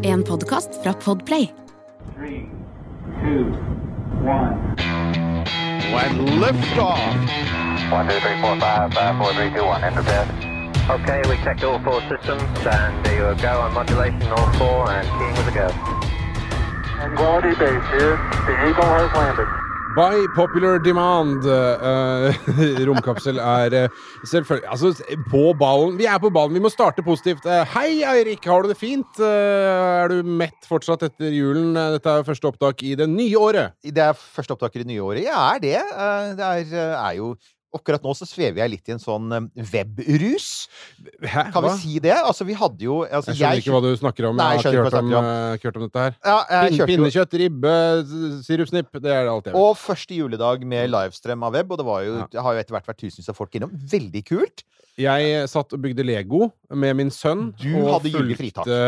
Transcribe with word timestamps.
En 0.00 0.22
podkast 0.22 0.68
fra 0.82 0.92
Podplay. 0.92 1.50
Three, 2.16 2.48
two, 3.22 3.44
one. 4.24 4.74
When 5.92 6.40
liftoff. 6.40 6.98
One, 7.92 8.08
two, 8.08 8.18
three, 8.20 8.40
four, 8.40 8.58
five, 8.58 8.92
five, 8.92 9.16
four, 9.18 9.32
three, 9.34 9.50
two, 9.54 9.64
one. 9.64 9.84
Enter 9.84 10.02
bed. 10.02 10.26
Okay, 10.90 11.22
we 11.28 11.36
checked 11.44 11.62
all 11.62 11.78
four 11.78 12.00
systems, 12.08 12.42
and 12.66 13.04
there 13.04 13.30
you 13.30 13.42
go 13.42 13.60
on 13.60 13.72
modulation, 13.74 14.22
all 14.32 14.52
four, 14.54 14.90
and 14.90 15.06
keying 15.06 15.36
with 15.36 15.48
a 15.48 15.54
go. 15.54 15.68
Tranquility 16.96 17.54
Base 17.54 17.86
here. 17.94 18.16
The 18.46 18.54
Eagle 18.68 18.84
has 18.84 19.12
landed. 19.14 19.67
By 19.96 20.26
popular 20.36 20.78
demand. 20.78 21.46
Uh, 21.46 22.30
romkapsel 22.88 23.38
er 23.40 23.74
uh, 23.88 23.96
selvfølgelig 24.26 24.68
Altså, 24.70 24.92
på 25.30 25.42
ballen. 25.58 25.96
Vi 25.98 26.06
er 26.06 26.20
på 26.22 26.30
ballen. 26.34 26.54
Vi 26.54 26.62
må 26.62 26.70
starte 26.72 27.02
positivt. 27.06 27.46
Eh, 27.48 27.64
hei, 27.74 28.02
Eirik. 28.06 28.44
Har 28.46 28.62
du 28.62 28.70
det 28.72 28.78
fint? 28.78 29.18
Eh, 29.18 30.04
er 30.04 30.12
du 30.12 30.22
mett 30.28 30.68
fortsatt 30.68 31.06
etter 31.08 31.32
julen? 31.34 31.72
Eh, 31.78 31.94
Dette 31.96 32.14
er 32.20 32.26
første 32.28 32.50
opptak 32.50 32.84
i 32.86 32.94
det 33.00 33.08
nye 33.10 33.40
året. 33.40 33.74
Det 33.82 34.04
er 34.10 34.18
første 34.18 34.54
opptak 34.54 34.76
i 34.76 34.84
det 34.84 34.90
nye 34.92 35.02
året. 35.08 35.24
Ja, 35.26 35.40
er 35.56 35.64
det. 35.64 35.76
Eh, 35.80 36.34
Det 36.38 36.50
er, 36.52 36.74
eh, 36.78 37.06
er 37.08 37.16
jo 37.18 37.32
Akkurat 37.76 38.00
nå 38.00 38.14
så 38.16 38.24
svever 38.24 38.62
jeg 38.62 38.70
litt 38.72 38.88
i 38.88 38.94
en 38.94 39.02
sånn 39.02 39.32
eh, 39.36 39.64
webrus. 39.74 40.46
Kan 41.52 41.66
vi 41.66 41.72
si 41.82 41.98
det? 42.00 42.14
Altså, 42.16 42.46
vi 42.48 42.56
hadde 42.56 42.86
jo 42.86 43.02
altså, 43.04 43.34
Jeg 43.34 43.42
skjønner 43.42 43.60
ikke 43.60 43.74
hva 43.74 43.82
du 43.84 43.90
snakker 44.00 44.28
om. 44.30 44.38
Nei, 44.38 44.46
jeg 44.56 44.62
jeg 44.64 44.72
har 44.72 44.78
ikke 44.78 44.86
hørt 44.86 44.96
om, 45.02 45.12
om, 45.12 45.28
eh, 45.28 45.68
om 45.74 45.84
dette 45.84 46.04
her. 46.06 46.16
Ja, 46.24 46.38
jeg 46.64 46.78
jo 46.78 46.88
pinnekjøtt, 46.88 47.36
ribbe, 47.44 47.74
sirupsnipp. 48.46 48.88
Det 48.96 49.12
er 49.12 49.28
det 49.28 49.34
alt 49.34 49.50
jeg 49.50 49.52
vet. 49.52 49.60
Og 49.60 49.76
første 49.76 50.16
juledag 50.16 50.64
med 50.64 50.88
livestream 50.94 51.44
av 51.44 51.58
web, 51.58 51.76
og 51.76 51.82
det, 51.82 51.88
var 51.90 52.06
jo, 52.06 52.16
Ja. 52.24 52.46
har 52.46 52.56
jo 52.56 52.64
etter 52.64 52.78
hvert 52.78 52.88
vært 52.88 53.02
tusenvis 53.04 53.28
av 53.28 53.36
folk 53.36 53.60
innom. 53.60 53.76
Veldig 53.92 54.24
kult. 54.32 54.64
Jeg 54.98 55.44
satt 55.46 55.70
og 55.76 55.78
bygde 55.84 56.02
Lego 56.02 56.48
med 56.74 56.96
min 56.98 57.10
sønn. 57.14 57.52
Du 57.60 57.68
og 57.78 58.00
hadde 58.00 58.10
fulgte, 58.10 58.78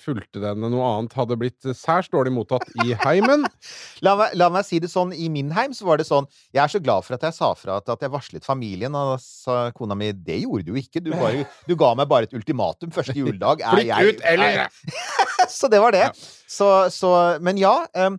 fulgte 0.00 0.40
den. 0.40 0.62
Noe 0.72 0.86
annet 0.94 1.12
hadde 1.18 1.36
blitt 1.40 1.68
særs 1.76 2.08
dårlig 2.12 2.32
mottatt 2.32 2.64
i 2.84 2.94
heimen. 3.04 3.44
La 4.06 4.14
meg, 4.16 4.32
la 4.40 4.48
meg 4.54 4.64
si 4.64 4.78
det 4.80 4.88
sånn, 4.92 5.12
I 5.12 5.28
min 5.32 5.50
heim 5.52 5.74
så 5.76 5.84
var 5.88 5.98
det 6.00 6.06
sånn 6.08 6.24
Jeg 6.54 6.62
er 6.62 6.70
så 6.70 6.80
glad 6.80 7.04
for 7.04 7.16
at 7.18 7.24
jeg 7.26 7.34
sa 7.36 7.50
fra 7.58 7.76
at, 7.82 7.88
at 7.92 8.04
jeg 8.06 8.12
varslet 8.14 8.46
familien. 8.46 8.96
Og 8.96 9.18
sa 9.20 9.68
kona 9.76 9.96
mi 9.98 10.10
det 10.16 10.40
gjorde 10.46 10.68
du 10.70 10.80
ikke. 10.80 11.02
Du, 11.04 11.12
bare, 11.12 11.44
du 11.68 11.76
ga 11.78 11.92
meg 11.98 12.08
bare 12.10 12.28
et 12.30 12.36
ultimatum 12.38 12.92
første 12.94 13.16
juledag. 13.18 13.60
Er 13.68 13.82
Flytt 13.84 14.20
ut, 14.20 14.26
eller 14.32 14.64
er- 14.64 15.48
Så 15.58 15.68
det 15.72 15.80
var 15.84 15.92
det. 15.94 16.06
Ja. 16.08 16.12
Så, 16.48 16.68
så 16.94 17.12
Men 17.44 17.60
ja. 17.60 17.76
Um, 17.94 18.16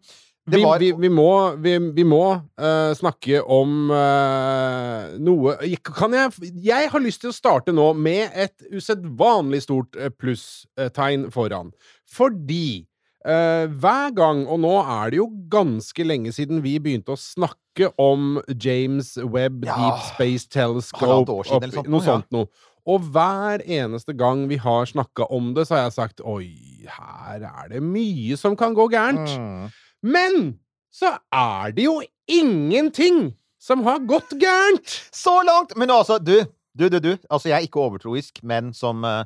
vi, 0.52 0.64
var 0.64 0.80
vi, 0.81 0.92
vi 0.97 1.09
må, 1.14 1.31
vi, 1.61 1.75
vi 1.95 2.05
må 2.08 2.23
uh, 2.33 2.92
snakke 2.97 3.42
om 3.44 3.92
uh, 3.94 5.16
noe 5.22 5.55
Kan 5.86 6.16
jeg 6.17 6.52
Jeg 6.66 6.92
har 6.94 7.03
lyst 7.03 7.23
til 7.23 7.31
å 7.31 7.36
starte 7.36 7.73
nå 7.75 7.92
med 7.97 8.30
et 8.33 8.67
usedvanlig 8.73 9.64
stort 9.66 9.97
eh, 10.00 10.11
plusstegn 10.14 11.27
foran. 11.33 11.72
Fordi 12.09 12.86
uh, 13.27 13.66
hver 13.70 14.16
gang, 14.17 14.45
og 14.47 14.61
nå 14.64 14.75
er 14.81 15.14
det 15.14 15.22
jo 15.22 15.30
ganske 15.52 16.05
lenge 16.05 16.33
siden 16.36 16.64
vi 16.66 16.77
begynte 16.81 17.16
å 17.16 17.20
snakke 17.20 17.92
om 18.02 18.39
James 18.59 19.16
Webb 19.22 19.67
Ja, 19.67 19.77
Deep 19.77 20.08
Space 20.14 20.50
Telescope 20.52 21.44
siden 21.47 21.70
opp, 21.70 21.77
sånt 21.77 21.92
noe 21.92 22.03
ja. 22.03 22.08
sånt 22.11 22.33
noe. 22.36 22.50
Og 22.89 23.03
hver 23.14 23.61
eneste 23.67 24.16
gang 24.17 24.47
vi 24.50 24.58
har 24.61 24.88
snakka 24.89 25.27
om 25.33 25.52
det, 25.53 25.67
så 25.67 25.75
har 25.75 25.83
jeg 25.88 25.97
sagt 25.97 26.23
oi, 26.25 26.47
her 26.89 27.44
er 27.45 27.70
det 27.75 27.83
mye 27.86 28.38
som 28.39 28.55
kan 28.58 28.73
gå 28.77 28.88
gærent. 28.89 29.36
Mm. 29.38 29.70
Men 30.03 30.58
så 30.94 31.16
er 31.33 31.75
det 31.75 31.86
jo 31.86 32.00
ingenting 32.30 33.30
som 33.59 33.83
har 33.83 34.02
gått 34.08 34.33
gærent! 34.39 35.00
Så 35.11 35.42
langt! 35.44 35.75
Men 35.78 35.92
altså, 35.92 36.17
du, 36.17 36.38
du, 36.73 36.89
du, 36.89 37.00
du. 37.00 37.14
Altså, 37.30 37.50
jeg 37.52 37.58
er 37.58 37.67
ikke 37.67 37.83
overtroisk, 37.83 38.44
men 38.47 38.73
som 38.73 39.03
eh, 39.08 39.23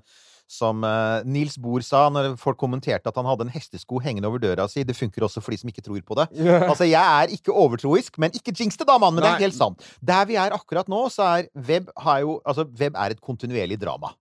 som 0.53 0.83
uh, 0.85 1.23
Nils 1.25 1.55
Bohr 1.61 1.83
sa 1.85 2.05
når 2.13 2.35
folk 2.41 2.59
kommenterte 2.61 3.09
at 3.09 3.17
han 3.19 3.27
hadde 3.27 3.47
en 3.47 3.53
hestesko 3.53 4.01
hengende 4.03 4.29
over 4.29 4.41
døra 4.43 4.67
si. 4.69 4.85
Det 4.85 4.95
funker 4.97 5.25
også 5.25 5.41
for 5.43 5.55
de 5.55 5.59
som 5.61 5.71
ikke 5.71 5.85
tror 5.85 6.01
på 6.05 6.17
det. 6.19 6.27
Altså, 6.73 6.85
jeg 6.87 7.01
er 7.01 7.33
ikke 7.33 7.53
overtroisk, 7.53 8.17
men 8.21 8.33
ikke 8.35 8.53
jinx 8.55 8.77
det, 8.79 8.87
da, 8.89 8.97
mann! 9.01 9.15
Men 9.15 9.25
det 9.25 9.31
er 9.31 9.45
helt 9.47 9.57
sant. 9.57 9.83
Der 10.05 10.27
vi 10.29 10.37
er 10.39 10.55
akkurat 10.55 10.89
nå, 10.91 11.05
så 11.13 11.25
er 11.37 11.49
web 11.69 11.89
har 12.05 12.21
jo 12.23 12.39
Altså, 12.43 12.65
web 12.79 12.97
er 12.99 13.15
et 13.15 13.21
kontinuerlig 13.23 13.79
drama. 13.81 14.13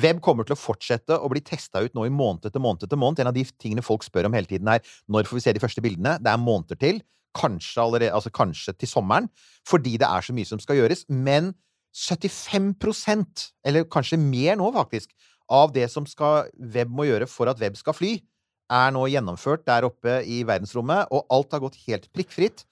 Web 0.00 0.22
kommer 0.24 0.46
til 0.48 0.56
å 0.56 0.60
fortsette 0.60 1.18
å 1.20 1.28
bli 1.28 1.42
testa 1.44 1.82
ut 1.84 1.92
nå 1.96 2.06
i 2.08 2.12
måned 2.12 2.46
etter 2.48 2.62
måned 2.62 2.86
etter 2.86 3.00
måned. 3.00 3.20
En 3.20 3.28
av 3.28 3.36
de 3.36 3.44
tingene 3.60 3.84
folk 3.84 4.06
spør 4.06 4.28
om 4.28 4.36
hele 4.36 4.48
tiden, 4.48 4.70
er 4.72 4.80
når 5.12 5.28
får 5.28 5.38
vi 5.38 5.44
se 5.44 5.52
de 5.56 5.62
første 5.62 5.84
bildene? 5.84 6.16
Det 6.22 6.32
er 6.32 6.40
måneder 6.40 6.80
til. 6.80 7.02
Kanskje 7.36 7.84
allerede 7.84 8.16
Altså 8.16 8.32
kanskje 8.32 8.74
til 8.76 8.88
sommeren. 8.88 9.28
Fordi 9.68 9.98
det 10.00 10.08
er 10.08 10.24
så 10.24 10.32
mye 10.36 10.48
som 10.48 10.60
skal 10.62 10.80
gjøres. 10.80 11.04
Men 11.08 11.52
75% 11.92 13.48
eller 13.68 13.84
kanskje 13.92 14.20
mer 14.20 14.56
nå, 14.56 14.70
faktisk, 14.72 15.12
av 15.52 15.72
det 15.74 15.90
som 15.92 16.06
skal, 16.08 16.48
web 16.56 16.92
må 16.92 17.04
gjøre 17.08 17.28
for 17.28 17.50
at 17.52 17.60
web 17.60 17.76
skal 17.76 17.96
fly, 17.96 18.14
er 18.72 18.92
nå 18.94 19.04
gjennomført 19.12 19.66
der 19.68 19.84
oppe 19.84 20.22
i 20.24 20.40
verdensrommet, 20.48 21.10
og 21.12 21.26
alt 21.34 21.52
har 21.52 21.60
gått 21.60 21.80
helt 21.84 22.08
prikkfritt. 22.16 22.64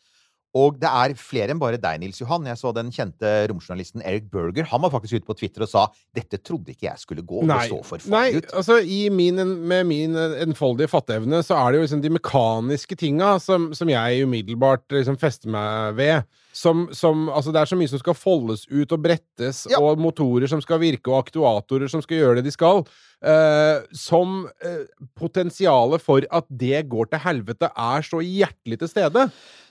Og 0.59 0.81
det 0.83 0.88
er 0.91 1.15
flere 1.15 1.55
enn 1.55 1.61
bare 1.62 1.78
deg, 1.78 2.00
Nils 2.03 2.19
Johan. 2.19 2.49
Jeg 2.49 2.59
så 2.59 2.72
den 2.75 2.91
kjente 2.94 3.28
romjournalisten 3.50 4.03
Eric 4.03 4.27
Berger. 4.33 4.66
Han 4.72 4.83
var 4.83 4.91
faktisk 4.91 5.21
ute 5.21 5.28
på 5.28 5.37
Twitter 5.38 5.62
og 5.62 5.71
sa 5.71 5.87
'Dette 6.15 6.41
trodde 6.43 6.75
ikke 6.75 6.88
jeg 6.88 6.99
skulle 6.99 7.22
gå'. 7.22 7.47
Det 7.47 7.71
så 7.71 7.78
for 7.87 8.11
nei 8.11 8.37
ut. 8.37 8.50
altså 8.53 8.81
i 8.83 9.09
min, 9.09 9.39
med 9.69 9.84
min 9.87 10.16
enfoldige 10.16 10.91
fatteevne 10.91 11.43
så 11.47 11.55
er 11.55 11.71
det 11.71 11.78
jo 11.78 11.87
liksom 11.87 12.03
de 12.03 12.10
mekaniske 12.19 12.97
tinga 12.99 13.39
som, 13.39 13.71
som 13.75 13.89
jeg 13.89 14.25
umiddelbart 14.27 14.83
liksom 14.91 15.19
fester 15.19 15.49
meg 15.49 15.94
ved. 15.97 16.22
Som, 16.53 16.88
som 16.93 17.28
Altså, 17.31 17.53
det 17.55 17.61
er 17.61 17.71
så 17.71 17.77
mye 17.78 17.88
som 17.93 18.00
skal 18.03 18.15
foldes 18.19 18.65
ut 18.71 18.91
og 18.93 19.03
brettes, 19.05 19.66
Ja. 19.71 19.78
og 19.81 19.99
motorer 20.03 20.49
som 20.50 20.61
skal 20.61 20.81
virke, 20.83 21.06
og 21.12 21.25
aktuatorer 21.27 21.88
som 21.88 22.03
skal 22.03 22.16
gjøre 22.19 22.34
det 22.41 22.44
de 22.50 22.50
skal. 22.56 22.84
eh, 23.22 23.83
som 23.93 24.47
uh, 24.65 24.84
potensialet 25.15 26.00
for 26.00 26.25
at 26.33 26.47
det 26.49 26.87
går 26.89 27.10
til 27.12 27.21
helvete, 27.21 27.69
er 27.77 28.00
så 28.06 28.22
hjertelig 28.25 28.78
til 28.81 28.89
stede. 28.89 29.27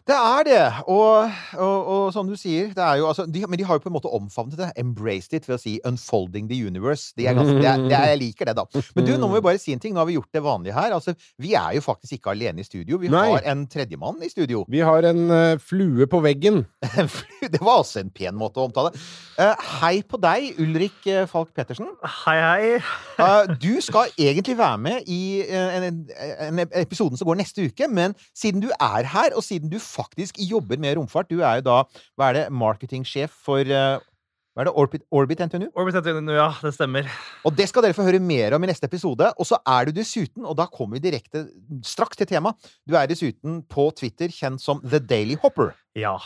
Det 0.10 0.16
er 0.16 0.44
det. 0.48 0.62
Og, 0.90 1.30
og, 1.60 1.88
og 1.94 2.04
som 2.16 2.26
du 2.30 2.34
sier, 2.40 2.72
det 2.74 2.82
er 2.82 2.96
jo 2.98 3.08
altså 3.12 3.28
de, 3.30 3.44
Men 3.46 3.60
de 3.60 3.66
har 3.68 3.78
jo 3.78 3.84
på 3.84 3.90
en 3.92 3.94
måte 3.94 4.10
omfavnet 4.10 4.58
det. 4.58 4.70
Embraced 4.80 5.34
it 5.38 5.46
ved 5.46 5.58
å 5.58 5.62
si 5.62 5.76
'unfolding 5.86 6.48
the 6.50 6.58
universe'. 6.66 7.12
De 7.18 7.28
er 7.28 7.36
ganske, 7.38 7.58
det 7.62 7.68
er, 7.70 7.84
det 7.90 7.94
er, 7.94 8.08
jeg 8.16 8.20
liker 8.24 8.46
det, 8.50 8.56
da. 8.58 8.66
Men 8.96 9.06
du, 9.06 9.12
nå 9.18 9.28
må 9.30 9.36
vi 9.38 9.42
bare 9.46 9.60
si 9.62 9.74
en 9.74 9.80
ting. 9.84 9.94
Nå 9.94 10.00
har 10.02 10.08
vi 10.10 10.16
gjort 10.18 10.32
det 10.34 10.42
vanlige 10.42 10.74
her. 10.74 10.94
Altså, 10.98 11.14
Vi 11.38 11.54
er 11.54 11.76
jo 11.78 11.82
faktisk 11.86 12.14
ikke 12.18 12.32
alene 12.34 12.62
i 12.62 12.64
studio. 12.66 12.98
Vi 12.98 13.10
Nei. 13.10 13.26
har 13.30 13.42
en 13.52 13.68
tredjemann 13.68 14.18
i 14.26 14.30
studio. 14.30 14.66
Vi 14.70 14.80
har 14.80 15.04
en 15.12 15.30
uh, 15.30 15.58
flue 15.62 16.08
på 16.08 16.22
veggen. 16.26 16.66
Det 17.54 17.60
var 17.60 17.82
også 17.82 18.00
en 18.00 18.12
pen 18.16 18.38
måte 18.40 18.62
å 18.62 18.68
omtale. 18.70 18.94
Eh, 19.40 19.64
hei 19.82 20.00
på 20.08 20.20
deg, 20.22 20.60
Ulrik 20.64 21.08
eh, 21.12 21.26
Falk 21.28 21.52
Pettersen. 21.56 21.92
Hei, 22.24 22.40
hei. 22.40 22.66
Eh, 23.20 23.50
du 23.60 23.82
skal 23.84 24.14
egentlig 24.16 24.54
være 24.56 24.78
med 24.80 25.10
i 25.12 25.42
en, 25.52 25.84
en, 25.90 25.98
en 26.46 26.62
episoden 26.80 27.20
som 27.20 27.28
går 27.28 27.42
neste 27.42 27.66
uke, 27.68 27.90
men 27.92 28.14
siden 28.32 28.64
du 28.64 28.70
er 28.72 29.10
her, 29.12 29.36
og 29.36 29.44
siden 29.44 29.68
du 29.68 29.76
faktisk 29.84 30.40
jobber 30.40 30.80
med 30.80 30.96
romfart 30.96 31.28
Du 31.28 31.42
er 31.42 31.60
jo 31.60 31.66
da 31.68 31.82
hva 32.16 32.30
er 32.30 32.38
det, 32.38 32.46
marketingsjef 32.56 33.34
for 33.44 33.68
hva 34.60 34.64
er 34.64 34.68
det, 34.68 34.76
Orbit, 34.76 35.04
Orbit 35.16 35.40
NTNU? 35.46 35.68
Orbit 35.80 36.00
NTNU, 36.00 36.34
ja, 36.36 36.48
det 36.64 36.74
stemmer. 36.76 37.06
Og 37.48 37.54
det 37.56 37.70
skal 37.70 37.86
dere 37.86 37.96
få 37.96 38.04
høre 38.08 38.20
mer 38.20 38.56
om 38.58 38.64
i 38.66 38.68
neste 38.72 38.90
episode. 38.90 39.30
Og 39.40 39.48
så 39.48 39.60
er 39.64 39.88
du 39.88 39.94
dessuten, 39.96 40.44
og 40.44 40.58
da 40.60 40.66
kommer 40.68 40.98
vi 40.98 41.06
direkte 41.06 41.46
straks 41.88 42.20
til 42.20 42.28
temaet, 42.28 42.72
du 42.84 42.98
er 43.00 43.08
dessuten 43.08 43.62
på 43.72 43.90
Twitter 43.96 44.32
kjent 44.34 44.64
som 44.64 44.82
The 44.84 45.00
Daily 45.00 45.38
Hopper. 45.44 45.76
Ja. 45.96 46.18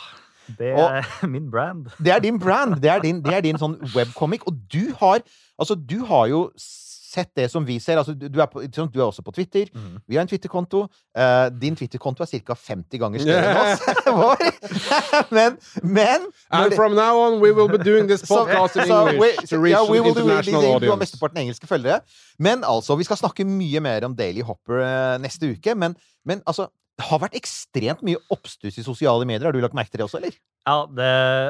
Det 0.58 0.72
Og- 0.74 0.90
er 1.00 1.26
min 1.34 1.50
brand. 1.50 1.86
Det 1.98 2.12
er 2.12 2.18
din 2.18 2.38
brand. 2.38 2.76
Det 2.82 2.90
er 2.90 2.98
din, 3.00 3.22
det 3.24 3.34
er 3.34 3.40
din 3.40 3.58
sånn 3.58 3.78
webcomic. 3.96 4.40
Og 4.46 4.54
du 4.72 4.92
har 5.00 5.20
Altså, 5.58 5.74
du 5.78 6.00
har 6.04 6.26
jo 6.26 6.50
sett 6.58 7.30
det 7.38 7.44
som 7.50 7.62
vi 7.66 7.76
ser. 7.78 7.94
Altså, 8.00 8.10
du, 8.18 8.40
er, 8.42 8.46
på, 8.50 8.58
du 8.66 8.98
er 8.98 9.04
også 9.04 9.22
på 9.22 9.30
Twitter. 9.30 9.68
Mm. 9.70 10.00
Vi 10.08 10.16
har 10.16 10.22
en 10.24 10.28
Twitter-konto. 10.28 10.80
Uh, 11.14 11.46
din 11.62 11.76
Twitter-konto 11.78 12.24
er 12.24 12.26
ca. 12.42 12.54
50 12.58 12.98
ganger 12.98 13.22
større 13.22 13.52
enn 13.52 13.60
oss. 13.62 13.84
Vår. 14.18 14.42
men, 15.38 15.54
men 15.82 16.26
And 16.50 16.70
det- 16.72 16.76
from 16.76 16.96
now 16.98 17.14
on 17.26 17.38
we 17.40 17.52
will 17.54 17.68
be 17.70 17.78
doing 17.78 18.08
this 18.10 18.26
podcast 18.26 18.74
in 18.76 18.90
English 18.90 19.20
we- 19.22 19.46
to 19.46 19.62
reach 19.62 19.76
yeah, 19.78 19.86
we 19.90 20.00
will 20.02 20.14
do 20.14 20.24
international 20.26 20.60
Du 20.62 20.66
har 20.66 20.74
audience. 20.74 20.98
mesteparten 21.04 21.38
engelske 21.44 21.66
følgere. 21.70 22.00
Men 22.38 22.64
altså, 22.66 22.96
vi 22.98 23.04
skal 23.06 23.16
snakke 23.22 23.44
mye 23.46 23.80
mer 23.80 24.04
om 24.10 24.16
Daily 24.16 24.42
Hopper 24.42 24.82
uh, 24.82 25.22
neste 25.22 25.52
uke. 25.54 25.74
Men, 25.78 25.94
men 26.26 26.42
altså, 26.46 26.66
det 26.94 27.06
har 27.08 27.20
vært 27.24 27.38
ekstremt 27.38 28.04
mye 28.06 28.20
oppstuss 28.30 28.76
i 28.78 28.84
sosiale 28.86 29.26
medier. 29.26 29.48
Har 29.48 29.56
du 29.56 29.62
lagt 29.62 29.74
merke 29.74 29.90
til 29.90 29.98
det 29.98 30.06
også, 30.06 30.20
eller? 30.20 30.36
Ja, 30.64 30.76
det, 30.86 31.08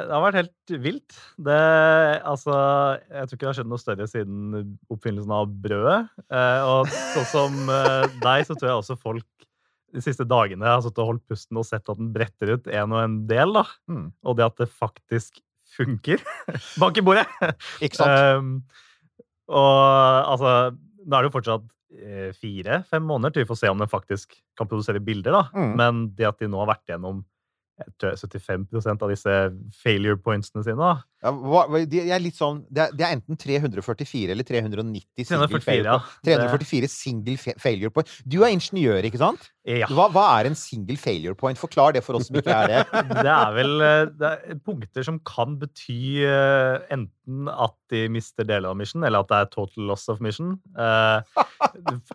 det 0.08 0.14
har 0.14 0.22
vært 0.24 0.38
helt 0.40 0.72
vilt. 0.86 1.16
Det, 1.36 1.58
altså, 2.26 2.54
jeg 3.10 3.28
tror 3.28 3.36
ikke 3.36 3.44
det 3.44 3.50
har 3.50 3.58
skjedd 3.58 3.70
noe 3.70 3.82
større 3.82 4.06
siden 4.10 4.54
oppfinnelsen 4.90 5.34
av 5.36 5.52
brødet. 5.66 5.98
Eh, 6.32 6.64
og 6.64 6.88
sånn 7.12 7.28
som 7.30 7.74
eh, 7.76 8.06
deg, 8.24 8.46
så 8.48 8.56
tror 8.56 8.70
jeg 8.70 8.80
også 8.80 8.98
folk 9.02 9.28
de 9.94 10.02
siste 10.02 10.26
dagene 10.26 10.66
har 10.66 10.80
satt 10.82 10.98
og 10.98 11.12
holdt 11.12 11.26
pusten 11.30 11.60
og 11.60 11.68
sett 11.68 11.86
at 11.86 12.00
den 12.00 12.10
bretter 12.14 12.56
ut 12.56 12.66
en 12.66 12.96
og 12.96 13.02
en 13.04 13.20
del. 13.30 13.54
da. 13.54 13.66
Mm. 13.92 14.08
Og 14.24 14.40
det 14.40 14.48
at 14.48 14.64
det 14.64 14.70
faktisk 14.72 15.38
funker. 15.76 16.24
Bank 16.82 16.98
i 16.98 17.04
bordet! 17.04 17.28
Ikke 17.84 18.00
sant? 18.00 18.40
Um, 18.40 18.56
og 19.52 19.78
altså, 20.32 20.74
nå 21.04 21.14
er 21.14 21.20
det 21.20 21.30
jo 21.30 21.36
fortsatt 21.36 21.70
fire-fem 22.40 23.04
måneder 23.06 23.34
til 23.34 23.44
vi 23.44 23.50
får 23.50 23.60
se 23.62 23.70
om 23.70 23.80
den 23.80 23.90
faktisk 23.90 24.34
kan 24.58 24.70
produsere 24.70 25.02
bilder. 25.04 25.36
da. 25.36 25.44
Mm. 25.54 25.72
Men 25.80 26.02
det 26.18 26.28
at 26.28 26.42
de 26.42 26.50
nå 26.50 26.60
har 26.62 26.72
vært 26.74 26.92
gjennom 26.94 27.22
jeg 27.74 28.18
75% 28.20 29.02
av 29.02 29.10
disse 29.10 29.32
failure 29.82 30.18
pointsene 30.22 30.62
sine. 30.62 30.78
da. 30.78 31.02
Ja, 31.24 31.32
hva, 31.34 31.64
de 31.90 32.02
er 32.04 32.22
litt 32.22 32.38
sånn, 32.38 32.62
det, 32.70 32.86
er, 32.86 32.94
de 32.94 33.06
er 33.06 33.16
enten 33.16 33.38
344 33.40 34.34
eller 34.34 34.46
390 34.46 35.26
single 35.26 35.48
344, 35.50 35.64
failure 35.66 35.90
ja. 35.90 35.98
344 36.28 36.92
single 36.92 37.56
failure 37.62 37.90
point. 37.94 38.12
Du 38.22 38.42
er 38.44 38.54
ingeniør, 38.54 39.02
ikke 39.08 39.22
sant? 39.22 39.50
Ja. 39.64 39.86
Hva, 39.88 40.10
hva 40.12 40.22
er 40.36 40.50
en 40.50 40.56
single 40.58 40.96
failure 41.00 41.32
point? 41.40 41.56
Forklar 41.56 41.94
det 41.96 42.02
for 42.04 42.18
oss 42.18 42.26
som 42.28 42.36
ikke 42.36 42.52
er 42.52 42.68
det. 42.68 42.80
Det 43.24 43.30
er 43.32 43.54
vel 43.56 43.70
det 44.20 44.28
er 44.28 44.58
punkter 44.60 45.06
som 45.06 45.16
kan 45.24 45.54
bety 45.60 46.20
eh, 46.26 46.82
enten 46.92 47.48
at 47.48 47.76
de 47.92 48.02
mister 48.12 48.44
deler 48.44 48.68
av 48.68 48.76
mission, 48.76 49.06
eller 49.06 49.24
at 49.24 49.30
det 49.30 49.38
er 49.38 49.48
total 49.54 49.88
loss 49.88 50.04
of 50.12 50.20
mission. 50.24 50.58
Eh, 50.76 51.40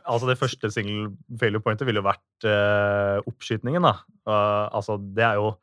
altså 0.03 0.29
Det 0.29 0.37
første 0.37 0.69
single 0.75 1.09
failure 1.41 1.63
pointet 1.65 1.89
ville 1.89 2.03
jo 2.03 2.09
vært 2.09 2.45
eh, 2.45 3.17
oppskytningen. 3.31 3.87
da. 3.87 3.95
Eh, 4.29 4.67
altså 4.77 4.99
Det 5.01 5.25
er 5.25 5.41
jo 5.41 5.55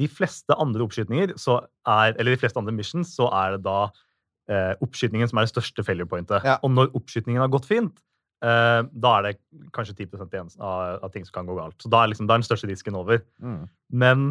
De 0.00 0.08
fleste 0.10 0.56
andre 0.58 0.82
oppskytninger, 0.82 1.36
så 1.38 1.60
er, 1.86 2.16
eller 2.16 2.34
de 2.34 2.40
fleste 2.40 2.58
andre 2.58 2.72
missions, 2.74 3.12
så 3.14 3.28
er 3.30 3.54
det 3.54 3.66
da 3.68 3.78
eh, 4.50 4.72
oppskytningen 4.82 5.28
som 5.30 5.38
er 5.38 5.46
det 5.46 5.52
største 5.52 5.84
failure 5.86 6.08
pointet. 6.08 6.42
Ja. 6.42 6.56
Og 6.64 6.72
når 6.72 6.90
oppskytningen 6.98 7.44
har 7.44 7.52
gått 7.52 7.68
fint, 7.68 8.00
da 8.42 9.10
er 9.18 9.22
det 9.24 9.34
kanskje 9.72 9.94
10 10.04 10.24
igjen 10.26 10.50
av, 10.58 10.98
av 11.06 11.12
ting 11.14 11.24
som 11.24 11.32
kan 11.38 11.46
gå 11.48 11.54
galt. 11.56 11.76
Så 11.80 11.88
da 11.88 12.02
er, 12.02 12.10
liksom, 12.12 12.26
da 12.28 12.34
er 12.34 12.42
den 12.42 12.48
største 12.48 12.68
risken 12.68 12.96
over. 12.98 13.22
Mm. 13.40 13.62
Men 13.88 14.26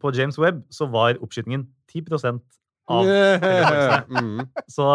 på 0.00 0.12
James 0.16 0.38
Webb 0.40 0.62
så 0.72 0.86
var 0.88 1.18
oppskytingen 1.20 1.66
10% 1.92 2.40
av 2.88 3.04
Mm. 4.08 4.46
Så 4.68 4.88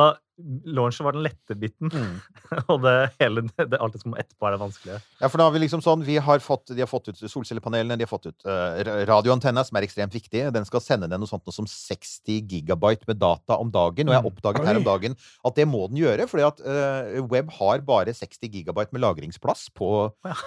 launchen 0.65 1.05
var 1.05 1.15
den 1.15 1.25
lette 1.25 1.55
biten, 1.59 1.89
Mm. 1.89 2.19
og 2.71 2.83
det 2.83 2.95
hele, 3.19 3.43
det, 3.57 3.77
alt 3.79 3.95
det 3.95 4.01
som 4.01 4.13
etterpå, 4.17 4.47
er 4.47 4.55
det 4.55 4.61
vanskelige. 4.61 4.99
Ja, 5.19 5.27
for 5.27 5.41
da 5.41 5.47
har 5.47 5.53
vi 5.55 5.61
liksom 5.63 5.81
sånn, 5.83 6.03
vi 6.05 6.17
har 6.21 6.41
fått, 6.43 6.71
De 6.75 6.83
har 6.83 6.89
fått 6.89 7.09
ut 7.09 7.19
solcellepanelene, 7.19 7.97
de 7.99 8.05
har 8.05 8.11
fått 8.11 8.29
ut 8.29 8.45
uh, 8.47 8.79
radioantenna, 9.09 9.63
som 9.65 9.79
er 9.79 9.87
ekstremt 9.87 10.15
viktig. 10.15 10.45
Den 10.55 10.67
skal 10.67 10.83
sende 10.83 11.09
ned 11.09 11.21
noe 11.21 11.29
sånt 11.29 11.45
noe 11.47 11.55
som 11.55 11.67
60 11.69 12.45
gigabyte 12.49 13.09
med 13.09 13.19
data 13.21 13.57
om 13.59 13.71
dagen. 13.73 14.09
Og 14.09 14.15
jeg 14.15 14.21
har 14.21 14.29
oppdaget 14.29 14.69
her 14.69 14.79
om 14.79 14.87
dagen 14.87 15.17
at 15.17 15.59
det 15.59 15.67
må 15.69 15.85
den 15.91 16.01
gjøre, 16.01 16.29
fordi 16.31 16.47
at 16.47 16.63
uh, 16.63 17.19
Web 17.29 17.51
har 17.59 17.83
bare 17.87 18.15
60 18.15 18.51
gigabyte 18.53 18.95
med 18.95 19.03
lagringsplass 19.03 19.69
på 19.75 19.91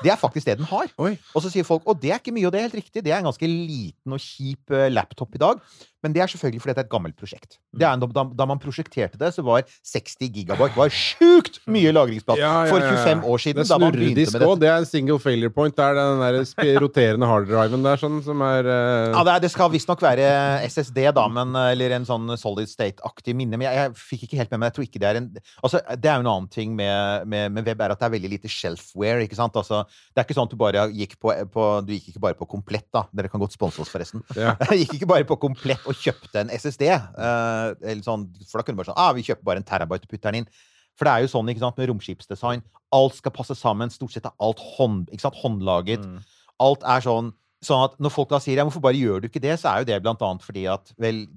Det 0.02 0.12
er 0.12 0.20
faktisk 0.20 0.48
det 0.48 0.58
den 0.62 0.70
har. 0.70 0.90
Oi. 1.02 1.14
Og 1.34 1.44
så 1.44 1.52
sier 1.52 1.66
folk 1.68 1.86
og 1.88 2.00
det 2.02 2.12
er 2.14 2.22
ikke 2.22 2.34
mye, 2.34 2.46
og 2.48 2.54
det 2.54 2.62
er 2.62 2.68
helt 2.68 2.80
riktig. 2.82 3.04
Det 3.04 3.12
er 3.12 3.20
en 3.20 3.30
ganske 3.30 3.48
liten 3.48 4.14
og 4.14 4.22
kjip 4.22 4.72
uh, 4.74 4.88
laptop 4.92 5.34
i 5.36 5.42
dag. 5.42 5.62
Men 6.02 6.14
det 6.14 6.22
er 6.24 6.30
selvfølgelig 6.32 6.62
fordi 6.64 6.74
det 6.74 6.82
er 6.82 6.86
et 6.88 6.92
gammelt 6.92 7.16
prosjekt. 7.18 7.58
Det 7.78 7.86
er, 7.86 8.00
da, 8.02 8.24
da 8.34 8.46
man 8.48 8.60
prosjekterte 8.62 9.18
det, 9.20 9.30
så 9.36 9.44
var 9.46 9.62
60 9.86 10.30
gigabyte 10.34 10.74
var 10.74 10.90
sjukt 10.92 11.60
mye 11.70 11.92
lagringsplass. 11.94 12.40
Ja, 12.40 12.52
ja, 12.66 12.72
For 12.72 12.82
ja, 12.82 12.90
For 12.90 13.06
25 13.06 13.24
år 13.32 13.42
siden, 13.44 13.60
Det 13.62 13.66
er 13.68 13.80
snurredisk 13.80 14.38
òg. 14.42 14.54
Det 14.62 14.70
er 14.70 14.82
en 14.82 14.88
single 14.88 15.18
failure 15.22 15.52
point. 15.54 15.76
Det 15.76 15.84
er 15.86 15.98
den 15.98 16.22
der 16.22 16.80
roterende 16.84 17.28
harddriven 17.30 17.86
der 17.86 18.02
sånn, 18.02 18.18
som 18.26 18.42
er 18.46 18.66
uh... 18.66 19.12
Ja, 19.12 19.22
det, 19.22 19.36
er, 19.36 19.44
det 19.46 19.52
skal 19.54 19.70
visstnok 19.72 20.02
være 20.02 20.26
SSD, 20.66 21.00
da, 21.14 21.28
men, 21.30 21.54
eller 21.62 21.96
en 21.98 22.08
sånn 22.08 22.34
solid 22.40 22.70
state-aktig 22.70 23.36
minne. 23.38 23.60
Men 23.60 23.70
jeg, 23.70 23.78
jeg 23.78 23.94
fikk 24.02 24.26
ikke 24.26 24.42
helt 24.42 24.54
med 24.54 24.62
meg 24.62 24.72
Jeg 24.72 24.78
tror 24.78 24.88
ikke 24.88 25.02
det 25.02 25.10
er 25.10 25.20
en 25.20 25.30
Altså, 25.62 25.80
det 25.94 26.10
er 26.10 26.18
jo 26.18 26.24
en 26.24 26.32
annen 26.32 26.50
ting 26.50 26.74
med, 26.76 27.28
med, 27.30 27.54
med 27.54 27.68
web, 27.68 27.86
er 27.86 27.94
at 27.94 28.02
det 28.02 28.08
er 28.08 28.14
veldig 28.16 28.32
lite 28.34 28.50
shelfware. 28.50 29.22
ikke 29.22 29.38
sant? 29.38 29.54
Altså, 29.58 29.84
det 30.10 30.22
er 30.22 30.26
ikke 30.26 30.38
sånn 30.40 30.50
at 30.50 30.54
du 30.54 30.58
bare 30.60 30.86
gikk 30.90 31.16
på, 31.22 31.34
på 31.54 31.68
Du 31.86 31.94
gikk 31.94 32.10
ikke 32.12 32.26
bare 32.26 32.38
på 32.38 32.48
komplett, 32.50 32.88
da. 32.94 33.06
Dere 33.14 33.30
kan 33.30 33.42
godt 33.42 33.54
sponse 33.54 33.82
oss, 33.82 33.92
forresten. 33.92 34.24
Ja. 34.38 34.56
Gikk 34.82 34.96
ikke 34.96 35.08
bare 35.10 35.26
på 35.28 35.36
komplett 35.40 35.84
og 35.92 36.00
kjøpte 36.00 36.42
en 36.42 36.52
SSD. 36.52 36.88
eh, 36.90 37.68
eller 37.92 38.04
sånn, 38.04 38.26
for 38.48 38.58
da 38.58 38.66
kunne 38.66 38.78
du 38.78 38.82
bare 38.82 38.90
sånn 38.90 39.00
ah, 39.00 39.12
Vi 39.16 39.24
kjøper 39.26 39.48
bare 39.48 39.62
en 39.62 39.68
terabyte 39.68 40.08
og 40.08 40.12
putter 40.12 40.32
den 40.32 40.42
inn. 40.42 40.50
For 40.98 41.08
det 41.08 41.12
er 41.12 41.24
jo 41.24 41.32
sånn 41.32 41.48
ikke 41.52 41.64
sant, 41.64 41.78
med 41.80 41.88
romskipsdesign. 41.90 42.64
Alt 42.92 43.16
skal 43.16 43.34
passe 43.34 43.56
sammen. 43.56 43.92
Stort 43.92 44.12
sett 44.14 44.28
er 44.28 44.34
alt 44.44 44.60
hånd, 44.76 45.06
ikke 45.12 45.24
sant, 45.24 45.38
håndlaget. 45.40 46.04
Mm. 46.04 46.18
Alt 46.62 46.84
er 46.88 47.04
sånn 47.04 47.32
Sånn 47.62 47.84
at 47.86 47.92
når 48.02 48.10
folk 48.10 48.26
da 48.32 48.40
sier 48.42 48.58
ja, 48.58 48.64
hvorfor 48.66 48.82
bare 48.82 48.98
gjør 48.98 49.20
du 49.22 49.28
ikke 49.28 49.38
det, 49.38 49.54
så 49.62 49.70
er 49.70 49.82
jo 49.82 49.86
det 49.86 50.00
blant 50.02 50.22
annet 50.26 50.42
fordi 50.42 50.64
at 50.66 50.88
vel 50.98 51.28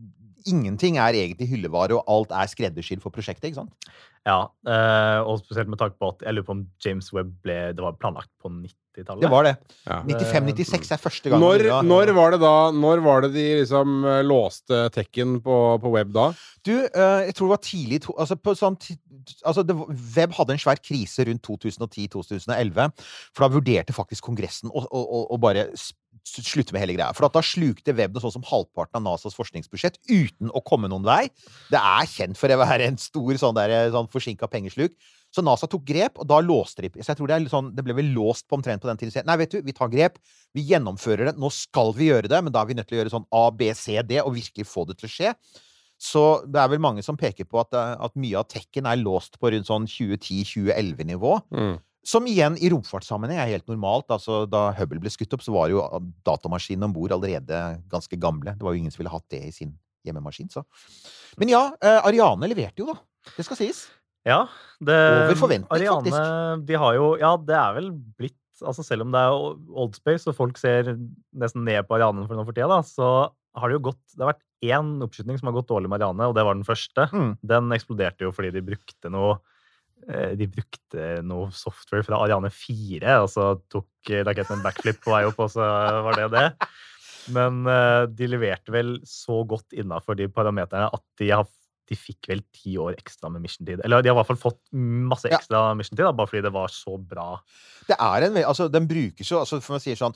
Ingenting 0.46 1.00
er 1.02 1.16
egentlig 1.18 1.48
hyllevare, 1.50 1.96
og 1.98 2.06
alt 2.06 2.34
er 2.38 2.50
skreddersydd 2.52 3.00
for 3.02 3.10
prosjektet. 3.10 3.48
ikke 3.48 3.64
sant? 3.64 3.88
Ja, 4.30 4.44
eh, 4.70 5.22
og 5.26 5.40
spesielt 5.42 5.72
med 5.72 5.80
tanke 5.82 5.98
på 5.98 6.12
at 6.14 6.22
jeg 6.22 6.36
lurer 6.36 6.46
på 6.46 6.54
om 6.54 6.62
James 6.86 7.10
Webb 7.16 7.32
ble 7.42 7.56
det 7.74 7.82
var 7.82 7.98
planlagt 7.98 8.30
på 8.38 8.52
90-tallet. 8.96 9.22
Det 9.26 9.32
var 9.32 9.48
det. 9.48 9.54
Ja. 9.86 10.00
95-96 10.08 10.92
er 10.96 11.02
første 11.04 11.32
gang. 11.34 11.44
Når, 11.44 11.66
når 11.86 12.14
var 12.18 12.36
det 12.36 12.40
da 12.42 12.54
Når 12.74 13.04
var 13.06 13.26
det 13.26 13.34
de 13.36 13.46
liksom 13.62 14.06
eh, 14.08 14.22
låste 14.26 14.86
tekken 14.96 15.38
på, 15.46 15.58
på 15.84 15.92
web 15.94 16.14
da? 16.16 16.30
Du, 16.66 16.74
eh, 16.86 17.28
jeg 17.28 17.36
tror 17.38 17.52
det 17.52 17.56
var 17.56 17.64
tidlig 17.68 18.02
to- 18.08 18.16
altså 18.18 18.38
på 18.42 18.56
sånn, 18.58 18.78
altså 19.46 19.66
det, 19.68 19.76
Web 20.16 20.34
hadde 20.38 20.56
en 20.56 20.62
svær 20.64 20.82
krise 20.82 21.28
rundt 21.28 21.44
2010-2011. 21.46 22.90
For 23.36 23.46
da 23.46 23.52
vurderte 23.54 23.94
faktisk 23.96 24.26
Kongressen 24.26 24.72
å, 24.72 24.86
å, 24.90 25.04
å, 25.04 25.22
å 25.36 25.40
bare 25.42 25.68
slutte 26.26 26.74
med 26.74 26.82
hele 26.82 26.96
greia. 26.98 27.12
For 27.14 27.28
at 27.28 27.36
da 27.36 27.44
slukte 27.46 27.94
Web 27.98 28.16
noe 28.16 28.24
sånn 28.24 28.34
som 28.38 28.48
halvparten 28.50 28.98
av 28.98 29.06
NASAs 29.06 29.38
forskningsbudsjett 29.38 30.00
uten 30.10 30.50
å 30.56 30.64
komme 30.66 30.90
noen 30.92 31.06
vei. 31.06 31.28
Det 31.70 31.82
er 31.82 32.10
kjent 32.10 32.40
for 32.40 32.50
å 32.50 32.58
være 32.64 32.88
en 32.90 32.98
stor 33.02 33.38
sånn, 33.42 33.58
der, 33.58 33.92
sånn 33.94 34.10
forsinka 34.12 34.50
pengesluk. 34.52 34.96
Så 35.36 35.44
NASA 35.44 35.68
tok 35.68 35.84
grep, 35.84 36.20
og 36.22 36.28
da 36.30 36.38
låste 36.40 36.86
de 36.86 37.04
Så 37.04 37.12
jeg 37.12 37.20
tror 37.20 37.28
det, 37.28 37.42
sånn, 37.52 37.74
det 37.76 37.84
ble 37.84 37.98
vel 37.98 38.14
låst 38.16 38.46
på 38.48 38.56
omtrent 38.56 38.84
på 38.84 38.88
den 38.88 39.02
tiden. 39.02 39.26
Nei, 39.28 39.36
vet 39.42 39.52
du, 39.52 39.60
vi 39.66 39.76
tar 39.76 39.92
grep. 39.92 40.20
Vi 40.56 40.64
gjennomfører 40.70 41.32
det. 41.32 41.34
Nå 41.42 41.50
skal 41.52 41.92
vi 41.98 42.08
gjøre 42.08 42.32
det, 42.32 42.40
men 42.46 42.56
da 42.56 42.62
er 42.62 42.70
vi 42.70 42.78
nødt 42.78 42.88
til 42.88 42.96
å 42.96 43.02
gjøre 43.02 43.12
sånn 43.18 43.28
A, 43.36 43.50
B, 43.52 43.68
C, 43.76 43.98
D, 44.08 44.22
og 44.24 44.36
virkelig 44.38 44.68
få 44.70 44.86
det 44.88 44.96
til 45.02 45.10
å 45.10 45.12
skje. 45.12 45.34
Så 46.02 46.22
det 46.52 46.60
er 46.60 46.72
vel 46.72 46.84
mange 46.84 47.04
som 47.04 47.18
peker 47.20 47.48
på 47.48 47.60
at, 47.62 47.76
eh, 47.76 47.96
at 48.08 48.16
mye 48.20 48.40
av 48.40 48.48
tekken 48.52 48.88
er 48.88 49.02
låst 49.02 49.40
på 49.40 49.52
rundt 49.52 49.68
sånn 49.68 49.90
2010-2011-nivå. 49.92 51.34
Mm. 51.56 51.76
Som 52.06 52.28
igjen 52.30 52.56
i 52.62 52.70
romfartssammenheng 52.72 53.40
er 53.42 53.52
helt 53.56 53.68
normalt. 53.72 54.08
Altså, 54.14 54.44
da 54.48 54.70
Hubble 54.78 55.02
ble 55.02 55.12
skutt 55.12 55.34
opp, 55.36 55.44
så 55.44 55.56
var 55.56 55.72
jo 55.74 55.84
datamaskinene 56.28 56.88
om 56.88 56.96
bord 56.96 57.16
allerede 57.16 57.82
ganske 57.92 58.20
gamle. 58.22 58.54
Det 58.54 58.64
var 58.64 58.76
jo 58.76 58.84
ingen 58.84 58.94
som 58.94 59.02
ville 59.02 59.14
hatt 59.14 59.28
det 59.34 59.42
i 59.48 59.54
sin 59.56 59.74
hjemmemaskin. 60.06 60.52
Så. 60.54 60.64
Men 61.42 61.52
ja, 61.52 61.66
eh, 61.82 62.00
Ariane 62.06 62.52
leverte 62.52 62.86
jo, 62.86 62.94
da. 62.94 63.32
Det 63.36 63.48
skal 63.48 63.58
sies. 63.58 63.88
Ja, 64.26 64.40
det, 64.82 64.96
Over 64.96 65.38
forventning, 65.38 65.70
Ariane, 65.76 66.10
faktisk. 66.10 66.66
De 66.66 66.78
har 66.82 66.98
jo 66.98 67.12
Ja, 67.22 67.36
det 67.38 67.56
er 67.60 67.78
vel 67.78 67.92
blitt 67.94 68.42
altså 68.64 68.86
Selv 68.88 69.04
om 69.06 69.12
det 69.12 69.20
er 69.20 69.34
old 69.36 69.98
space, 69.98 70.30
og 70.32 70.38
folk 70.38 70.60
ser 70.60 70.94
nesten 71.36 71.66
ned 71.68 71.86
på 71.88 71.98
Ariane 71.98 72.24
for 72.28 72.38
nå 72.38 72.46
for 72.48 72.56
tida, 72.56 72.70
da, 72.72 72.80
så 72.88 73.10
har 73.56 73.72
det 73.72 73.78
jo 73.78 73.88
gått 73.90 74.16
Det 74.16 74.24
har 74.24 74.34
vært 74.34 74.46
én 74.66 74.94
oppskyting 75.04 75.40
som 75.40 75.50
har 75.52 75.58
gått 75.58 75.70
dårlig 75.70 75.92
med 75.92 76.00
Ariane, 76.00 76.30
og 76.30 76.38
det 76.38 76.46
var 76.48 76.56
den 76.58 76.66
første. 76.66 77.06
Mm. 77.12 77.36
Den 77.46 77.76
eksploderte 77.76 78.26
jo 78.26 78.32
fordi 78.34 78.54
de 78.56 78.64
brukte 78.66 79.12
noe 79.14 79.36
eh, 80.08 80.32
de 80.40 80.48
brukte 80.50 81.10
noe 81.28 81.52
software 81.54 82.06
fra 82.08 82.22
Ariane 82.24 82.50
4, 82.50 83.20
og 83.22 83.30
så 83.30 83.52
tok 83.70 84.10
eh, 84.10 84.24
raketten 84.26 84.58
en 84.58 84.66
backflip 84.66 85.04
på 85.04 85.14
vei 85.14 85.22
opp, 85.28 85.44
og 85.44 85.52
så 85.54 85.68
var 86.08 86.18
det 86.18 86.32
det. 86.34 86.48
Men 87.36 87.62
eh, 87.70 88.06
de 88.14 88.32
leverte 88.32 88.74
vel 88.74 88.96
så 89.06 89.44
godt 89.48 89.76
innafor 89.78 90.18
de 90.18 90.30
parameterne 90.32 90.90
at 90.94 91.06
de, 91.22 91.30
har, 91.34 91.46
de 91.90 91.96
fikk 92.00 92.30
vel 92.32 92.42
ti 92.56 92.78
år 92.82 92.96
ekstra 92.98 93.30
med 93.30 93.44
mission-tid. 93.46 93.84
Eller 93.86 94.02
de 94.02 94.10
har 94.10 94.16
i 94.16 94.20
hvert 94.22 94.32
fall 94.32 94.42
fått 94.42 94.62
masse 94.74 95.30
Ja. 95.30 95.38
ekstra 95.38 95.68
mission-tid, 95.78 96.08
bare 96.18 96.28
fordi 96.32 96.42
det 96.48 96.54
var 96.56 96.68
så 96.74 96.98
bra. 96.98 97.40
Det 97.88 97.98
er 98.00 98.26
en, 98.30 98.38
altså, 98.44 98.68
den 98.72 98.88
brukes 98.90 99.30
jo 99.30 99.40
altså, 99.44 99.62
for 99.62 99.78
man 99.78 99.84
sier 99.84 99.96
sånn 100.00 100.16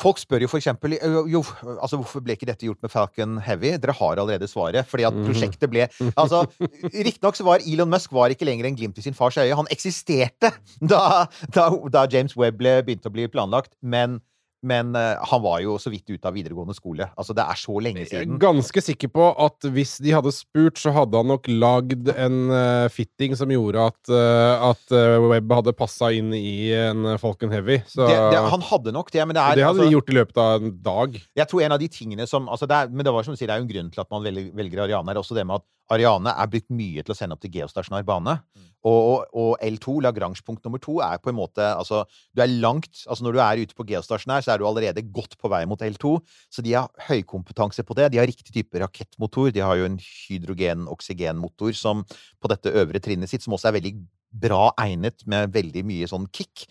Folk 0.00 0.16
spør 0.16 0.40
jo 0.40 0.48
for 0.48 0.56
eksempel 0.56 0.94
jo, 0.96 1.20
jo, 1.28 1.40
altså, 1.76 1.98
hvorfor 2.00 2.22
ble 2.24 2.32
ikke 2.32 2.46
dette 2.48 2.64
gjort 2.64 2.80
med 2.80 2.90
Falcon 2.90 3.34
Heavy? 3.44 3.74
Dere 3.76 3.92
har 3.92 4.16
allerede 4.22 4.48
svaret. 4.48 4.88
Fordi 4.88 5.04
at 5.04 5.18
prosjektet 5.28 5.68
ble 5.70 5.84
altså, 6.16 6.46
Riktignok 6.80 7.36
så 7.36 7.44
var 7.44 7.60
Elon 7.60 7.90
Musk 7.92 8.10
var 8.16 8.32
ikke 8.32 8.48
lenger 8.48 8.70
en 8.70 8.78
glimt 8.78 8.96
i 8.98 9.04
sin 9.04 9.14
fars 9.14 9.36
øye. 9.36 9.52
Han 9.54 9.68
eksisterte 9.70 10.48
da, 10.80 11.26
da, 11.52 11.66
da 11.92 12.06
James 12.10 12.32
Webb 12.40 12.56
ble, 12.64 12.78
begynte 12.88 13.12
å 13.12 13.14
bli 13.14 13.28
planlagt, 13.28 13.76
men, 13.84 14.16
men 14.62 14.94
eh, 14.98 15.18
han 15.30 15.42
var 15.42 15.60
jo 15.64 15.74
så 15.82 15.90
vidt 15.92 16.08
ute 16.12 16.28
av 16.28 16.36
videregående 16.36 16.74
skole. 16.76 17.08
Altså, 17.18 17.34
det 17.36 17.44
er 17.44 17.58
så 17.58 17.76
lenge 17.82 18.04
siden. 18.06 18.34
Jeg 18.34 18.38
er 18.38 18.42
ganske 18.44 18.84
sikker 18.86 19.10
på 19.12 19.28
at 19.44 19.68
hvis 19.74 19.96
de 20.04 20.14
hadde 20.14 20.32
spurt, 20.34 20.78
så 20.78 20.94
hadde 20.94 21.18
han 21.18 21.30
nok 21.32 21.50
lagd 21.50 22.12
en 22.14 22.38
uh, 22.52 22.86
fitting 22.92 23.34
som 23.38 23.50
gjorde 23.52 23.88
at, 23.90 24.00
uh, 24.12 24.70
at 24.70 24.96
Webb 25.26 25.56
hadde 25.58 25.74
passa 25.76 26.12
inn 26.14 26.30
i 26.36 26.70
en 26.76 27.14
Falcon 27.22 27.52
Heavy. 27.54 27.80
Så 27.90 28.06
Det, 28.06 28.16
det, 28.34 28.42
han 28.54 28.66
hadde 28.70 28.94
nok 28.94 29.12
det, 29.14 29.26
men 29.26 29.36
det 29.36 29.42
er 29.42 29.58
det 29.58 29.66
hadde 29.66 29.82
altså, 29.82 29.90
de 29.90 29.96
gjort 29.96 30.12
i 30.12 30.18
løpet 30.18 30.42
av 30.42 30.56
en 30.56 30.74
dag. 30.86 31.20
Jeg 31.42 31.50
tror 31.50 31.66
en 31.66 31.76
av 31.76 31.82
de 31.82 31.90
tingene 31.92 32.28
som 32.30 32.50
altså 32.52 32.68
det 32.70 32.78
er, 32.78 32.90
Men 32.92 33.06
det 33.06 33.14
var 33.14 33.26
som 33.26 33.34
du 33.34 33.40
sier, 33.40 33.50
det 33.50 33.56
er 33.56 33.62
jo 33.62 33.68
en 33.68 33.74
grunn 33.74 33.92
til 33.92 34.04
at 34.04 34.10
man 34.14 34.26
velger, 34.26 34.50
velger 34.56 34.84
Ariane. 34.86 35.10
er 35.12 35.22
også 35.22 35.36
det 35.38 35.46
med 35.48 35.60
at 35.60 35.68
Ariane 35.92 36.32
er 36.32 36.50
brukt 36.50 36.70
mye 36.72 37.02
til 37.02 37.14
å 37.14 37.16
sende 37.16 37.36
opp 37.36 37.42
til 37.42 37.52
geostasjonær 37.56 38.04
bane. 38.06 38.36
Og, 38.82 38.98
og, 38.98 39.34
og 39.38 39.50
L2, 39.62 40.00
Lagrange-punkt 40.06 40.64
nummer 40.66 40.80
to, 40.82 40.96
er 41.04 41.20
på 41.22 41.30
en 41.30 41.38
måte 41.38 41.62
altså, 41.62 42.02
Du 42.34 42.40
er 42.42 42.50
langt 42.50 43.04
altså 43.06 43.22
Når 43.22 43.36
du 43.36 43.38
er 43.44 43.60
ute 43.62 43.76
på 43.78 43.86
geostasjonær, 43.86 44.42
så 44.42 44.51
er 44.52 44.60
du 44.60 44.66
allerede 44.68 45.04
godt 45.14 45.36
på 45.40 45.50
vei 45.52 45.62
mot 45.68 45.80
L2. 45.82 46.14
Så 46.52 46.64
de 46.64 46.76
har 46.76 46.90
høykompetanse 47.08 47.84
på 47.88 47.96
det. 47.98 48.10
De 48.12 48.20
har 48.20 48.28
riktig 48.28 48.54
type 48.54 48.80
rakettmotor. 48.82 49.50
De 49.54 49.64
har 49.64 49.78
jo 49.80 49.88
en 49.88 49.98
hydrogen-oksygenmotor 50.00 51.74
som 51.78 52.04
på 52.04 52.52
dette 52.52 52.72
øvre 52.72 53.02
trinnet 53.02 53.32
sitt, 53.32 53.44
som 53.44 53.56
også 53.56 53.72
er 53.72 53.78
veldig 53.80 53.96
bra 54.42 54.70
egnet 54.80 55.24
med 55.28 55.52
veldig 55.54 55.84
mye 55.88 56.08
sånn 56.10 56.28
kick. 56.32 56.66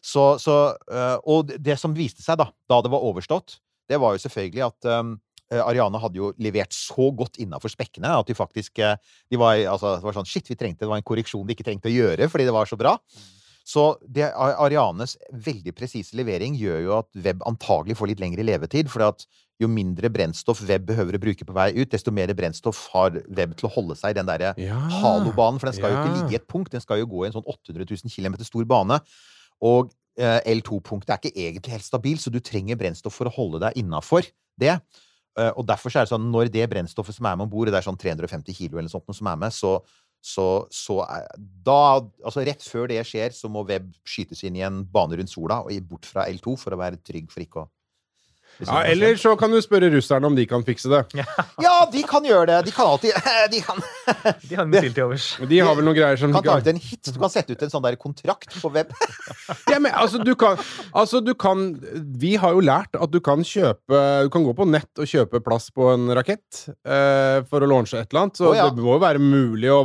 Så, 0.00 0.36
så, 0.40 0.60
øh, 0.90 1.16
og 1.28 1.50
det 1.60 1.76
som 1.80 1.96
viste 1.96 2.24
seg 2.24 2.38
da, 2.40 2.48
da 2.70 2.80
det 2.84 2.92
var 2.92 3.04
overstått, 3.04 3.58
det 3.90 3.98
var 4.00 4.14
jo 4.14 4.22
selvfølgelig 4.22 4.62
at 4.64 4.88
eh, 4.88 5.10
Ariane 5.60 5.98
hadde 6.00 6.20
jo 6.20 6.30
levert 6.40 6.72
så 6.74 7.10
godt 7.16 7.40
innafor 7.42 7.72
spekkene 7.72 8.12
at 8.20 8.30
de 8.30 8.36
faktisk 8.38 8.78
eh, 8.78 8.96
de 9.30 9.40
var, 9.40 9.58
altså, 9.72 9.96
Det 9.98 10.06
var 10.06 10.16
sånn 10.20 10.30
Shit, 10.30 10.48
vi 10.48 10.56
trengte, 10.56 10.84
det 10.86 10.90
var 10.92 11.02
en 11.02 11.06
korreksjon 11.06 11.44
de 11.46 11.56
ikke 11.56 11.66
trengte 11.66 11.90
å 11.90 11.94
gjøre 11.94 12.30
fordi 12.30 12.46
det 12.48 12.56
var 12.56 12.70
så 12.70 12.78
bra. 12.80 12.96
Så 13.70 13.84
det, 14.02 14.24
Arianes 14.34 15.14
veldig 15.46 15.72
presise 15.78 16.16
levering 16.18 16.56
gjør 16.58 16.80
jo 16.82 16.96
at 16.96 17.08
web 17.22 17.44
antagelig 17.46 17.96
får 18.00 18.10
litt 18.10 18.22
lengre 18.22 18.46
levetid. 18.46 18.90
For 18.90 19.04
at 19.06 19.26
jo 19.60 19.68
mindre 19.70 20.08
brennstoff 20.10 20.62
web 20.66 20.86
behøver 20.88 21.18
å 21.18 21.22
bruke 21.22 21.46
på 21.46 21.54
vei 21.54 21.68
ut, 21.76 21.90
desto 21.92 22.10
mer 22.14 22.32
brennstoff 22.34 22.86
har 22.94 23.20
web 23.28 23.52
til 23.60 23.68
å 23.68 23.72
holde 23.74 23.96
seg 24.00 24.14
i 24.14 24.18
den 24.18 24.30
derre 24.30 24.54
Ja. 24.58 24.78
halobanen. 25.02 25.60
For 25.60 25.68
den 25.70 25.76
skal 25.76 25.92
jo 25.92 26.00
ikke 26.00 26.14
ligge 26.16 26.34
i 26.34 26.40
et 26.40 26.48
punkt, 26.48 26.72
den 26.72 26.82
skal 26.82 26.98
jo 27.02 27.06
gå 27.12 27.24
i 27.24 27.28
en 27.28 27.36
sånn 27.36 27.46
800 27.46 27.84
000 27.86 28.10
km 28.10 28.40
stor 28.48 28.64
bane. 28.64 28.98
Og 29.62 29.92
eh, 30.18 30.40
L2-punktet 30.56 31.12
er 31.12 31.20
ikke 31.20 31.36
egentlig 31.36 31.76
helt 31.76 31.86
stabil, 31.86 32.18
så 32.18 32.32
du 32.32 32.40
trenger 32.40 32.80
brennstoff 32.80 33.14
for 33.20 33.28
å 33.30 33.34
holde 33.36 33.60
deg 33.62 33.78
innafor 33.84 34.26
det. 34.58 34.80
Eh, 35.38 35.52
og 35.54 35.66
derfor 35.68 35.92
så 35.92 36.00
er 36.00 36.08
det 36.08 36.14
sånn, 36.14 36.30
når 36.32 36.50
det 36.50 36.66
brennstoffet 36.72 37.14
som 37.14 37.28
er 37.28 37.36
med 37.36 37.46
om 37.46 37.52
bord, 37.52 37.68
det 37.70 37.78
er 37.78 37.86
sånn 37.86 38.00
350 38.00 38.56
kilo 38.56 38.80
eller 38.80 38.90
sånt 38.90 39.06
som 39.14 39.28
er 39.30 39.38
med, 39.44 39.54
så, 39.54 39.76
så, 40.20 40.66
så 40.68 41.00
da, 41.38 41.78
altså 42.24 42.44
Rett 42.44 42.64
før 42.66 42.90
det 42.90 43.00
skjer, 43.08 43.32
så 43.32 43.48
må 43.52 43.64
web 43.68 43.88
skytes 44.04 44.44
inn 44.44 44.58
i 44.58 44.64
en 44.66 44.82
bane 44.84 45.16
rundt 45.16 45.32
sola 45.32 45.62
og 45.64 45.88
bort 45.88 46.08
fra 46.08 46.26
L2 46.28 46.56
for 46.60 46.76
å 46.76 46.80
være 46.80 47.00
trygg 47.06 47.30
for 47.32 47.44
ikke 47.44 47.64
å 47.64 47.68
Ja, 48.66 48.82
eller 48.84 49.16
så 49.20 49.32
kan 49.40 49.52
du 49.52 49.60
spørre 49.62 49.88
russerne 49.92 50.28
om 50.28 50.36
de 50.36 50.44
kan 50.48 50.64
fikse 50.66 50.90
det. 50.92 51.02
Ja, 51.16 51.76
de 51.94 52.02
kan 52.08 52.26
gjøre 52.26 52.48
det! 52.50 52.58
De 52.68 52.74
kan 52.74 52.90
alltid 52.90 53.16
De 53.52 53.62
kan, 53.64 53.80
De 54.48 54.58
har 54.58 54.66
en 54.66 54.74
til 54.76 55.04
overs. 55.04 55.28
De 55.48 55.60
har 55.60 55.76
vel 55.78 55.86
noen 55.86 55.96
greier 55.96 56.20
som 56.20 56.34
kan 56.34 56.46
ta 56.46 56.58
ut 56.60 56.70
en 56.72 56.80
hit. 56.80 57.02
Du 57.10 57.20
kan 57.20 57.32
sette 57.32 57.54
ut 57.54 57.64
en 57.64 57.72
sånn 57.72 57.84
der 57.84 57.98
kontrakt 58.00 58.54
på 58.60 58.72
web. 58.74 58.92
Ja, 59.70 59.78
men 59.78 59.92
altså 59.94 60.20
du, 60.22 60.34
kan, 60.38 60.58
altså, 60.92 61.20
du 61.24 61.32
kan 61.38 61.72
Vi 62.20 62.34
har 62.40 62.54
jo 62.56 62.62
lært 62.64 62.96
at 62.98 63.10
du 63.12 63.18
kan 63.24 63.42
kjøpe 63.46 63.98
Du 64.24 64.30
kan 64.32 64.44
gå 64.46 64.52
på 64.56 64.66
nett 64.68 65.00
og 65.00 65.08
kjøpe 65.08 65.40
plass 65.44 65.70
på 65.74 65.88
en 65.92 66.10
rakett 66.16 66.64
eh, 66.68 67.40
for 67.48 67.62
å 67.62 67.68
launche 67.70 68.00
et 68.00 68.10
eller 68.10 68.26
annet. 68.26 68.40
Så 68.40 68.50
oh, 68.50 68.56
ja. 68.56 68.68
det 68.74 68.84
må 68.84 68.96
jo 68.96 69.02
være 69.02 69.22
mulig 69.22 69.70
å 69.72 69.80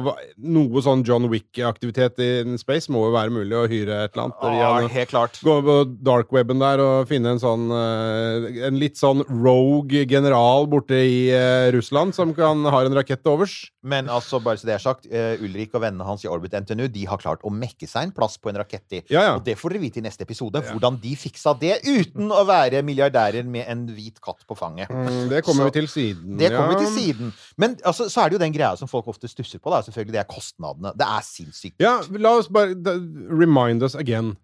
Noe 0.45 0.83
sånn 0.83 1.03
John 1.07 1.27
Wick-aktivitet 1.31 2.19
i 2.23 2.29
space 2.59 2.91
må 2.93 3.05
jo 3.07 3.15
være 3.15 3.33
mulig 3.33 3.57
å 3.57 3.65
hyre 3.69 4.01
et 4.05 4.15
eller 4.15 4.27
annet. 4.27 4.59
Ja, 4.59 4.71
helt 4.95 5.11
klart. 5.11 5.39
Gå 5.45 5.57
på 5.65 5.77
darkweben 6.05 6.61
der 6.61 6.83
og 6.83 7.09
finne 7.09 7.35
en 7.35 7.41
sånn 7.41 7.69
eh, 7.73 8.64
En 8.65 8.79
litt 8.81 8.97
sånn 8.99 9.23
rogue 9.29 10.05
general 10.09 10.67
borte 10.71 10.97
i 10.97 11.29
uh, 11.33 11.69
Russland 11.75 12.15
som 12.17 12.33
kan, 12.37 12.63
har 12.73 12.87
en 12.87 12.95
rakett 12.97 13.21
til 13.23 13.33
overs. 13.35 13.55
Men 13.85 14.09
altså, 14.09 14.39
bare 14.43 14.57
så 14.57 14.65
det 14.69 14.75
er 14.77 14.83
sagt, 14.83 15.05
uh, 15.11 15.35
Ulrik 15.45 15.75
og 15.77 15.83
vennene 15.83 16.07
hans 16.07 16.25
i 16.25 16.29
Orbit 16.31 16.55
NTNU 16.57 16.87
de 16.93 17.05
har 17.09 17.21
klart 17.21 17.43
å 17.45 17.51
mekke 17.53 17.87
seg 17.89 18.07
en 18.09 18.13
plass 18.15 18.37
på 18.41 18.49
en 18.51 18.59
rakett 18.61 18.97
i. 18.97 19.01
Ja, 19.13 19.23
ja. 19.29 19.33
Og 19.37 19.45
det 19.45 19.57
får 19.59 19.75
dere 19.75 19.83
vite 19.85 20.01
i 20.01 20.05
neste 20.05 20.25
episode, 20.25 20.61
hvordan 20.71 20.97
de 21.03 21.13
fiksa 21.19 21.53
det 21.61 21.79
uten 21.85 22.31
å 22.33 22.41
være 22.47 22.81
milliardærer 22.85 23.45
med 23.45 23.69
en 23.71 23.85
hvit 23.93 24.19
katt 24.23 24.45
på 24.49 24.57
fanget. 24.57 24.89
Mm, 24.89 25.29
det 25.29 25.43
kommer 25.45 25.65
Så- 25.65 25.71
vi 25.71 25.77
til 25.79 25.87
siden. 25.91 26.37
Det 26.39 26.51
kommer 26.55 26.73
vi 26.75 26.85
til 26.85 26.93
siden. 26.95 27.33
Men 27.57 27.77
altså, 27.85 28.09
så 28.09 28.23
er 28.25 28.29
det 28.29 28.39
jo 28.39 28.43
den 28.45 28.53
greia 28.55 28.75
som 28.77 28.87
folk 28.91 29.07
ofte 29.07 29.29
stusser 29.29 29.59
på. 29.59 29.69
Da. 29.71 29.81
Selvfølgelig, 29.85 30.15
Det 30.15 30.23
er 30.23 30.31
kostnadene. 30.33 30.95
Det 30.97 31.05
er 31.05 31.21
sinnssykt. 31.21 31.75
Ja, 31.79 32.01
la 32.09 32.37
oss 32.39 32.47
bare 32.47 32.73
da, 32.75 32.93
remind 33.29 33.83
us 33.83 33.95
again. 33.95 34.35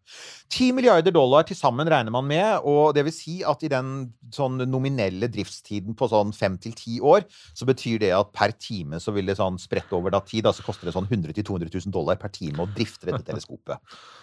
10 0.51 0.72
milliarder 0.75 1.12
dollar 1.12 1.44
til 1.48 1.56
sammen 1.56 1.88
regner 1.88 2.12
man 2.12 2.28
med, 2.28 2.60
og 2.68 2.94
det 2.94 3.06
vil 3.06 3.13
si 3.13 3.42
at 3.48 3.63
i 3.63 3.70
den 3.72 4.11
sånn 4.34 4.62
nominelle 4.70 5.30
driftstiden 5.32 5.96
på 5.98 6.08
sånn 6.12 6.34
fem 6.36 6.58
til 6.62 6.75
ti 6.77 7.00
år, 7.03 7.25
så 7.58 7.68
betyr 7.70 8.01
det 8.03 8.12
at 8.15 8.32
per 8.36 8.53
time 8.58 9.00
så 9.01 9.13
vil 9.15 9.30
det 9.30 9.38
sånn 9.39 9.60
spredt 9.62 9.91
over 9.96 10.13
da 10.13 10.22
tid, 10.25 10.48
så 10.51 10.65
koster 10.65 10.89
det 10.89 10.96
sånn 10.96 11.10
100 11.10 11.36
000-200 11.36 11.72
000 11.74 11.94
dollar 11.94 12.20
per 12.22 12.34
time 12.34 12.63
å 12.63 12.70
drifte 12.72 13.10
dette 13.10 13.24
teleskopet. 13.27 13.80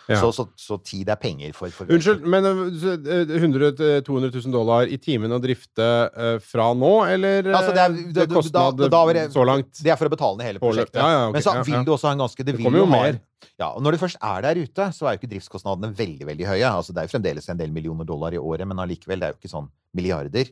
Ja. 0.09 0.23
Så, 0.23 0.30
så, 0.33 0.47
så 0.57 0.78
tid 0.80 1.11
er 1.12 1.18
penger 1.21 1.52
for, 1.57 1.73
for 1.75 1.90
Unnskyld, 1.92 2.25
men 2.25 2.47
eh, 2.49 3.35
100 3.37 3.75
000-200 3.76 4.33
000 4.33 4.54
dollar 4.54 4.88
i 4.88 4.97
timen 5.02 5.35
å 5.37 5.40
drifte 5.42 5.85
eh, 6.09 6.37
fra 6.40 6.71
nå, 6.73 6.92
eller 7.12 7.50
Altså, 7.52 7.75
det 7.76 7.83
er, 7.85 7.97
eh, 7.97 8.12
det, 8.16 8.28
kostnad 8.33 8.78
da, 8.78 8.88
da, 8.88 9.02
da, 9.04 9.26
så 9.35 9.45
langt? 9.45 9.75
Det 9.76 9.92
er 9.92 10.00
for 10.00 10.09
å 10.09 10.14
betale 10.14 10.40
ned 10.40 10.49
hele 10.52 10.62
prosjektet. 10.62 10.97
Ja, 10.97 11.11
ja, 11.12 11.25
okay. 11.28 11.37
Men 11.37 11.45
så 11.45 11.57
vil 11.68 11.85
du 11.85 11.92
også 11.97 12.09
ha 12.09 12.16
en 12.16 12.25
ganske 12.25 12.45
Det, 12.45 12.54
Det 12.57 12.64
kommer 12.64 12.80
jo 12.85 12.88
mer. 12.88 13.21
Ja, 13.59 13.68
og 13.73 13.83
når 13.83 13.95
du 13.95 14.00
først 14.02 14.18
er 14.23 14.42
der 14.45 14.59
ute, 14.59 14.88
så 14.95 15.07
er 15.07 15.14
jo 15.14 15.21
ikke 15.21 15.30
driftskostnadene 15.35 15.92
veldig 15.99 16.26
veldig 16.28 16.47
høye. 16.49 16.71
Altså, 16.71 16.95
det 16.95 17.02
er 17.02 17.09
jo 17.09 17.14
fremdeles 17.16 17.49
en 17.52 17.61
del 17.61 17.75
millioner 17.75 18.07
dollar 18.09 18.35
i 18.35 18.40
året, 18.40 18.66
men 18.68 18.80
allikevel, 18.83 19.21
det 19.21 19.28
er 19.28 19.35
jo 19.35 19.38
ikke 19.40 19.52
sånn 19.52 19.68
milliarder. 19.99 20.50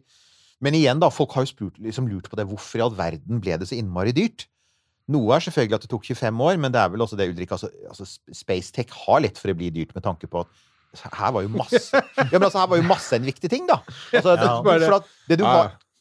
Men 0.65 0.77
igjen, 0.79 1.01
da, 1.03 1.11
folk 1.13 1.35
har 1.37 1.45
jo 1.45 1.51
spurt, 1.53 1.81
liksom 1.83 2.07
lurt 2.09 2.31
på 2.33 2.39
det. 2.39 2.47
Hvorfor 2.49 2.81
i 2.81 2.85
all 2.87 2.95
verden 2.97 3.43
ble 3.45 3.59
det 3.61 3.69
så 3.69 3.77
innmari 3.77 4.15
dyrt? 4.17 4.47
Noe 5.13 5.37
er 5.37 5.45
selvfølgelig 5.45 5.77
at 5.79 5.85
det 5.87 5.91
tok 5.93 6.07
25 6.09 6.41
år, 6.49 6.57
men 6.63 6.73
det 6.75 6.81
er 6.83 6.89
vel 6.91 7.05
også 7.05 7.19
det, 7.19 7.29
Ulrik 7.31 7.53
altså, 7.55 7.69
altså 7.87 8.07
Spacetech 8.35 8.91
har 9.05 9.21
lett 9.23 9.39
for 9.39 9.53
å 9.53 9.59
bli 9.59 9.69
dyrt 9.75 9.93
med 9.95 10.03
tanke 10.03 10.27
på 10.31 10.43
at 10.43 10.65
her 11.15 11.35
var 11.37 11.45
jo 11.45 11.51
masse 11.53 11.93
Ja, 12.33 12.39
men 12.39 12.47
altså, 12.47 12.63
her 12.63 12.71
var 12.73 12.81
jo 12.81 12.87
masse 12.89 13.19
en 13.19 13.27
viktig 13.27 13.51
ting, 13.53 13.67
da. 13.69 13.77
Altså, 14.17 14.35
det, 14.35 14.49
Ja. 14.49 14.57
for 14.65 14.97
at 14.97 15.13
det 15.29 15.39
du 15.39 15.45
Ja. 15.45 15.57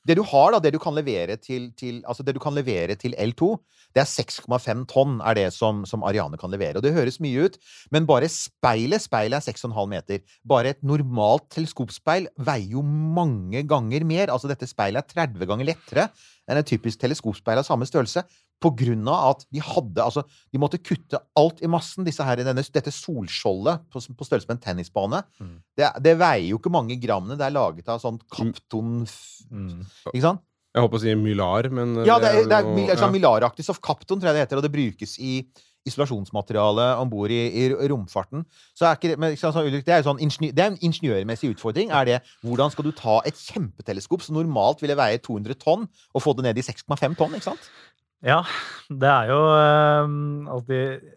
Det 0.05 0.17
du 0.19 0.23
har 0.29 0.53
da, 0.53 0.61
det 0.61 0.73
du 0.75 0.79
kan 0.81 0.95
levere 0.95 1.37
til, 1.41 1.71
til, 1.77 2.01
altså 2.05 2.23
kan 2.41 2.53
levere 2.53 2.95
til 2.95 3.15
L2, 3.17 3.55
det 3.95 4.03
er 4.03 4.09
6,5 4.09 4.85
tonn 4.91 5.19
er 5.23 5.37
det 5.37 5.45
som, 5.55 5.83
som 5.87 6.03
Ariane 6.03 6.37
kan 6.37 6.51
levere. 6.51 6.77
Og 6.77 6.83
det 6.83 6.93
høres 6.93 7.19
mye 7.23 7.47
ut, 7.47 7.57
men 7.91 8.05
bare 8.05 8.29
speilet 8.29 9.01
speilet 9.01 9.39
er 9.39 9.53
6,5 9.55 9.73
meter. 9.89 10.21
Bare 10.47 10.75
et 10.75 10.83
normalt 10.83 11.47
teleskopspeil 11.55 12.27
veier 12.37 12.75
jo 12.75 12.83
mange 12.85 13.63
ganger 13.67 14.05
mer. 14.05 14.33
Altså 14.33 14.51
dette 14.51 14.69
speilet 14.69 15.01
er 15.01 15.29
30 15.31 15.49
ganger 15.49 15.71
lettere 15.71 16.09
enn 16.45 16.59
et 16.59 16.69
typisk 16.69 17.01
teleskopspeil 17.01 17.61
av 17.61 17.65
samme 17.65 17.87
størrelse. 17.89 18.25
På 18.65 18.71
grunn 18.73 19.05
av 19.11 19.35
at 19.35 19.45
de 19.53 19.61
hadde 19.61 20.01
Altså, 20.01 20.23
de 20.49 20.61
måtte 20.61 20.79
kutte 20.81 21.19
alt 21.37 21.61
i 21.61 21.69
massen. 21.69 22.07
Disse 22.07 22.25
her, 22.25 22.41
denne, 22.41 22.65
dette 22.65 22.93
solskjoldet 22.93 23.85
på, 23.93 24.01
på 24.17 24.27
størrelse 24.27 24.49
med 24.49 24.57
en 24.57 24.63
tennisbane. 24.65 25.21
Mm. 25.39 25.53
Det, 25.77 25.91
det 26.07 26.15
veier 26.19 26.49
jo 26.49 26.59
ikke 26.59 26.73
mange 26.73 26.97
grammene. 27.01 27.37
Det 27.39 27.45
er 27.47 27.55
laget 27.55 27.93
av 27.93 28.01
sånn 28.03 28.17
kapton... 28.33 29.05
Mm. 29.53 29.85
Ikke 30.11 30.25
sant? 30.25 30.43
Jeg 30.75 30.83
holdt 30.83 30.91
på 30.91 30.99
å 30.99 31.03
si 31.05 31.13
Mylar, 31.15 31.69
men 31.71 32.01
eh, 32.01 32.09
Ja, 32.09 32.17
det 32.19 32.33
er, 32.33 32.49
det 32.51 32.57
er 32.57 32.65
noe- 32.67 32.89
er 32.91 32.99
sånn 32.99 33.13
mylaraktig. 33.15 33.63
stoff. 33.63 33.79
Kapton 33.85 34.19
tror 34.19 34.33
jeg 34.33 34.35
det 34.41 34.43
heter, 34.43 34.59
og 34.59 34.65
det 34.65 34.73
brukes 34.73 35.15
i 35.23 35.37
isolasjonsmateriale 35.85 36.87
om 36.99 37.09
bord 37.09 37.31
i, 37.31 37.39
i 37.61 37.65
romfarten. 37.91 38.43
Så 38.75 38.87
er 38.87 38.97
ikke 38.97 39.11
det, 39.13 39.17
men, 39.21 39.35
sånn, 39.39 39.69
det 39.71 39.93
er 39.93 40.05
sånn 40.05 40.19
det 40.19 40.63
er 40.63 40.71
en 40.71 40.79
ingeniørmessig 40.81 41.53
utfordring. 41.53 41.93
Er 41.93 42.09
det 42.09 42.17
hvordan 42.43 42.73
skal 42.73 42.87
du 42.87 42.91
ta 42.97 43.19
et 43.29 43.37
kjempeteleskop 43.37 44.25
som 44.25 44.35
normalt 44.39 44.81
ville 44.83 44.97
veie 44.97 45.21
200 45.21 45.59
tonn, 45.61 45.87
og 46.13 46.25
få 46.25 46.35
det 46.37 46.47
ned 46.49 46.59
i 46.61 46.65
6,5 46.65 47.15
tonn? 47.19 47.37
ikke 47.37 47.51
sant? 47.51 47.69
Ja, 48.25 48.39
det 48.89 49.05
er 49.05 49.27
jo 49.29 49.41
alltid 50.49 50.79
altså 50.81 51.15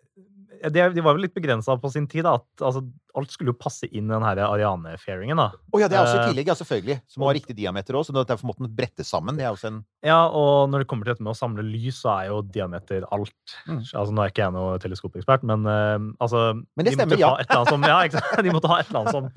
de, 0.58 0.82
de, 0.94 1.02
var 1.04 1.14
vel 1.14 1.24
litt 1.26 1.34
begrensa 1.36 1.76
på 1.80 1.90
sin 1.92 2.06
tid. 2.10 2.24
Da, 2.26 2.38
at 2.38 2.64
altså, 2.64 2.82
alt 3.18 3.32
skulle 3.32 3.52
jo 3.52 3.58
passe 3.58 3.88
inn 3.88 4.08
i 4.08 4.12
den 4.12 4.24
Ariane-fairingen. 4.26 5.38
da. 5.38 5.48
Oh, 5.72 5.80
ja, 5.80 5.88
det 5.90 5.98
er 5.98 6.02
også 6.02 6.16
i 6.16 6.22
Eh, 6.22 6.30
tillegg, 6.32 6.50
ja, 6.50 6.56
selvfølgelig. 6.58 6.96
Som 7.10 7.24
har 7.26 7.36
riktig 7.38 7.56
diameter 7.58 7.98
òg, 7.98 8.06
så 8.06 8.14
derfor 8.16 8.50
måtte 8.50 8.64
den 8.64 8.72
brette 8.74 9.06
sammen. 9.06 9.38
Det 9.38 9.46
er 9.46 9.52
også 9.52 9.70
en 9.70 9.78
Ja, 10.04 10.18
og 10.26 10.70
når 10.70 10.84
det 10.84 10.88
kommer 10.90 11.06
til 11.06 11.14
dette 11.14 11.24
med 11.26 11.34
å 11.34 11.38
samle 11.38 11.64
lys, 11.66 12.00
så 12.02 12.12
er 12.14 12.30
jo 12.30 12.42
diameter 12.42 13.06
alt. 13.14 13.54
Mm. 13.66 13.80
Altså, 13.84 14.10
Nå 14.14 14.24
er 14.24 14.32
ikke 14.32 14.44
jeg 14.44 14.56
noe 14.56 14.78
teleskopekspert, 14.82 15.46
men 15.46 15.66
uh, 15.66 15.98
altså 16.22 16.42
Men 16.58 16.84
det 16.84 16.92
de 16.92 16.98
stemmer, 16.98 17.18
ja. 17.18 17.32
som, 17.68 17.82
ja, 17.82 18.02
ikke? 18.08 18.22
De 18.46 18.54
måtte 18.54 18.70
ha 18.70 18.80
et 18.80 18.90
eller 18.90 19.00
annet 19.04 19.16
som 19.16 19.30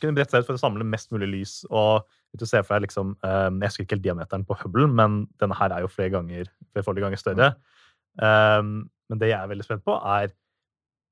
kunne 0.00 0.16
brette 0.16 0.34
seg 0.34 0.44
ut 0.44 0.48
for 0.48 0.58
å 0.58 0.62
samle 0.62 0.86
mest 0.86 1.10
mulig 1.14 1.28
lys. 1.30 1.54
Og 1.70 2.06
du 2.38 2.46
ser 2.46 2.62
for 2.62 2.78
deg 2.78 2.88
liksom, 2.88 3.16
eh, 3.26 3.48
Jeg 3.50 3.72
husker 3.72 3.86
ikke 3.86 3.98
helt 3.98 4.06
diameteren 4.06 4.46
på 4.46 4.56
Hubble, 4.62 4.86
men 4.86 5.24
denne 5.42 5.56
her 5.58 5.74
er 5.74 5.84
jo 5.84 5.90
flere 5.90 6.14
ganger, 6.14 6.50
flere 6.76 7.02
ganger 7.02 7.20
større. 7.20 7.54
Um, 8.20 8.90
men 9.10 9.18
det 9.18 9.32
jeg 9.32 9.38
er 9.40 9.50
veldig 9.50 9.66
spent 9.66 9.84
på, 9.86 9.96
er 9.96 10.30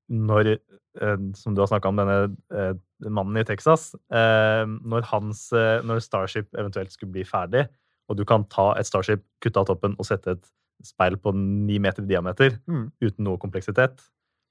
når 0.09 0.49
eh, 0.55 1.17
Som 1.37 1.55
du 1.55 1.61
har 1.61 1.69
snakka 1.69 1.89
om, 1.91 1.99
denne 2.01 2.35
eh, 2.51 2.73
mannen 3.09 3.37
i 3.37 3.45
Texas. 3.47 3.93
eh, 4.11 4.65
når, 4.65 5.05
hans, 5.11 5.49
når 5.85 6.01
Starship 6.03 6.49
eventuelt 6.57 6.91
skulle 6.91 7.13
bli 7.13 7.23
ferdig, 7.23 7.67
og 8.09 8.17
du 8.17 8.25
kan 8.25 8.43
ta 8.49 8.71
et 8.79 8.87
Starship, 8.89 9.21
kutte 9.41 9.61
av 9.61 9.67
toppen 9.69 9.93
og 9.99 10.05
sette 10.09 10.33
et 10.37 10.47
speil 10.83 11.17
på 11.19 11.33
ni 11.35 11.77
meter 11.79 12.03
i 12.03 12.07
diameter 12.09 12.57
Mm. 12.67 12.91
uten 13.01 13.23
noe 13.27 13.37
kompleksitet, 13.37 13.99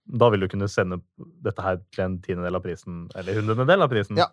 da 0.08 0.28
vil 0.30 0.40
du 0.40 0.48
kunne 0.48 0.68
sende 0.68 1.00
dette 1.44 1.60
her 1.64 1.80
til 1.92 2.04
en 2.04 2.18
tiendedel 2.24 2.56
av 2.56 2.62
prisen, 2.62 3.08
eller 3.16 3.34
hundredel 3.42 3.82
av 3.82 3.90
prisen. 3.90 4.16
Ja. 4.16 4.28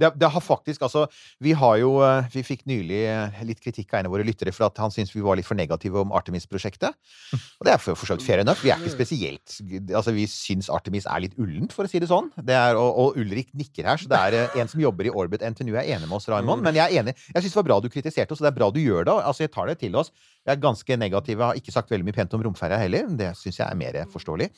Det, 0.00 0.10
det 0.18 0.28
har 0.34 0.42
faktisk, 0.42 0.82
altså, 0.82 1.06
Vi 1.42 1.52
har 1.54 1.76
jo, 1.78 1.96
eh, 2.02 2.26
vi 2.32 2.42
fikk 2.46 2.64
nylig 2.66 3.00
eh, 3.06 3.42
litt 3.46 3.60
kritikk 3.62 3.92
av 3.94 4.00
en 4.00 4.08
av 4.08 4.14
våre 4.14 4.26
lyttere 4.26 4.52
for 4.54 4.66
at 4.66 4.78
han 4.82 4.90
syntes 4.90 5.14
vi 5.14 5.22
var 5.22 5.38
litt 5.38 5.46
for 5.46 5.58
negative 5.58 6.00
om 6.02 6.14
Artemis-prosjektet. 6.16 6.96
Og 7.60 7.68
det 7.68 7.74
er 7.74 7.82
for 7.82 7.94
for 7.98 8.10
så 8.10 8.16
vidt 8.18 8.26
fair 8.26 8.42
enough. 8.42 8.62
Vi 8.64 8.72
er 8.74 8.82
ikke 8.82 8.94
spesielt 8.94 9.58
altså 9.94 10.14
Vi 10.14 10.26
syns 10.30 10.70
Artemis 10.72 11.06
er 11.10 11.22
litt 11.24 11.38
ullent, 11.38 11.72
for 11.74 11.86
å 11.86 11.90
si 11.90 12.00
det 12.02 12.10
sånn. 12.10 12.30
Det 12.42 12.56
er, 12.56 12.78
og, 12.80 12.90
og 13.00 13.20
Ulrik 13.20 13.52
nikker 13.56 13.86
her, 13.88 14.00
så 14.00 14.10
det 14.10 14.20
er 14.20 14.38
eh, 14.40 14.58
en 14.62 14.70
som 14.70 14.82
jobber 14.82 15.08
i 15.08 15.14
Orbit 15.14 15.44
NTNU 15.46 15.74
er 15.76 15.86
enig 15.96 16.08
med 16.08 16.18
oss, 16.18 16.28
Raymond. 16.32 16.64
Men 16.64 16.78
jeg 16.78 16.90
er 16.90 17.04
enig. 17.04 17.16
Jeg 17.30 17.44
syns 17.44 17.54
det 17.54 17.60
var 17.62 17.68
bra 17.70 17.80
du 17.84 17.90
kritiserte 17.92 18.34
oss, 18.34 18.42
og 18.42 18.48
det 18.48 18.52
er 18.52 18.58
bra 18.58 18.70
du 18.74 18.80
gjør 18.82 19.06
det. 19.08 19.16
Altså, 19.22 19.46
Jeg 19.46 19.54
tar 19.54 19.70
det 19.70 19.78
til 19.82 19.96
oss. 20.00 20.10
Jeg 20.44 20.56
er 20.56 20.62
ganske 20.62 20.98
negativ. 21.00 21.38
Jeg 21.38 21.46
har 21.46 21.60
ikke 21.60 21.74
sagt 21.74 21.94
veldig 21.94 22.08
mye 22.08 22.16
pent 22.16 22.34
om 22.36 22.42
romferja 22.44 22.80
heller. 22.82 23.06
Det 23.14 23.30
syns 23.38 23.62
jeg 23.62 23.68
er 23.68 23.78
mer 23.78 24.00
forståelig. 24.10 24.50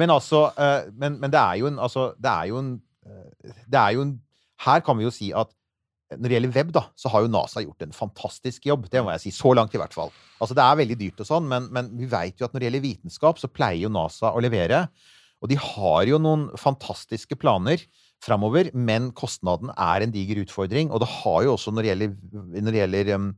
Men 0.00 0.12
altså 0.14 0.46
men, 0.94 1.18
men 1.20 1.32
det 1.32 1.40
er 1.40 1.58
jo 1.60 1.68
en 1.70 1.78
Altså, 1.84 2.12
det 2.20 2.30
er 2.30 2.48
jo 2.50 2.58
en 2.60 2.70
Det 3.44 3.78
er 3.80 3.96
jo 3.96 4.04
en 4.06 4.14
Her 4.64 4.82
kan 4.84 4.98
vi 4.98 5.06
jo 5.06 5.12
si 5.14 5.30
at 5.36 5.52
når 6.14 6.28
det 6.28 6.36
gjelder 6.36 6.54
web, 6.54 6.70
da, 6.74 6.82
så 7.00 7.10
har 7.10 7.24
jo 7.24 7.32
NASA 7.32 7.62
gjort 7.64 7.82
en 7.86 7.94
fantastisk 7.96 8.66
jobb. 8.68 8.86
Det 8.92 9.02
må 9.02 9.12
jeg 9.14 9.24
si. 9.24 9.32
Så 9.34 9.54
langt, 9.56 9.74
i 9.74 9.80
hvert 9.80 9.94
fall. 9.96 10.12
Altså, 10.36 10.54
det 10.56 10.62
er 10.64 10.78
veldig 10.82 10.96
dyrt 11.00 11.22
og 11.24 11.28
sånn, 11.28 11.48
men, 11.50 11.68
men 11.74 11.90
vi 11.98 12.08
veit 12.10 12.38
jo 12.38 12.46
at 12.46 12.54
når 12.54 12.62
det 12.62 12.68
gjelder 12.68 12.84
vitenskap, 12.84 13.40
så 13.40 13.50
pleier 13.50 13.86
jo 13.86 13.92
NASA 13.92 14.30
å 14.30 14.42
levere. 14.44 14.84
Og 15.42 15.50
de 15.50 15.58
har 15.60 16.06
jo 16.08 16.20
noen 16.22 16.46
fantastiske 16.60 17.36
planer 17.40 17.82
framover, 18.24 18.70
men 18.72 19.10
kostnaden 19.16 19.72
er 19.74 20.04
en 20.04 20.14
diger 20.14 20.40
utfordring. 20.44 20.92
Og 20.92 21.02
det 21.02 21.10
har 21.18 21.44
jo 21.44 21.56
også, 21.56 21.74
når 21.74 21.84
det 21.84 21.92
gjelder, 21.92 22.16
når 22.54 22.70
det 22.70 22.82
gjelder 22.82 23.12
um, 23.18 23.28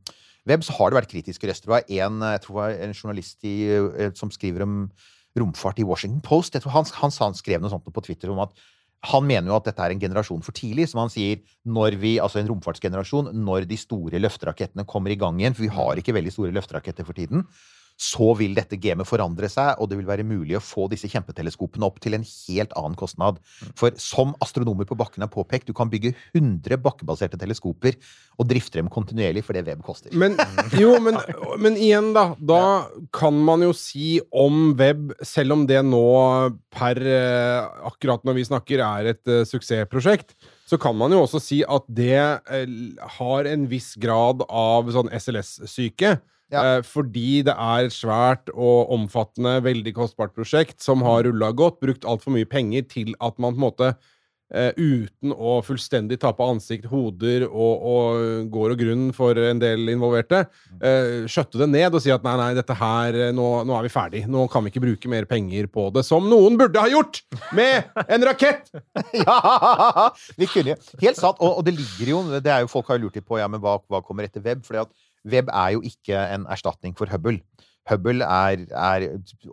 web, 0.47 0.63
så 0.63 0.77
har 0.77 0.91
det 0.91 0.99
vært 1.01 1.11
kritiske 1.11 1.49
røster. 1.49 1.67
Det 1.67 1.75
var 1.75 1.91
en, 2.05 2.23
jeg 2.35 2.43
tror 2.43 2.55
det 2.55 2.61
var 2.61 2.87
en 2.87 2.95
journalist 2.95 3.47
i, 3.47 3.57
eh, 3.73 4.11
som 4.15 4.31
skriver 4.31 4.67
om 4.67 4.79
romfart 5.37 5.81
i 5.81 5.87
Washington 5.87 6.23
Post. 6.23 6.55
Jeg 6.55 6.63
tror 6.63 6.75
han, 6.77 6.87
han, 7.01 7.13
han 7.19 7.37
skrev 7.37 7.63
noe 7.63 7.73
sånt 7.73 7.87
på 7.87 8.05
Twitter 8.05 8.31
om 8.33 8.43
at 8.45 8.55
Han 9.05 9.27
mener 9.29 9.51
jo 9.51 9.57
at 9.59 9.67
dette 9.69 9.83
er 9.83 9.93
en 9.93 10.01
generasjon 10.01 10.41
for 10.43 10.57
tidlig, 10.57 10.87
som 10.89 11.03
han 11.03 11.11
sier, 11.13 11.43
når 11.69 11.99
vi, 12.01 12.15
altså 12.23 12.41
en 12.41 12.49
romfartsgenerasjon, 12.49 13.29
når 13.45 13.67
de 13.69 13.77
store 13.77 14.21
løfterakettene 14.23 14.87
kommer 14.89 15.13
i 15.13 15.19
gang 15.19 15.37
igjen, 15.39 15.55
for 15.55 15.67
vi 15.67 15.73
har 15.75 16.01
ikke 16.01 16.15
veldig 16.17 16.33
store 16.33 16.55
løfteraketter 16.55 17.05
for 17.05 17.17
tiden, 17.17 17.45
så 17.97 18.29
vil 18.37 18.53
dette 18.57 18.77
gamet 18.79 19.09
forandre 19.09 19.49
seg, 19.49 19.75
og 19.81 19.89
det 19.89 19.97
vil 19.99 20.09
være 20.09 20.25
mulig 20.27 20.57
å 20.57 20.63
få 20.63 20.85
disse 20.91 21.09
kjempeteleskopene 21.11 21.87
opp 21.87 21.97
til 22.03 22.17
en 22.17 22.25
helt 22.25 22.75
annen 22.77 22.97
kostnad. 22.97 23.39
For 23.77 23.95
som 24.01 24.35
astronomer 24.45 24.85
på 24.87 24.97
bakken 24.99 25.25
har 25.25 25.31
påpekt, 25.33 25.67
du 25.67 25.75
kan 25.77 25.89
bygge 25.89 26.13
100 26.37 26.77
bakkebaserte 26.83 27.39
teleskoper 27.41 27.97
og 28.37 28.49
drifte 28.51 28.77
dem 28.77 28.91
kontinuerlig 28.93 29.41
for 29.47 29.57
det 29.57 29.65
web 29.65 29.81
koster. 29.85 30.13
Men, 30.13 30.37
jo, 30.81 30.93
men, 31.01 31.17
men 31.57 31.79
igjen, 31.81 32.11
da. 32.17 32.29
Da 32.37 32.61
kan 33.15 33.37
man 33.47 33.65
jo 33.65 33.73
si 33.75 34.19
om 34.29 34.75
web, 34.77 35.15
selv 35.25 35.57
om 35.57 35.65
det 35.69 35.81
nå 35.87 36.05
per 36.73 37.01
eh, 37.01 37.65
akkurat 37.89 38.21
når 38.27 38.37
vi 38.37 38.47
snakker 38.51 38.83
er 38.85 39.11
et 39.15 39.33
uh, 39.33 39.41
suksessprosjekt, 39.47 40.35
så 40.67 40.77
kan 40.81 40.97
man 40.99 41.13
jo 41.15 41.23
også 41.23 41.41
si 41.41 41.61
at 41.63 41.85
det 41.87 42.17
eh, 42.19 42.79
har 43.17 43.47
en 43.49 43.67
viss 43.71 43.93
grad 43.99 44.43
av 44.45 44.91
sånn 44.93 45.09
SLS-syke. 45.15 46.17
Ja. 46.53 46.77
Eh, 46.77 46.81
fordi 46.87 47.41
det 47.47 47.55
er 47.55 47.87
et 47.87 47.95
svært 47.95 48.51
og 48.53 48.93
omfattende, 48.95 49.57
veldig 49.65 49.93
kostbart 49.97 50.35
prosjekt 50.37 50.79
som 50.83 51.03
har 51.03 51.25
rulla 51.27 51.51
godt, 51.51 51.81
brukt 51.83 52.07
altfor 52.07 52.37
mye 52.37 52.47
penger 52.47 52.87
til 52.87 53.11
at 53.19 53.35
man 53.41 53.57
på 53.57 53.59
en 53.59 53.65
måte 53.65 53.89
eh, 54.53 54.71
uten 54.77 55.33
å 55.33 55.57
fullstendig 55.65 56.19
tape 56.21 56.45
ansikt, 56.45 56.87
hoder 56.91 57.45
og, 57.47 57.83
og 57.91 58.49
går 58.53 58.75
og 58.75 58.81
grunn 58.81 59.05
for 59.15 59.37
en 59.41 59.61
del 59.61 59.89
involverte, 59.91 60.43
uh, 60.81 61.27
skjøtte 61.29 61.61
det 61.61 61.69
ned 61.71 61.95
og 61.97 62.03
si 62.03 62.13
at 62.13 62.25
nei, 62.25 62.35
nei, 62.39 62.49
dette 62.57 62.77
her, 62.77 63.17
eh, 63.27 63.33
nå, 63.35 63.47
nå 63.67 63.77
er 63.77 63.87
vi 63.87 63.93
ferdig. 63.93 64.23
Nå 64.31 64.47
kan 64.51 64.65
vi 64.65 64.73
ikke 64.73 64.85
bruke 64.85 65.11
mer 65.11 65.27
penger 65.29 65.69
på 65.71 65.89
det, 65.95 66.05
som 66.07 66.27
noen 66.31 66.57
burde 66.59 66.81
ha 66.81 66.91
gjort 66.91 67.21
med 67.57 67.91
en 68.07 68.27
rakett! 68.27 68.71
ja! 69.25 70.09
Vi 70.37 70.47
kunne 70.49 70.75
jo 70.75 70.79
Helt 71.01 71.19
sant. 71.19 71.39
Og, 71.43 71.59
og 71.59 71.65
det 71.65 71.73
ligger 71.75 72.09
jo 72.09 72.19
Det 72.41 72.51
er 72.51 72.63
jo 72.63 72.69
folk 72.71 72.87
har 72.91 72.99
lurt 73.01 73.17
litt 73.17 73.25
på 73.27 73.37
ja, 73.39 73.47
men 73.51 73.61
hva, 73.63 73.77
hva 73.89 74.01
kommer 74.05 74.25
etter 74.27 74.43
web. 74.43 74.63
Fordi 74.65 74.81
at 74.81 74.91
web 75.25 75.49
er 75.53 75.75
jo 75.75 75.83
ikke 75.85 76.19
en 76.35 76.45
erstatning 76.51 76.97
for 76.97 77.09
Hubble. 77.11 77.41
Hubble 77.87 78.25
er, 78.25 78.63
er, 78.67 79.05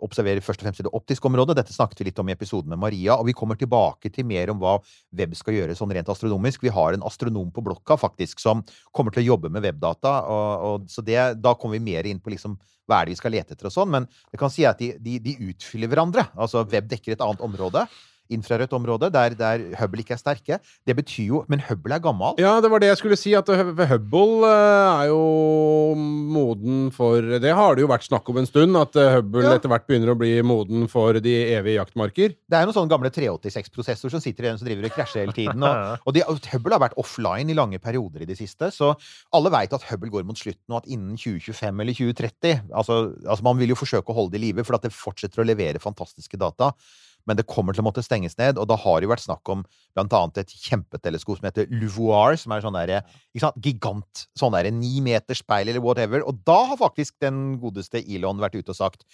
observerer 0.03 0.43
først 0.43 0.59
og 0.59 0.67
fremst 0.67 0.83
det 0.83 0.91
optiske 0.95 1.27
området. 1.29 1.55
Dette 1.59 1.73
snakket 1.75 2.01
vi 2.01 2.09
litt 2.09 2.19
om 2.19 2.29
i 2.29 2.35
episoden 2.35 2.71
med 2.73 2.81
Maria. 2.81 3.15
Og 3.15 3.29
vi 3.29 3.35
kommer 3.37 3.59
tilbake 3.59 4.11
til 4.11 4.27
mer 4.27 4.51
om 4.51 4.59
hva 4.59 4.75
web 5.15 5.35
skal 5.39 5.55
gjøre 5.55 5.77
sånn 5.77 5.93
rent 5.95 6.11
astronomisk. 6.11 6.65
Vi 6.65 6.73
har 6.75 6.95
en 6.95 7.05
astronom 7.07 7.51
på 7.55 7.63
blokka 7.63 7.97
faktisk 7.99 8.43
som 8.43 8.63
kommer 8.95 9.15
til 9.15 9.23
å 9.23 9.29
jobbe 9.33 9.51
med 9.53 9.63
webdata. 9.63 10.17
Og, 10.31 10.65
og, 10.67 10.89
så 10.91 11.03
det, 11.05 11.19
da 11.39 11.55
kommer 11.55 11.79
vi 11.79 11.93
mer 11.93 12.09
inn 12.09 12.19
på 12.19 12.33
liksom, 12.33 12.57
hva 12.89 12.99
er 12.99 13.07
det 13.07 13.15
vi 13.15 13.21
skal 13.21 13.35
lete 13.37 13.55
etter 13.55 13.71
og 13.71 13.77
sånn. 13.77 13.93
Men 13.95 14.09
jeg 14.33 14.41
kan 14.41 14.51
si 14.51 14.67
at 14.67 14.83
de, 14.83 14.91
de, 14.99 15.15
de 15.23 15.37
utfyller 15.53 15.91
hverandre. 15.91 16.27
Altså 16.35 16.65
web 16.67 16.91
dekker 16.91 17.15
et 17.15 17.23
annet 17.23 17.45
område. 17.45 17.87
Infrarødt 18.33 18.73
område, 18.73 19.09
der, 19.13 19.35
der 19.37 19.65
Hubble 19.79 20.01
ikke 20.01 20.15
er 20.15 20.21
sterke. 20.21 20.59
Det 20.87 20.95
betyr 20.97 21.27
jo 21.29 21.43
Men 21.51 21.61
Hubble 21.67 21.95
er 21.95 22.03
gammel. 22.03 22.39
Ja, 22.41 22.57
det 22.61 22.71
var 22.71 22.81
det 22.81 22.89
jeg 22.89 22.99
skulle 23.01 23.17
si, 23.19 23.35
at 23.37 23.49
Hubble 23.49 24.49
eh, 24.49 25.03
er 25.03 25.11
jo 25.11 25.21
moden 25.95 26.89
for 26.95 27.21
Det 27.21 27.53
har 27.53 27.75
det 27.75 27.85
jo 27.85 27.91
vært 27.91 28.07
snakk 28.07 28.29
om 28.31 28.39
en 28.41 28.49
stund, 28.49 28.77
at 28.79 28.95
eh, 28.99 29.13
Hubble 29.17 29.45
Ja. 29.45 29.55
etter 29.59 29.69
hvert 29.71 29.85
begynner 29.87 30.13
å 30.13 30.17
bli 30.17 30.33
moden 30.45 30.87
for 30.91 31.19
de 31.21 31.35
evige 31.53 31.77
jaktmarker. 31.77 32.33
Det 32.33 32.57
er 32.57 32.65
noen 32.65 32.75
sånne 32.75 32.91
gamle 32.91 33.11
386-prosessorer 33.13 34.15
som 34.15 34.23
sitter 34.23 34.47
igjen 34.47 34.59
og 34.59 34.67
driver 34.67 34.89
og 34.89 34.95
krasjer 34.97 35.25
hele 35.25 35.35
tiden. 35.35 35.63
Og, 35.65 36.01
og, 36.05 36.15
de, 36.15 36.25
Hubble 36.53 36.77
har 36.77 36.83
vært 36.87 36.97
offline 37.01 37.51
i 37.51 37.57
lange 37.57 37.79
perioder 37.83 38.25
i 38.25 38.29
det 38.29 38.39
siste, 38.39 38.71
så 38.73 38.93
alle 39.35 39.53
veit 39.53 39.73
at 39.75 39.85
Hubble 39.91 40.11
går 40.13 40.27
mot 40.27 40.39
slutten, 40.39 40.67
og 40.73 40.81
at 40.81 40.89
innen 40.91 41.17
2025 41.19 41.83
eller 41.85 41.99
2030 41.99 42.69
altså, 42.73 42.99
altså 43.25 43.45
Man 43.45 43.59
vil 43.61 43.73
jo 43.73 43.79
forsøke 43.79 44.11
å 44.11 44.17
holde 44.17 44.35
det 44.35 44.41
i 44.41 44.47
live, 44.47 44.65
for 44.65 44.77
at 44.77 44.85
det 44.87 44.95
fortsetter 44.95 45.43
å 45.43 45.47
levere 45.47 45.81
fantastiske 45.83 46.39
data. 46.39 46.71
Men 47.25 47.39
det 47.39 47.47
kommer 47.49 47.73
til 47.73 47.81
å 47.81 47.87
måtte 47.87 48.03
stenges 48.05 48.37
ned, 48.37 48.59
og 48.61 48.67
da 48.69 48.77
har 48.79 48.99
det 48.99 49.07
jo 49.07 49.11
vært 49.11 49.25
snakk 49.25 49.49
om 49.51 49.63
blant 49.97 50.13
annet 50.13 50.43
et 50.43 50.53
kjempeteleskop 50.65 51.39
som 51.39 51.47
heter 51.49 51.71
Luvoir, 51.73 52.37
som 52.37 52.53
er 52.53 52.61
sånn 52.63 52.77
derre 52.77 53.01
gigant, 53.33 54.25
sånn 54.37 54.53
derre 54.53 54.73
ni 54.73 54.99
meters 55.03 55.41
speil 55.41 55.71
eller 55.71 55.83
whatever. 55.83 56.21
Og 56.25 56.43
da 56.47 56.59
har 56.71 56.81
faktisk 56.81 57.17
den 57.23 57.57
godeste 57.61 58.03
Elon 58.03 58.41
vært 58.43 58.59
ute 58.59 58.75
og 58.75 58.77
sagt 58.77 59.07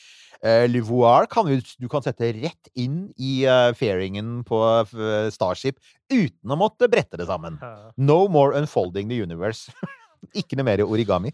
uh, 0.44 0.68
Luvoir 0.68 1.30
kan 1.32 1.48
du, 1.48 1.56
du 1.62 1.88
kan 1.92 2.04
sette 2.06 2.34
rett 2.42 2.72
inn 2.76 3.06
i 3.16 3.42
uh, 3.48 3.72
fairingen 3.78 4.42
på 4.48 4.60
uh, 4.60 5.32
Starship 5.32 5.80
uten 6.12 6.52
å 6.52 6.60
måtte 6.60 6.92
brette 6.92 7.20
det 7.20 7.30
sammen. 7.30 7.62
No 7.96 8.26
more 8.28 8.58
unfolding 8.60 9.08
the 9.12 9.22
universe. 9.24 9.72
Ikke 10.38 10.60
noe 10.60 10.68
mer 10.68 10.84
origami. 10.84 11.32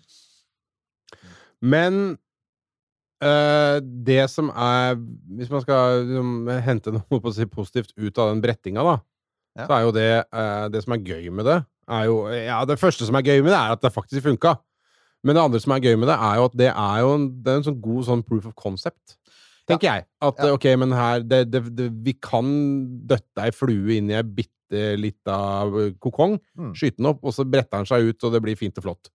Men 1.59 2.17
eh, 3.23 3.79
det 3.81 4.29
som 4.29 4.49
er 4.53 4.95
Hvis 5.37 5.49
man 5.49 5.61
skal 5.63 6.03
liksom, 6.05 6.31
hente 6.65 6.93
noe 6.97 7.33
si 7.33 7.45
positivt 7.45 7.93
ut 7.97 8.17
av 8.17 8.31
den 8.33 8.41
brettinga, 8.43 8.83
da, 8.83 8.97
Ja. 9.57 9.65
så 9.65 9.73
er 9.73 9.81
jo 9.87 9.91
det 9.95 10.09
uh, 10.33 10.67
Det 10.69 10.83
som 10.83 10.93
er 10.93 11.01
gøy 11.01 11.29
med 11.33 11.45
det, 11.49 11.57
er 11.89 12.03
jo 12.05 12.17
Ja, 12.29 12.63
det 12.65 12.77
første 12.79 13.05
som 13.07 13.15
er 13.17 13.25
gøy 13.25 13.41
med 13.41 13.51
det, 13.53 13.57
er 13.59 13.71
at 13.77 13.81
det 13.81 13.93
faktisk 13.95 14.23
funka. 14.27 14.55
Men 15.25 15.35
det 15.35 15.41
andre 15.43 15.59
som 15.59 15.71
er 15.73 15.81
gøy 15.81 15.95
med 15.97 16.07
det, 16.11 16.17
er 16.21 16.35
jo 16.37 16.43
at 16.45 16.57
det 16.59 16.67
er 16.69 16.99
jo 17.01 17.13
en, 17.15 17.23
det 17.43 17.51
er 17.51 17.57
en 17.57 17.65
sånn 17.65 17.81
god 17.81 18.03
sånn 18.05 18.21
proof 18.23 18.45
of 18.45 18.53
concept. 18.55 19.15
Tenker 19.67 19.87
jeg. 19.89 20.05
At 20.21 20.37
Ja. 20.39 20.53
ok, 20.53 20.65
men 20.79 20.93
her 20.95 21.19
det, 21.25 21.51
det, 21.51 21.63
det, 21.75 21.87
Vi 22.05 22.13
kan 22.13 22.45
døtte 23.09 23.41
ei 23.43 23.51
flue 23.51 23.97
inn 23.97 24.09
i 24.13 24.15
ei 24.15 24.23
bitte 24.23 24.53
lita 24.71 25.37
kokong, 25.99 26.39
Mm. 26.57 26.73
skyte 26.73 26.97
den 26.97 27.05
opp, 27.11 27.19
og 27.23 27.33
så 27.33 27.45
bretter 27.45 27.77
den 27.77 27.85
seg 27.85 28.07
ut, 28.09 28.23
og 28.23 28.33
det 28.33 28.41
blir 28.41 28.57
fint 28.57 28.77
og 28.77 28.83
flott. 28.83 29.09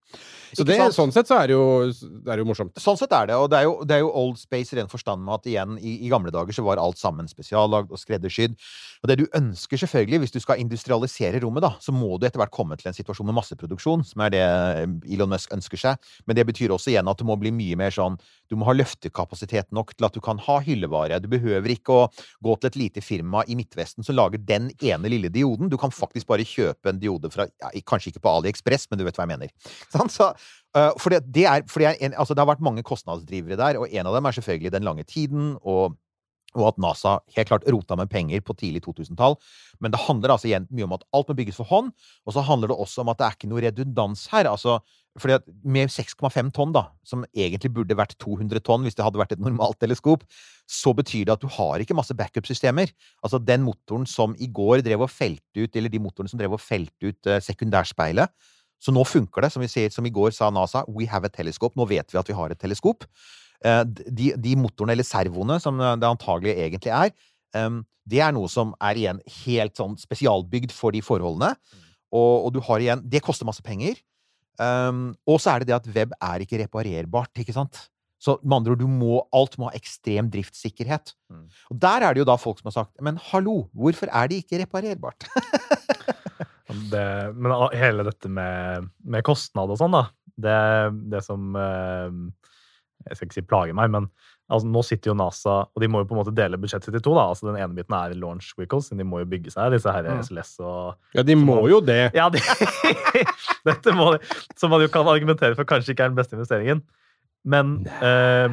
Så 0.53 0.65
det, 0.65 0.77
sånn 0.93 1.13
sett 1.13 1.27
så 1.27 1.39
er 1.41 1.49
det 1.49 1.55
jo, 1.57 1.91
det 2.23 2.33
er 2.33 2.39
jo 2.39 2.45
morsomt. 2.45 2.75
Sånn 2.79 2.99
sett 3.01 3.13
er 3.13 3.27
det, 3.27 3.35
og 3.35 3.49
det 3.51 3.59
er 3.59 3.65
jo, 3.65 3.85
det 3.89 3.97
er 3.97 4.01
jo 4.05 4.11
old 4.13 4.37
space 4.39 4.73
i 4.75 4.79
den 4.79 4.89
forstand 4.89 5.25
med 5.25 5.35
at 5.35 5.47
igjen, 5.49 5.79
i, 5.81 6.05
i 6.07 6.11
gamle 6.13 6.31
dager 6.31 6.53
så 6.53 6.63
var 6.63 6.77
alt 6.79 6.99
sammen 7.01 7.27
spesiallagd 7.31 7.91
og 7.91 7.99
skreddersydd. 7.99 8.55
Og 9.03 9.09
det 9.09 9.19
du 9.19 9.27
ønsker 9.35 9.81
selvfølgelig, 9.81 10.19
hvis 10.23 10.35
du 10.37 10.41
skal 10.41 10.61
industrialisere 10.61 11.41
rommet, 11.43 11.65
da, 11.65 11.73
så 11.81 11.93
må 11.97 12.19
du 12.21 12.27
etter 12.29 12.39
hvert 12.39 12.53
komme 12.53 12.77
til 12.77 12.89
en 12.93 12.95
situasjon 12.97 13.27
med 13.27 13.35
masseproduksjon, 13.41 14.05
som 14.05 14.21
er 14.27 14.31
det 14.31 14.43
eh, 14.45 15.15
Elon 15.17 15.33
Musk 15.33 15.53
ønsker 15.57 15.81
seg. 15.81 15.97
Men 16.27 16.37
det 16.37 16.47
betyr 16.47 16.71
også 16.77 16.93
igjen 16.93 17.09
at 17.09 17.19
det 17.19 17.27
må 17.27 17.37
bli 17.41 17.51
mye 17.51 17.77
mer 17.81 17.91
sånn 17.91 18.19
Du 18.53 18.57
må 18.61 18.67
ha 18.69 18.75
løftekapasitet 18.77 19.73
nok 19.73 19.95
til 19.97 20.05
at 20.05 20.13
du 20.13 20.21
kan 20.21 20.37
ha 20.45 20.59
hyllevare. 20.61 21.19
Du 21.25 21.29
behøver 21.33 21.73
ikke 21.73 21.93
å 21.93 22.09
gå 22.45 22.57
til 22.61 22.69
et 22.69 22.77
lite 22.77 23.01
firma 23.01 23.43
i 23.49 23.57
Midtvesten 23.57 24.05
som 24.05 24.15
lager 24.19 24.39
den 24.45 24.71
ene 24.85 25.09
lille 25.09 25.31
dioden. 25.43 25.71
Du 25.73 25.79
kan 25.81 25.93
faktisk 25.93 26.31
bare 26.31 26.47
kjøpe 26.47 26.95
en 26.95 27.03
diode 27.03 27.31
fra 27.35 27.51
ja, 27.51 27.75
Kanskje 27.87 28.15
ikke 28.15 28.25
på 28.25 28.35
AliExpress, 28.39 28.89
men 28.91 29.03
du 29.03 29.07
vet 29.07 29.19
hva 29.19 29.27
jeg 29.27 29.35
mener. 29.35 29.55
Så, 30.17 30.33
Uh, 30.73 30.89
for 30.97 31.13
det, 31.13 31.19
det, 31.29 31.43
er, 31.45 31.67
for 31.69 31.83
det, 31.83 31.91
er 31.91 31.99
en, 32.01 32.15
altså 32.17 32.33
det 32.33 32.41
har 32.41 32.49
vært 32.49 32.63
mange 32.65 32.81
kostnadsdrivere 32.81 33.59
der, 33.61 33.77
og 33.77 33.91
en 33.93 34.07
av 34.09 34.15
dem 34.17 34.25
er 34.25 34.37
selvfølgelig 34.39 34.71
den 34.73 34.87
lange 34.87 35.05
tiden, 35.05 35.51
og, 35.61 35.99
og 36.59 36.73
at 36.73 36.81
NASA 36.83 37.19
helt 37.37 37.49
klart 37.49 37.69
rota 37.71 37.97
med 37.99 38.11
penger 38.13 38.43
på 38.45 38.57
tidlig 38.59 38.83
2000-tall. 38.85 39.39
Men 39.81 39.95
det 39.95 40.03
handler 40.05 40.35
altså 40.35 40.51
igjen 40.51 40.69
mye 40.71 40.87
om 40.89 40.97
at 40.97 41.07
alt 41.17 41.31
må 41.31 41.37
bygges 41.39 41.61
for 41.61 41.71
hånd, 41.71 41.93
og 42.27 42.37
så 42.37 42.45
handler 42.47 42.73
det 42.73 42.79
også 42.79 43.05
om 43.05 43.13
at 43.13 43.21
det 43.21 43.29
er 43.29 43.39
ikke 43.39 43.53
noe 43.53 43.65
redundans 43.65 44.27
her. 44.33 44.51
altså 44.51 44.81
fordi 45.21 45.35
at 45.37 45.49
Med 45.65 45.91
6,5 45.93 46.53
tonn, 46.57 46.73
da, 46.73 46.87
som 47.05 47.27
egentlig 47.37 47.73
burde 47.75 47.97
vært 47.97 48.17
200 48.23 48.63
tonn 48.65 48.87
hvis 48.87 48.97
det 48.97 49.05
hadde 49.05 49.21
vært 49.21 49.35
et 49.37 49.43
normalt 49.45 49.79
teleskop, 49.81 50.25
så 50.65 50.95
betyr 50.97 51.27
det 51.27 51.35
at 51.35 51.43
du 51.43 51.51
har 51.53 51.83
ikke 51.83 51.97
masse 51.97 52.17
backup-systemer. 52.17 52.89
Altså 53.23 53.39
Den 53.43 53.67
motoren 53.67 54.07
som 54.09 54.37
i 54.41 54.49
går 54.49 54.81
drev 54.87 55.05
og 55.05 55.13
felte 55.13 55.67
ut, 55.67 55.77
eller 55.77 55.93
de 55.93 56.01
motorene 56.01 56.33
som 56.33 56.41
drev 56.41 56.57
og 56.57 56.65
felte 56.65 57.13
ut 57.13 57.29
eh, 57.29 57.43
sekundærspeilet, 57.45 58.33
så 58.83 58.95
nå 58.95 59.05
funker 59.07 59.45
det. 59.45 59.53
Som, 59.55 59.63
vi 59.63 59.71
sier, 59.71 59.93
som 59.95 60.07
i 60.07 60.15
går 60.15 60.33
sa 60.35 60.49
NASA, 60.51 60.83
we 60.89 61.07
have 61.07 61.29
a 61.29 61.31
telescope. 61.31 61.77
Nå 61.79 61.87
vet 61.91 62.09
vi 62.11 62.19
at 62.19 62.29
vi 62.29 62.37
har 62.39 62.51
et 62.51 62.59
teleskop. 62.59 63.07
Eh, 63.65 63.85
De, 64.09 64.33
de 64.37 64.57
motorene, 64.59 64.97
eller 64.97 65.07
servoene, 65.07 65.61
som 65.63 65.79
det 65.79 66.09
antagelig 66.09 66.57
egentlig 66.57 66.93
er, 66.95 67.13
det 68.09 68.19
er 68.25 68.33
noe 68.35 68.49
som 68.51 68.73
er 68.83 68.99
igjen 68.99 69.19
helt 69.45 69.77
sånn 69.79 69.95
spesialbygd 70.01 70.73
for 70.75 70.95
de 70.95 71.03
forholdene. 71.05 71.53
Og, 72.13 72.47
og 72.47 72.51
du 72.55 72.61
har 72.67 72.83
igjen 72.83 73.05
Det 73.09 73.23
koster 73.25 73.49
masse 73.49 73.63
penger. 73.65 74.01
Um, 74.61 75.13
og 75.29 75.41
så 75.41 75.55
er 75.55 75.63
det 75.63 75.71
det 75.71 75.79
at 75.79 75.89
web 75.95 76.13
er 76.19 76.45
ikke 76.45 76.61
reparerbart, 76.61 77.33
ikke 77.41 77.55
sant? 77.57 77.87
Så 78.23 78.37
med 78.45 78.61
andre 78.61 78.75
ord, 78.75 78.83
du 78.83 78.91
må, 78.91 79.17
alt 79.35 79.57
må 79.59 79.67
ha 79.67 79.75
ekstrem 79.75 80.29
driftssikkerhet. 80.31 81.15
Mm. 81.33 81.47
Og 81.73 81.79
der 81.83 82.07
er 82.07 82.15
det 82.15 82.23
jo 82.23 82.29
da 82.29 82.37
folk 82.39 82.61
som 82.61 82.69
har 82.71 82.77
sagt 82.77 83.03
Men 83.03 83.19
hallo, 83.33 83.65
hvorfor 83.75 84.13
er 84.13 84.31
det 84.31 84.43
ikke 84.45 84.63
reparerbart? 84.65 85.29
Det, 86.73 87.03
men 87.37 87.53
hele 87.77 88.05
dette 88.07 88.31
med, 88.33 88.87
med 89.05 89.21
kostnad 89.27 89.69
og 89.69 89.77
sånn, 89.77 89.93
da. 89.93 90.07
Det, 90.41 90.61
det 91.13 91.21
som 91.27 91.53
eh, 91.59 92.15
Jeg 93.09 93.17
skal 93.19 93.27
ikke 93.29 93.35
si 93.39 93.43
plage 93.51 93.75
meg, 93.75 93.91
men 93.91 94.07
altså, 94.53 94.69
nå 94.71 94.83
sitter 94.87 95.11
jo 95.11 95.15
NASA 95.19 95.55
Og 95.75 95.83
de 95.83 95.89
må 95.91 96.03
jo 96.03 96.09
på 96.11 96.15
en 96.17 96.21
måte 96.21 96.35
dele 96.37 96.59
budsjettet 96.61 96.91
sitt 96.91 96.99
i 97.01 97.03
to. 97.03 97.15
da, 97.17 97.25
altså 97.33 97.49
Den 97.49 97.59
ene 97.61 97.75
biten 97.77 97.97
er 97.99 98.15
launch 98.19 98.53
vehicles, 98.59 98.91
men 98.93 99.03
de 99.03 99.07
må 99.09 99.23
jo 99.23 99.29
bygge 99.33 99.51
seg 99.55 99.73
disse 99.75 99.91
her. 99.95 100.09
SLS 100.23 100.55
og 100.61 101.17
Ja, 101.19 101.23
de 101.27 101.37
må 101.39 101.59
jo 101.71 101.81
det. 101.85 102.13
Ja, 102.15 102.29
de, 102.33 102.41
dette 103.69 103.95
må 103.97 104.13
de, 104.17 104.23
Som 104.61 104.73
man 104.75 104.83
jo 104.85 104.91
kan 104.93 105.09
argumentere 105.11 105.57
for 105.59 105.69
kanskje 105.69 105.95
ikke 105.95 106.07
er 106.09 106.13
den 106.15 106.19
beste 106.19 106.37
investeringen. 106.39 106.83
Men 107.45 107.81
eh, 108.05 108.49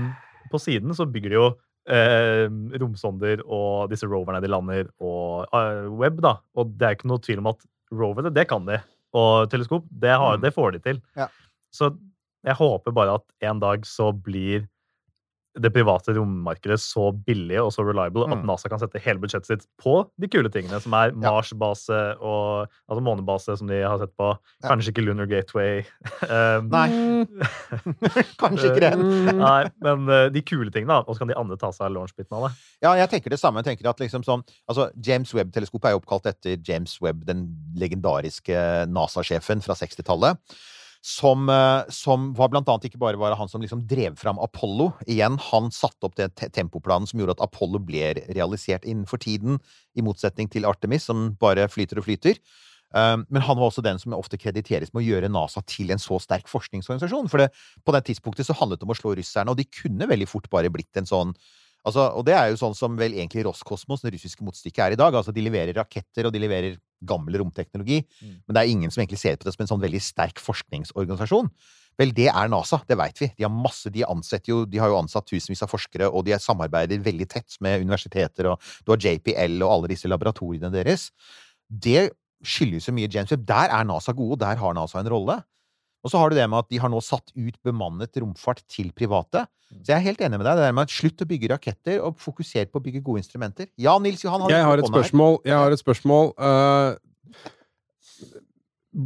på 0.49 0.57
siden 0.61 0.95
så 0.97 1.05
bygger 1.05 1.29
de 1.33 1.37
jo 1.37 1.47
eh, 1.89 2.47
romsonder 2.81 3.43
og 3.45 3.89
disse 3.91 4.07
roverne 4.09 4.41
de 4.41 4.49
lander, 4.49 4.87
og 5.01 5.45
uh, 5.53 5.85
web, 5.99 6.17
da. 6.25 6.35
Og 6.57 6.71
det 6.77 6.87
er 6.87 6.97
ikke 6.97 7.09
noe 7.11 7.21
tvil 7.21 7.43
om 7.43 7.51
at 7.53 7.61
rovere, 7.93 8.31
det 8.33 8.47
kan 8.49 8.65
de. 8.65 8.79
Og 9.17 9.49
teleskop, 9.49 9.85
det, 9.89 10.11
har, 10.13 10.37
Mm. 10.37 10.41
det 10.43 10.53
får 10.53 10.71
de 10.75 10.79
til. 10.85 10.99
Ja. 11.17 11.27
Så 11.73 11.91
jeg 12.45 12.55
håper 12.59 12.95
bare 12.95 13.19
at 13.19 13.25
en 13.49 13.59
dag 13.59 13.85
så 13.87 14.11
blir 14.15 14.67
det 15.59 15.71
private 15.73 16.13
rommarkedet 16.13 16.77
så 16.79 17.07
billig 17.25 17.57
og 17.59 17.71
så 17.73 17.81
reliable 17.83 18.21
at 18.23 18.37
Mm. 18.37 18.45
NASA 18.47 18.69
kan 18.69 18.79
sette 18.79 19.01
hele 19.01 19.19
budsjettet 19.19 19.47
sitt 19.49 19.65
på 19.81 19.95
de 20.21 20.27
kule 20.29 20.47
tingene, 20.47 20.79
som 20.79 20.93
er 20.93 21.11
Mars-base 21.11 21.97
og 22.21 22.69
altså 22.87 23.01
månebase, 23.03 23.57
som 23.57 23.67
de 23.67 23.81
har 23.81 23.97
sett 23.97 24.13
på. 24.15 24.29
Ja. 24.61 24.69
Kanskje 24.69 24.93
ikke 24.93 25.03
Lunar 25.03 25.25
Gateway. 25.25 25.81
Um, 26.29 26.69
Nei. 26.77 26.87
Kanskje 28.41 28.69
ikke 28.71 28.85
den. 28.93 29.35
Nei, 29.41 29.65
men 29.83 30.07
eh, 30.07 30.29
de 30.31 30.45
kule 30.45 30.71
tingene. 30.71 31.01
Og 31.07 31.17
så 31.17 31.25
kan 31.25 31.33
de 31.33 31.35
andre 31.41 31.57
ta 31.59 31.73
seg 31.75 31.89
av 31.89 31.97
launchbiten 31.97 32.37
av 32.39 32.47
det. 32.47 32.53
Ja, 32.85 32.93
jeg 33.01 33.09
tenker 33.09 33.33
det 33.33 33.41
samme. 33.41 33.59
Jeg 33.65 33.73
tenker 33.73 33.89
at 33.91 33.99
liksom 34.05 34.23
sånn, 34.23 34.45
altså 34.69 34.91
James 35.03 35.33
Webb-teleskopet 35.35 35.89
er 35.89 35.97
jo 35.97 36.03
oppkalt 36.05 36.29
etter 36.29 36.61
James 36.61 36.95
Webb, 37.03 37.25
den 37.27 37.49
legendariske 37.75 38.85
NASA-sjefen 38.87 39.65
fra 39.65 39.75
60-tallet. 39.75 40.37
Som, 40.99 41.47
eh, 41.49 41.87
som 41.95 42.33
var 42.35 42.49
blant 42.51 42.67
annet 42.67 42.89
ikke 42.89 42.99
bare 42.99 43.19
var 43.19 43.37
han 43.39 43.47
som 43.47 43.61
liksom 43.63 43.85
drev 43.87 44.17
fram 44.19 44.39
Apollo. 44.43 44.91
Igjen, 45.07 45.37
han 45.39 45.69
satte 45.71 46.09
opp 46.09 46.17
den 46.19 46.33
te 46.35 46.49
tempoplanen 46.51 47.07
som 47.07 47.21
gjorde 47.21 47.37
at 47.37 47.45
Apollo 47.45 47.79
ble 47.87 48.11
realisert 48.27 48.83
innenfor 48.83 49.21
tiden, 49.23 49.61
i 49.95 50.03
motsetning 50.03 50.51
til 50.51 50.67
Artemis, 50.67 51.07
som 51.07 51.37
bare 51.39 51.69
flyter 51.71 52.01
og 52.01 52.07
flyter. 52.09 52.41
Um, 52.89 53.23
men 53.29 53.43
han 53.45 53.57
var 53.59 53.69
også 53.69 53.83
den 53.85 53.99
som 54.01 54.15
ofte 54.17 54.39
krediteres 54.41 54.89
med 54.95 55.03
å 55.03 55.05
gjøre 55.05 55.29
NASA 55.29 55.61
til 55.69 55.91
en 55.93 56.01
så 56.01 56.17
sterk 56.19 56.49
forskningsorganisasjon. 56.49 57.29
For 57.29 57.43
det, 57.43 57.51
på 57.85 57.93
det 57.93 58.03
tidspunktet 58.07 58.49
så 58.49 58.57
handlet 58.57 58.81
det 58.81 58.87
om 58.87 58.95
å 58.95 58.97
slå 58.97 59.13
russerne, 59.19 59.53
og 59.53 59.59
de 59.59 59.67
kunne 59.69 60.09
veldig 60.09 60.27
fort 60.29 60.49
bare 60.51 60.71
blitt 60.73 60.97
en 60.99 61.09
sånn 61.09 61.35
Altså, 61.87 62.05
og 62.19 62.25
det 62.27 62.35
er 62.35 62.51
jo 62.51 62.59
sånn 62.59 62.75
som 62.75 62.97
vel 62.99 63.15
egentlig 63.15 63.45
Roskosmos, 63.47 64.03
det 64.03 64.11
russiske 64.15 64.43
motstykket, 64.45 64.81
er 64.83 64.95
i 64.95 64.99
dag. 64.99 65.15
Altså, 65.15 65.33
de 65.35 65.43
leverer 65.45 65.75
raketter, 65.77 66.27
og 66.27 66.35
de 66.35 66.41
leverer 66.43 66.79
gammel 67.07 67.39
romteknologi. 67.39 68.01
Mm. 68.19 68.33
Men 68.43 68.55
det 68.55 68.61
er 68.61 68.71
ingen 68.73 68.91
som 68.91 69.03
egentlig 69.03 69.21
ser 69.21 69.37
på 69.39 69.47
det 69.47 69.55
som 69.55 69.63
en 69.63 69.71
sånn 69.71 69.83
veldig 69.83 70.01
sterk 70.03 70.41
forskningsorganisasjon. 70.43 71.47
Vel, 71.99 72.13
det 72.15 72.29
er 72.31 72.51
NASA, 72.51 72.79
det 72.87 72.95
veit 72.99 73.19
vi. 73.19 73.27
De 73.35 73.43
har 73.43 73.51
masse, 73.51 73.91
de 73.91 74.03
jo, 74.47 74.61
de 74.69 74.79
har 74.79 74.91
jo 74.91 74.99
ansatt 75.01 75.27
tusenvis 75.27 75.63
av 75.65 75.71
forskere, 75.71 76.07
og 76.07 76.23
de 76.27 76.37
samarbeider 76.39 77.01
veldig 77.03 77.27
tett 77.31 77.59
med 77.63 77.83
universiteter, 77.83 78.53
og 78.53 78.71
du 78.85 78.93
har 78.93 79.03
JPL 79.03 79.59
og 79.63 79.73
alle 79.73 79.91
disse 79.91 80.07
laboratoriene 80.07 80.71
deres. 80.71 81.09
Det 81.67 82.09
skyldes 82.39 82.87
jo 82.87 82.95
mye 82.95 83.09
James 83.11 83.31
Webb. 83.33 83.43
Der 83.47 83.73
er 83.75 83.87
NASA 83.87 84.15
gode, 84.15 84.37
og 84.37 84.43
der 84.45 84.59
har 84.61 84.75
NASA 84.77 85.01
en 85.01 85.11
rolle. 85.11 85.41
Og 86.03 86.11
så 86.11 86.19
har 86.21 86.31
du 86.31 86.37
det 86.37 86.47
med 86.47 86.61
at 86.63 86.69
de 86.71 86.79
har 86.79 86.91
nå 86.91 86.99
satt 87.03 87.33
ut 87.35 87.57
bemannet 87.65 88.19
romfart 88.21 88.61
til 88.71 88.91
private. 88.95 89.45
Så 89.69 89.91
jeg 89.91 89.97
er 89.97 90.05
helt 90.07 90.21
enig 90.25 90.39
med 90.39 90.47
deg. 90.47 90.57
Det 90.57 90.67
der 90.67 90.75
med 90.77 90.87
at 90.87 90.93
Slutt 90.95 91.21
å 91.21 91.27
bygge 91.29 91.51
raketter, 91.51 91.99
og 92.05 92.17
fokuser 92.21 92.69
på 92.71 92.79
å 92.79 92.83
bygge 92.85 93.03
gode 93.05 93.21
instrumenter. 93.23 93.67
Ja, 93.77 93.97
Nils 94.01 94.23
Johan 94.23 94.41
har 94.45 94.53
Jeg 94.53 94.65
har 94.65 94.77
et 94.81 94.87
spørsmål. 94.87 94.93
her. 94.95 95.03
spørsmål. 95.03 95.33
Jeg 95.51 95.57
har 95.59 95.71
et 95.75 95.83
spørsmål. 95.83 96.25
Uh, 96.39 96.91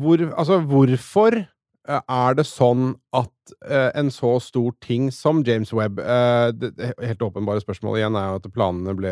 hvor, 0.04 0.18
altså, 0.38 0.60
hvorfor 0.64 1.40
eh, 1.42 2.00
er 2.00 2.38
det 2.40 2.46
sånn 2.48 2.94
at 3.12 3.56
uh, 3.68 3.90
en 4.00 4.10
så 4.14 4.38
stor 4.40 4.72
ting 4.82 5.10
som 5.12 5.44
James 5.44 5.74
Webb 5.76 6.00
uh, 6.00 6.54
det, 6.56 6.72
det 6.78 6.94
Helt 7.04 7.26
åpenbare 7.28 7.60
spørsmålet 7.60 8.00
igjen 8.00 8.16
er 8.16 8.30
jo 8.30 8.40
at 8.40 8.48
planene 8.56 8.96
ble 8.96 9.12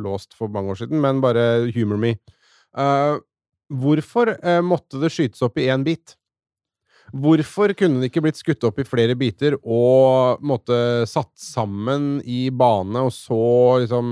låst 0.00 0.32
for 0.38 0.48
mange 0.48 0.72
år 0.72 0.80
siden, 0.80 1.02
men 1.04 1.20
bare 1.20 1.68
humor 1.76 2.00
me. 2.00 2.14
Eh, 2.76 3.18
hvorfor 3.72 4.36
eh, 4.36 4.62
måtte 4.64 5.00
det 5.00 5.12
skytes 5.14 5.42
opp 5.44 5.58
i 5.58 5.68
én 5.72 5.84
bit? 5.86 6.16
Hvorfor 7.14 7.74
kunne 7.78 8.00
det 8.02 8.10
ikke 8.10 8.24
blitt 8.24 8.40
skutt 8.40 8.64
opp 8.66 8.80
i 8.82 8.86
flere 8.86 9.14
biter 9.18 9.54
og 9.62 10.42
måtte 10.46 11.06
satt 11.08 11.32
sammen 11.38 12.16
i 12.26 12.48
bane, 12.50 13.04
og 13.06 13.12
så 13.14 13.38
liksom 13.84 14.08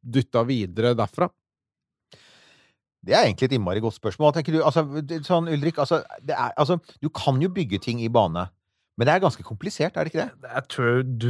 dytta 0.00 0.44
videre 0.46 0.94
derfra? 0.98 1.28
Det 3.06 3.14
er 3.14 3.28
egentlig 3.28 3.46
et 3.50 3.56
innmari 3.58 3.82
godt 3.82 3.98
spørsmål. 3.98 4.32
Tenker 4.34 4.56
du? 4.56 4.60
Altså, 4.66 4.82
sånn, 5.26 5.50
Ulrik, 5.52 5.78
altså, 5.82 6.00
er, 6.26 6.54
altså, 6.58 6.80
du 7.02 7.10
kan 7.14 7.38
jo 7.42 7.50
bygge 7.54 7.78
ting 7.82 8.00
i 8.02 8.10
bane, 8.10 8.48
men 8.96 9.06
det 9.08 9.12
er 9.14 9.20
ganske 9.20 9.44
komplisert, 9.44 9.96
er 9.96 10.04
det 10.08 10.12
ikke 10.14 10.24
det? 10.24 10.50
Jeg 10.54 10.68
tror 10.72 11.02
du 11.20 11.28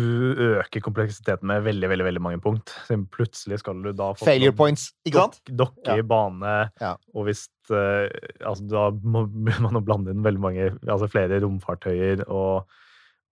øker 0.60 0.80
kompleksiteten 0.84 1.48
med 1.50 1.64
veldig 1.66 1.88
veldig, 1.90 2.04
veldig 2.06 2.22
mange 2.22 2.40
punkt. 2.44 2.70
Så 2.86 2.94
plutselig 3.10 3.58
skal 3.58 3.80
du 3.82 3.88
da 3.92 4.12
få 4.14 4.24
Failure 4.28 4.52
noen 4.52 4.58
points, 4.60 4.84
ikke 5.04 5.24
sant? 5.24 5.40
dok- 5.50 5.56
Dokke 5.74 5.96
Ja. 5.96 5.96
i 5.98 6.06
bane, 6.06 6.56
Ja. 6.80 6.92
og 7.14 7.24
hvis 7.26 7.48
uh, 7.70 8.06
altså, 8.46 8.68
Da 8.70 8.84
må 9.02 9.24
man 9.66 9.84
blande 9.84 10.10
inn 10.14 10.22
veldig 10.22 10.40
mange 10.40 10.68
Altså 10.86 11.08
flere 11.10 11.40
romfartøyer, 11.42 12.22
og, 12.28 12.68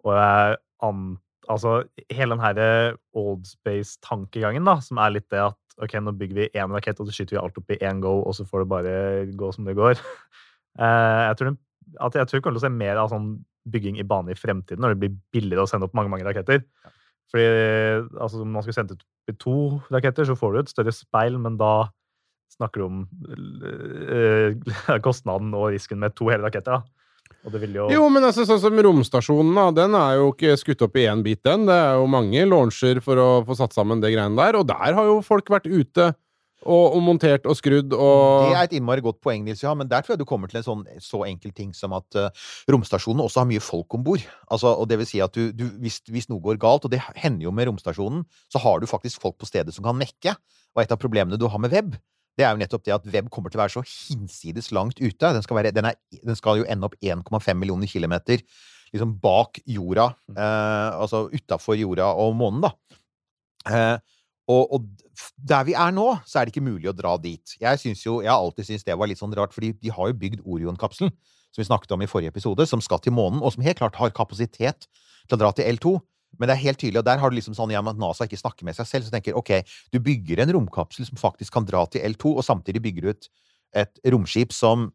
og 0.04 0.12
jeg 0.18 0.56
an, 0.82 1.04
Altså, 1.48 1.84
hele 2.10 2.34
den 2.34 2.40
her 2.40 2.96
old 3.14 3.44
space-tankegangen, 3.44 4.64
da, 4.64 4.78
som 4.80 4.96
er 4.98 5.10
litt 5.12 5.26
det 5.30 5.42
at 5.44 5.58
OK, 5.82 5.92
nå 6.00 6.12
bygger 6.16 6.38
vi 6.38 6.46
én 6.56 6.72
rakett, 6.72 7.00
og 7.02 7.06
så 7.08 7.12
skyter 7.12 7.36
vi 7.36 7.40
alt 7.42 7.58
opp 7.58 7.70
i 7.74 7.78
én 7.84 7.98
go, 8.00 8.22
og 8.24 8.32
så 8.34 8.46
får 8.48 8.62
det 8.62 8.68
bare 8.70 8.92
gå 9.36 9.50
som 9.52 9.64
det 9.68 9.74
går. 9.76 9.98
Uh, 10.78 11.22
jeg 11.28 11.36
tror, 11.40 11.50
det, 11.50 11.58
at 12.00 12.14
jeg 12.20 12.26
tror 12.30 12.38
vi 12.38 12.44
kommer 12.46 12.58
til 12.58 12.62
å 12.62 12.66
se 12.68 12.72
mer 12.78 13.00
av 13.02 13.10
sånn 13.12 13.26
bygging 13.64 13.98
i 14.00 14.06
bane 14.06 14.34
i 14.34 14.38
fremtiden, 14.38 14.82
når 14.84 14.94
det 14.94 15.00
blir 15.02 15.16
billigere 15.34 15.64
å 15.64 15.70
sende 15.70 15.88
opp 15.88 15.96
mange 15.96 16.12
mange 16.12 16.26
raketter. 16.26 16.62
Fordi 17.32 17.46
altså, 18.20 18.42
om 18.44 18.50
man 18.54 18.64
skulle 18.64 18.76
sendt 18.76 18.94
ut 18.94 19.38
to 19.40 19.58
raketter, 19.92 20.26
så 20.28 20.36
får 20.38 20.52
du 20.52 20.60
et 20.60 20.74
større 20.74 20.94
speil, 20.94 21.38
men 21.42 21.56
da 21.60 21.88
snakker 22.54 22.82
du 22.82 22.86
om 22.86 23.00
øh, 24.14 25.00
kostnaden 25.06 25.54
og 25.56 25.72
risken 25.74 26.02
med 26.02 26.14
to 26.14 26.28
hele 26.30 26.46
raketter. 26.46 26.78
Da. 26.78 27.04
Og 27.44 27.52
det 27.52 27.60
vil 27.64 27.76
jo 27.76 27.88
Jo, 27.92 28.04
men 28.12 28.24
altså, 28.24 28.46
sånn 28.48 28.60
som 28.62 28.78
romstasjonen, 28.86 29.52
da, 29.56 29.66
den 29.82 29.96
er 29.98 30.18
jo 30.20 30.30
ikke 30.32 30.56
skutt 30.60 30.84
opp 30.86 30.96
i 31.00 31.06
én 31.10 31.24
bit, 31.24 31.42
den. 31.44 31.66
Det 31.68 31.76
er 31.76 31.98
jo 31.98 32.06
mange 32.10 32.44
launcher 32.48 33.00
for 33.04 33.20
å 33.20 33.30
få 33.48 33.56
satt 33.58 33.76
sammen 33.76 34.04
det 34.04 34.14
greiene 34.14 34.38
der, 34.38 34.60
og 34.60 34.68
der 34.70 34.96
har 34.96 35.10
jo 35.10 35.18
folk 35.24 35.50
vært 35.52 35.68
ute 35.68 36.12
og, 36.64 36.96
og 36.96 37.02
montert 37.04 37.46
og 37.48 37.56
skrudd 37.58 37.92
og 37.92 38.48
Det 38.48 38.56
er 38.56 38.62
et 38.62 38.76
innmari 38.78 39.04
godt 39.04 39.20
poeng, 39.24 39.44
Nils 39.46 39.62
ja, 39.64 39.74
men 39.76 39.88
der 39.90 40.04
tror 40.04 40.14
jeg 40.14 40.22
du 40.22 40.28
kommer 40.28 40.50
til 40.50 40.60
en 40.60 40.66
sånn 40.66 40.82
så 41.02 41.22
enkel 41.28 41.54
ting 41.56 41.74
som 41.76 41.94
at 41.96 42.18
uh, 42.18 42.46
romstasjonen 42.72 43.22
også 43.24 43.42
har 43.42 43.50
mye 43.50 43.62
folk 43.64 43.96
om 43.98 44.04
bord. 44.06 44.24
Altså, 44.52 44.72
og 44.72 44.88
det 44.90 44.98
vil 45.00 45.08
si 45.08 45.22
at 45.24 45.36
du, 45.36 45.52
du 45.54 45.66
hvis, 45.82 46.00
hvis 46.10 46.30
noe 46.32 46.42
går 46.44 46.58
galt, 46.62 46.86
og 46.86 46.92
det 46.92 47.02
hender 47.20 47.48
jo 47.48 47.54
med 47.54 47.70
romstasjonen, 47.70 48.24
så 48.52 48.62
har 48.64 48.80
du 48.80 48.90
faktisk 48.90 49.22
folk 49.22 49.38
på 49.40 49.48
stedet 49.48 49.74
som 49.76 49.86
kan 49.86 49.98
mekke. 49.98 50.36
Og 50.74 50.82
et 50.82 50.92
av 50.92 51.00
problemene 51.00 51.38
du 51.40 51.48
har 51.50 51.62
med 51.62 51.74
web, 51.74 51.94
det 52.34 52.46
er 52.46 52.54
jo 52.54 52.62
nettopp 52.64 52.84
det 52.86 52.94
at 52.96 53.10
web 53.14 53.30
kommer 53.32 53.52
til 53.52 53.60
å 53.60 53.64
være 53.64 53.76
så 53.76 53.84
hinsides 53.86 54.72
langt 54.74 54.98
ute. 54.98 55.34
Den 55.36 55.44
skal, 55.44 55.60
være, 55.60 55.74
den 55.74 55.92
er, 55.92 55.98
den 56.18 56.38
skal 56.38 56.62
jo 56.62 56.68
ende 56.70 56.90
opp 56.90 56.96
1,5 56.98 57.60
millioner 57.60 57.90
kilometer 57.90 58.42
liksom 58.94 59.16
bak 59.18 59.58
jorda, 59.66 60.12
eh, 60.30 60.90
altså 61.02 61.26
utafor 61.32 61.74
jorda 61.78 62.12
og 62.22 62.36
månen, 62.38 62.62
da. 62.62 62.70
Eh, 63.66 63.96
og, 64.50 64.72
og 64.76 65.24
der 65.36 65.64
vi 65.68 65.76
er 65.78 65.92
nå, 65.94 66.06
så 66.28 66.40
er 66.40 66.46
det 66.46 66.54
ikke 66.54 66.66
mulig 66.66 66.90
å 66.90 66.96
dra 66.96 67.14
dit. 67.20 67.54
Jeg 67.60 67.80
synes 67.80 68.02
jo, 68.04 68.18
jeg 68.24 68.32
har 68.32 68.40
alltid 68.40 68.68
syntes 68.68 68.86
det 68.86 68.96
var 69.00 69.08
litt 69.08 69.20
sånn 69.20 69.34
rart, 69.36 69.54
fordi 69.56 69.72
de 69.80 69.92
har 69.94 70.10
jo 70.10 70.16
bygd 70.20 70.42
Orion-kapselen, 70.44 71.12
som 71.54 71.62
vi 71.62 71.68
snakket 71.68 71.94
om 71.96 72.02
i 72.04 72.10
forrige 72.10 72.34
episode, 72.34 72.66
som 72.68 72.82
skal 72.84 73.00
til 73.00 73.14
månen, 73.16 73.40
og 73.40 73.54
som 73.54 73.64
helt 73.64 73.80
klart 73.80 73.96
har 74.00 74.12
kapasitet 74.16 74.88
til 74.88 75.36
å 75.36 75.40
dra 75.40 75.52
til 75.56 75.70
L2. 75.76 75.94
Men 76.40 76.50
det 76.50 76.56
er 76.56 76.64
helt 76.64 76.80
tydelig, 76.82 77.00
og 77.00 77.06
der 77.06 77.22
har 77.22 77.30
du 77.30 77.38
liksom 77.38 77.54
sånn 77.56 77.72
ja, 77.72 77.80
men 77.84 77.94
at 77.94 78.02
NASA 78.02 78.26
ikke 78.26 78.40
snakker 78.40 78.66
med 78.66 78.76
seg 78.76 78.90
selv, 78.90 79.06
så 79.06 79.14
tenker 79.14 79.38
ok, 79.38 79.54
du 79.94 80.00
bygger 80.02 80.42
en 80.42 80.52
romkapsel 80.56 81.06
som 81.06 81.20
faktisk 81.20 81.54
kan 81.54 81.68
dra 81.68 81.84
til 81.88 82.04
L2, 82.10 82.34
og 82.34 82.44
samtidig 82.44 82.82
bygger 82.84 83.06
du 83.06 83.14
ut 83.14 83.30
et 83.84 84.02
romskip 84.12 84.52
som 84.54 84.90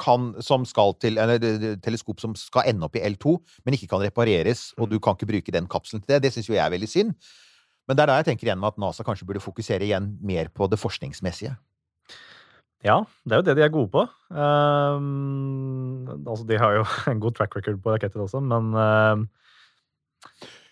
kan, 0.00 0.30
som 0.40 0.64
skal 0.64 0.94
til, 1.02 1.18
eller 1.20 1.76
teleskop 1.84 2.22
som 2.22 2.34
skal 2.38 2.70
ende 2.70 2.86
opp 2.86 2.96
i 2.96 3.04
L2, 3.10 3.36
men 3.66 3.76
ikke 3.76 3.90
kan 3.90 4.02
repareres, 4.06 4.70
og 4.80 4.88
du 4.92 4.98
kan 5.02 5.18
ikke 5.18 5.28
bruke 5.34 5.54
den 5.54 5.68
kapselen 5.70 6.04
til 6.04 6.14
det. 6.14 6.22
Det 6.24 6.34
syns 6.34 6.48
jo 6.48 6.56
jeg 6.56 6.64
er 6.64 6.72
veldig 6.72 6.88
synd. 6.88 7.12
Men 7.90 7.98
det 7.98 8.04
er 8.04 8.12
da 8.12 8.20
jeg 8.20 8.28
tenker 8.28 8.46
igjen 8.46 8.60
med 8.62 8.70
at 8.70 8.78
NASA 8.78 9.02
kanskje 9.02 9.26
burde 9.26 9.42
fokusere 9.42 9.82
igjen 9.82 10.12
mer 10.22 10.46
på 10.54 10.68
det 10.70 10.78
forskningsmessige. 10.78 11.56
Ja, 12.86 13.00
det 13.26 13.34
er 13.34 13.40
jo 13.42 13.46
det 13.48 13.56
de 13.58 13.64
er 13.66 13.72
gode 13.74 13.90
på. 13.92 14.04
Um, 14.30 16.06
altså, 16.22 16.46
de 16.46 16.60
har 16.62 16.78
jo 16.78 16.84
en 17.12 17.20
god 17.20 17.34
track 17.34 17.58
record 17.58 17.80
på 17.82 17.96
raketter 17.96 18.22
også, 18.22 18.40
men 18.46 18.70
ehm, 18.78 19.26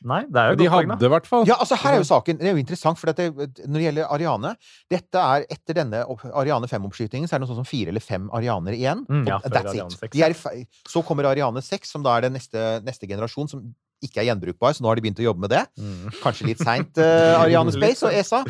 Nei, 0.06 0.20
det 0.30 0.38
er 0.38 0.52
jo 0.52 0.58
De 0.60 0.66
godt 0.68 0.74
poeng, 0.76 0.86
da. 0.86 0.94
hadde 0.94 1.08
i 1.08 1.10
hvert 1.10 1.26
fall. 1.26 1.44
Ja, 1.48 1.56
altså 1.58 1.74
her 1.82 1.96
er 1.96 1.98
jo 1.98 2.06
saken 2.06 2.38
Det 2.38 2.46
er 2.46 2.52
jo 2.54 2.60
interessant, 2.60 3.00
for 3.00 3.10
dette, 3.10 3.48
når 3.66 3.80
det 3.80 3.86
gjelder 3.86 4.12
Ariane 4.14 4.52
Dette 4.92 5.22
er 5.24 5.46
etter 5.50 5.78
denne 5.80 6.04
Ariane 6.38 6.68
5-oppskytingen, 6.70 7.26
så 7.26 7.34
er 7.34 7.40
det 7.40 7.46
noe 7.48 7.50
sånt 7.50 7.64
som 7.64 7.68
fire 7.68 7.90
eller 7.90 8.04
fem 8.04 8.28
Arianer 8.36 8.76
igjen. 8.76 9.02
Mm, 9.08 9.24
ja, 9.26 9.40
that's 9.42 9.74
it. 9.74 9.98
6, 9.98 10.12
De 10.14 10.22
er 10.22 10.36
så 10.86 11.02
kommer 11.02 11.26
Ariane 11.32 11.64
6, 11.64 11.96
som 11.96 12.06
da 12.06 12.14
er 12.14 12.28
den 12.28 12.36
neste, 12.38 12.68
neste 12.86 13.10
generasjon, 13.10 13.50
som 13.50 13.64
ikke 14.04 14.22
er 14.22 14.28
gjenbrukbar, 14.30 14.74
så 14.74 14.84
nå 14.84 14.90
har 14.90 14.98
de 14.98 15.04
begynt 15.04 15.20
å 15.22 15.26
jobbe 15.26 15.44
med 15.44 15.52
det. 15.52 15.62
Mm. 15.80 16.08
Kanskje 16.22 16.48
litt 16.48 16.62
seint, 16.62 17.00
uh, 17.00 17.38
Ariane 17.40 17.72
Space 17.76 18.06
og 18.06 18.14
ESA. 18.14 18.42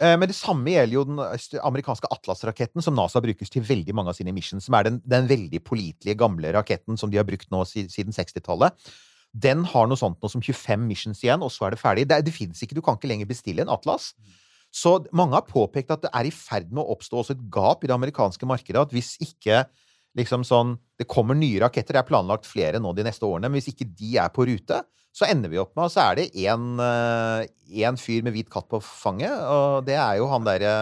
Uh, 0.00 0.14
men 0.20 0.26
det 0.30 0.36
samme 0.38 0.72
gjelder 0.72 0.96
jo 0.96 1.04
den 1.08 1.20
amerikanske 1.66 2.10
Atlas-raketten, 2.14 2.84
som 2.84 2.96
NASA 2.98 3.22
brukes 3.24 3.52
til 3.52 3.64
veldig 3.66 3.96
mange 3.96 4.12
av 4.12 4.18
sine 4.18 4.34
missions, 4.36 4.66
som 4.66 4.78
er 4.78 4.88
den, 4.88 5.02
den 5.06 5.28
veldig 5.30 5.62
pålitelige, 5.66 6.18
gamle 6.18 6.54
raketten 6.56 6.98
som 7.00 7.12
de 7.12 7.20
har 7.20 7.28
brukt 7.28 7.50
nå 7.54 7.62
siden 7.68 8.16
60-tallet. 8.16 8.88
Den 9.36 9.66
har 9.68 9.88
noe 9.90 10.00
sånt 10.00 10.18
noe 10.22 10.32
som 10.32 10.42
25 10.42 10.86
missions 10.88 11.22
igjen, 11.24 11.44
og 11.44 11.52
så 11.52 11.68
er 11.68 11.76
det 11.76 11.82
ferdig. 11.82 12.08
Det, 12.10 12.22
det 12.26 12.34
fins 12.34 12.62
ikke, 12.64 12.78
du 12.78 12.84
kan 12.84 12.98
ikke 12.98 13.10
lenger 13.10 13.28
bestille 13.30 13.64
en 13.64 13.72
Atlas. 13.72 14.14
Så 14.74 14.98
mange 15.16 15.36
har 15.38 15.46
påpekt 15.48 15.92
at 15.94 16.02
det 16.04 16.12
er 16.12 16.28
i 16.28 16.34
ferd 16.34 16.72
med 16.72 16.82
å 16.82 16.96
oppstå 16.96 17.20
også 17.20 17.36
et 17.36 17.44
gap 17.52 17.84
i 17.84 17.90
det 17.90 17.96
amerikanske 17.96 18.48
markedet. 18.48 18.82
At 18.82 18.94
hvis 18.94 19.14
ikke 19.22 19.64
liksom 20.16 20.44
sånn 20.46 20.76
Det 20.96 21.08
kommer 21.08 21.36
nye 21.36 21.60
raketter, 21.60 21.96
det 21.96 22.00
er 22.02 22.08
planlagt 22.08 22.48
flere 22.48 22.80
nå 22.80 22.94
de 22.96 23.04
neste 23.04 23.26
årene, 23.26 23.50
men 23.50 23.60
hvis 23.60 23.72
ikke 23.74 23.88
de 23.88 24.16
er 24.22 24.30
på 24.32 24.46
rute, 24.48 24.80
så 25.16 25.24
ender 25.28 25.52
vi 25.52 25.60
opp 25.60 25.74
med 25.76 25.86
Og 25.86 25.92
så 25.92 26.06
er 26.06 26.18
det 26.18 26.26
én 26.36 27.98
fyr 28.00 28.24
med 28.24 28.34
hvit 28.34 28.48
katt 28.52 28.68
på 28.72 28.80
fanget, 28.84 29.32
og 29.32 29.86
det 29.88 29.96
er 30.00 30.18
jo 30.20 30.28
han 30.30 30.44
derre 30.46 30.72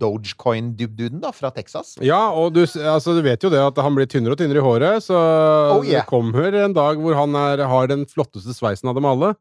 Dogecoin-duden, 0.00 1.20
da, 1.24 1.32
fra 1.36 1.52
Texas. 1.54 1.94
Ja, 2.04 2.20
og 2.36 2.54
du, 2.56 2.62
altså, 2.64 3.16
du 3.16 3.22
vet 3.24 3.44
jo 3.44 3.52
det 3.52 3.62
at 3.62 3.80
han 3.84 3.96
blir 3.96 4.08
tynnere 4.10 4.36
og 4.36 4.40
tynnere 4.40 4.60
i 4.60 4.66
håret, 4.66 5.06
så 5.08 5.16
Oh, 5.76 5.84
yeah. 5.84 6.00
det 6.00 6.06
kommer 6.10 6.52
en 6.56 6.76
dag 6.76 7.00
hvor 7.00 7.16
han 7.16 7.36
er, 7.36 7.64
har 7.68 7.88
den 7.92 8.04
flotteste 8.08 8.56
sveisen 8.56 8.92
av 8.92 8.96
dem 8.98 9.08
alle. 9.08 9.34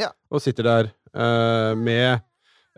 Ja. 0.00 0.08
og 0.32 0.40
sitter 0.40 0.64
der 0.64 0.86
uh, 1.12 1.76
med 1.76 2.22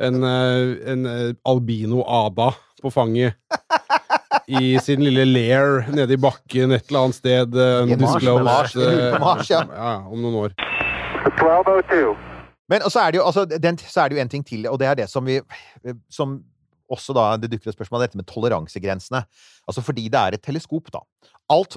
en, 0.02 0.24
eh, 0.24 0.90
en 0.90 1.06
eh, 1.06 1.34
albino-Ada 1.46 2.54
på 2.82 2.90
fanget. 2.90 3.38
I 4.48 4.78
sin 4.84 5.00
lille 5.04 5.24
lair 5.24 5.88
nede 5.94 6.16
i 6.16 6.20
bakken 6.20 6.74
et 6.76 6.88
eller 6.88 7.06
annet 7.06 7.16
sted. 7.16 7.54
Uh, 7.56 7.88
I 7.88 7.96
Mars, 7.96 8.22
Mars, 8.24 8.76
Mars, 9.20 9.50
ja. 9.50 9.62
ja. 9.70 9.94
Om 10.04 10.20
noen 10.20 10.40
år. 10.44 10.56
1202. 11.24 12.14
Men 12.68 12.84
så 12.88 13.04
er 13.04 13.12
det 13.12 13.20
jo 13.20 13.26
altså, 13.26 13.44
den, 13.44 13.78
så 13.78 14.04
er 14.04 14.08
det 14.08 14.16
jo 14.16 14.22
en 14.22 14.32
ting 14.32 14.44
til, 14.46 14.68
og 14.68 14.78
det 14.80 14.88
er 14.88 14.94
det 15.02 15.08
som 15.12 15.26
vi 15.26 15.40
Som 16.10 16.40
også 16.92 17.16
da 17.16 17.26
det 17.40 17.50
dukker 17.52 17.70
et 17.70 17.76
spørsmål 17.76 18.04
dette 18.04 18.18
med 18.20 18.28
toleransegrensene. 18.28 19.24
Altså 19.68 19.84
fordi 19.84 20.08
det 20.12 20.20
er 20.20 20.36
et 20.36 20.44
teleskop, 20.44 20.90
da. 20.94 21.04
Alt, 21.52 21.76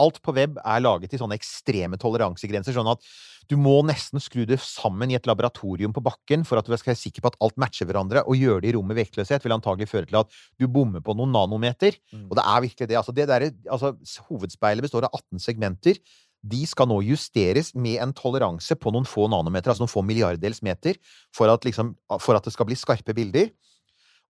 alt 0.00 0.22
på 0.24 0.32
web 0.32 0.56
er 0.62 0.80
laget 0.80 1.12
i 1.12 1.20
sånne 1.20 1.36
ekstreme 1.36 1.98
toleransegrenser, 2.00 2.72
sånn 2.72 2.88
at 2.94 3.04
du 3.50 3.58
må 3.60 3.74
nesten 3.84 4.22
skru 4.22 4.44
det 4.48 4.56
sammen 4.62 5.10
i 5.12 5.16
et 5.18 5.26
laboratorium 5.28 5.92
på 5.92 6.02
bakken 6.04 6.46
for 6.48 6.60
at 6.60 6.66
du 6.66 6.72
skal 6.76 6.92
være 6.92 7.00
sikker 7.02 7.24
på 7.24 7.32
at 7.32 7.38
alt 7.44 7.58
matcher 7.60 7.88
hverandre. 7.88 8.24
Og 8.24 8.38
gjøre 8.38 8.62
det 8.64 8.72
i 8.72 8.74
rommet 8.76 8.98
vektløshet 9.00 9.44
vil 9.44 9.56
antagelig 9.56 9.90
føre 9.90 10.08
til 10.08 10.20
at 10.22 10.36
du 10.60 10.68
bommer 10.70 11.04
på 11.04 11.16
noen 11.18 11.34
nanometer. 11.34 11.98
Mm. 12.14 12.28
Og 12.30 12.38
det 12.38 12.44
er 12.46 12.66
virkelig 12.66 12.88
det. 12.88 12.98
Altså, 13.00 13.16
det 13.16 13.28
der, 13.28 13.48
altså, 13.68 13.92
hovedspeilet 14.30 14.86
består 14.86 15.08
av 15.08 15.18
18 15.18 15.42
segmenter. 15.42 16.00
De 16.42 16.62
skal 16.66 16.88
nå 16.90 17.02
justeres 17.06 17.70
med 17.78 18.00
en 18.02 18.14
toleranse 18.16 18.74
på 18.78 18.94
noen 18.94 19.06
få 19.06 19.28
nanometer, 19.30 19.70
altså 19.70 19.84
noen 19.84 19.92
få 19.92 20.02
milliardels 20.06 20.62
meter, 20.66 20.98
for 21.34 21.52
at, 21.52 21.66
liksom, 21.68 21.94
for 22.18 22.38
at 22.38 22.48
det 22.48 22.54
skal 22.54 22.66
bli 22.70 22.78
skarpe 22.78 23.14
bilder. 23.14 23.52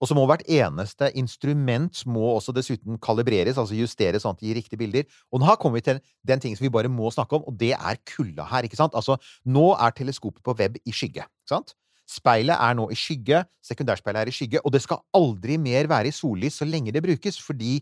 Og 0.02 0.08
så 0.10 0.16
må 0.18 0.24
hvert 0.26 0.42
eneste 0.50 1.12
instrument 1.18 2.00
må 2.10 2.24
også 2.34 2.54
dessuten 2.56 2.98
kalibreres, 3.02 3.58
altså 3.60 3.76
justeres 3.78 4.24
sånn 4.24 4.34
at 4.34 4.40
det 4.40 4.48
gir 4.48 4.58
riktige 4.58 4.80
bilder. 4.80 5.06
Og 5.30 5.44
nå 5.44 5.54
kommer 5.62 5.78
vi 5.78 5.86
til 5.86 6.00
den 6.26 6.42
ting 6.42 6.56
som 6.58 6.66
vi 6.66 6.72
bare 6.74 6.90
må 6.90 7.12
snakke 7.14 7.38
om, 7.38 7.46
og 7.46 7.54
det 7.60 7.70
er 7.76 8.00
kulda 8.16 8.48
her. 8.50 8.66
ikke 8.66 8.80
sant? 8.80 8.96
Altså, 8.98 9.16
nå 9.46 9.70
er 9.78 9.94
teleskopet 9.94 10.42
på 10.42 10.56
web 10.58 10.80
i 10.82 10.94
skygge. 10.94 11.22
ikke 11.22 11.54
sant? 11.54 11.76
Speilet 12.10 12.58
er 12.58 12.74
nå 12.74 12.88
i 12.90 12.98
skygge, 12.98 13.44
sekundærspeilet 13.62 14.24
er 14.24 14.32
i 14.32 14.34
skygge, 14.34 14.60
og 14.66 14.74
det 14.74 14.82
skal 14.82 15.04
aldri 15.14 15.56
mer 15.56 15.86
være 15.88 16.10
i 16.10 16.16
sollys 16.16 16.58
så 16.58 16.66
lenge 16.66 16.92
det 16.92 17.04
brukes, 17.04 17.38
fordi 17.38 17.78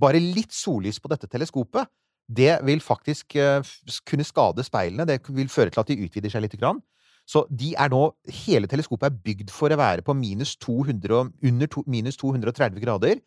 bare 0.00 0.20
litt 0.20 0.52
sollys 0.52 1.00
på 1.00 1.08
dette 1.08 1.30
teleskopet, 1.32 1.88
det 2.28 2.58
vil 2.64 2.80
faktisk 2.80 3.36
uh, 3.36 3.64
kunne 4.08 4.24
skade 4.24 4.64
speilene. 4.64 5.06
Det 5.08 5.20
vil 5.28 5.50
føre 5.52 5.72
til 5.72 5.82
at 5.82 5.90
de 5.90 5.98
utvider 6.06 6.32
seg 6.32 6.44
lite 6.44 6.60
grann. 6.60 6.80
Så 7.24 7.46
de 7.48 7.72
er 7.80 7.88
nå 7.92 8.02
Hele 8.44 8.68
teleskopet 8.68 9.08
er 9.08 9.22
bygd 9.24 9.52
for 9.52 9.72
å 9.72 9.78
være 9.80 10.04
på 10.04 10.16
minus 10.16 10.54
200, 10.60 11.30
under 11.48 11.70
to, 11.72 11.84
minus 11.88 12.20
230 12.20 12.82
grader. 12.84 13.22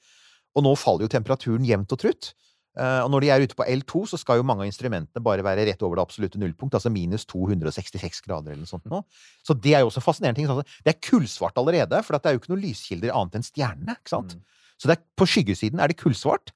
Og 0.57 0.65
nå 0.65 0.73
faller 0.79 1.05
jo 1.07 1.13
temperaturen 1.13 1.65
jevnt 1.65 1.93
og 1.93 2.01
trutt. 2.01 2.33
Uh, 2.77 3.01
og 3.01 3.09
når 3.09 3.23
de 3.23 3.29
er 3.33 3.43
ute 3.47 3.57
på 3.57 3.65
L2, 3.65 4.03
så 4.11 4.19
skal 4.21 4.37
jo 4.37 4.45
mange 4.45 4.61
av 4.61 4.69
instrumentene 4.69 5.21
bare 5.25 5.41
være 5.45 5.63
rett 5.65 5.81
over 5.81 5.97
det 5.97 6.03
absolutte 6.03 6.37
nullpunkt, 6.37 6.75
altså 6.77 6.91
minus 6.93 7.25
266 7.25 8.21
grader 8.27 8.53
eller 8.53 8.67
noe 8.67 8.69
sånt 8.69 8.85
nå. 8.91 8.99
Så 9.45 9.55
det 9.57 9.73
er 9.73 9.81
jo 9.81 9.89
også 9.89 10.03
en 10.03 10.05
fascinerende 10.05 10.37
ting. 10.37 10.49
Altså, 10.53 10.81
det 10.85 10.93
er 10.93 10.99
kullsvart 11.01 11.57
allerede, 11.57 12.03
for 12.05 12.13
det 12.13 12.29
er 12.29 12.37
jo 12.37 12.43
ikke 12.43 12.53
noen 12.53 12.61
lyskilder 12.67 13.15
annet 13.17 13.39
enn 13.39 13.47
stjernene. 13.47 13.97
ikke 13.97 14.13
sant? 14.13 14.37
Mm. 14.37 14.67
Så 14.77 14.93
er, 14.93 15.01
på 15.17 15.25
skyggesiden 15.25 15.81
er 15.81 15.89
det 15.89 15.97
kullsvart, 15.97 16.53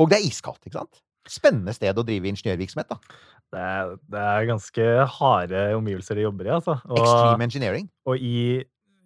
og 0.00 0.08
det 0.08 0.22
er 0.22 0.30
iskaldt. 0.30 0.64
ikke 0.64 0.78
sant? 0.78 1.02
Spennende 1.28 1.76
sted 1.76 2.00
å 2.00 2.06
drive 2.06 2.32
ingeniørvirksomhet, 2.32 2.88
da. 2.88 3.20
Det 3.52 3.60
er, 3.60 3.96
det 4.08 4.20
er 4.32 4.48
ganske 4.48 4.84
harde 5.18 5.62
omgivelser 5.76 6.16
de 6.16 6.24
jobber 6.24 6.48
i, 6.48 6.52
altså. 6.56 6.78
Extreme 6.88 7.48
engineering. 7.48 7.88
Og 8.08 8.20
i, 8.20 8.62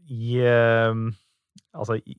i 0.06 0.42
um, 0.46 1.08
Altså, 1.76 1.98
i, 2.08 2.14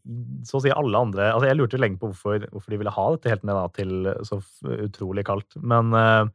så 0.45 0.59
å 0.59 0.61
si 0.61 0.69
alle 0.69 0.99
andre 1.01 1.31
altså 1.31 1.47
Jeg 1.49 1.57
lurte 1.57 1.79
lenge 1.79 1.97
på 1.97 2.11
hvorfor, 2.11 2.43
hvorfor 2.51 2.73
de 2.73 2.77
ville 2.77 2.93
ha 2.93 3.05
dette 3.13 3.31
helt 3.31 3.47
ned 3.47 3.57
da, 3.57 3.63
til 3.73 4.09
så 4.27 4.37
utrolig 4.85 5.23
kaldt. 5.25 5.57
Men 5.57 5.89
uh, 5.95 6.29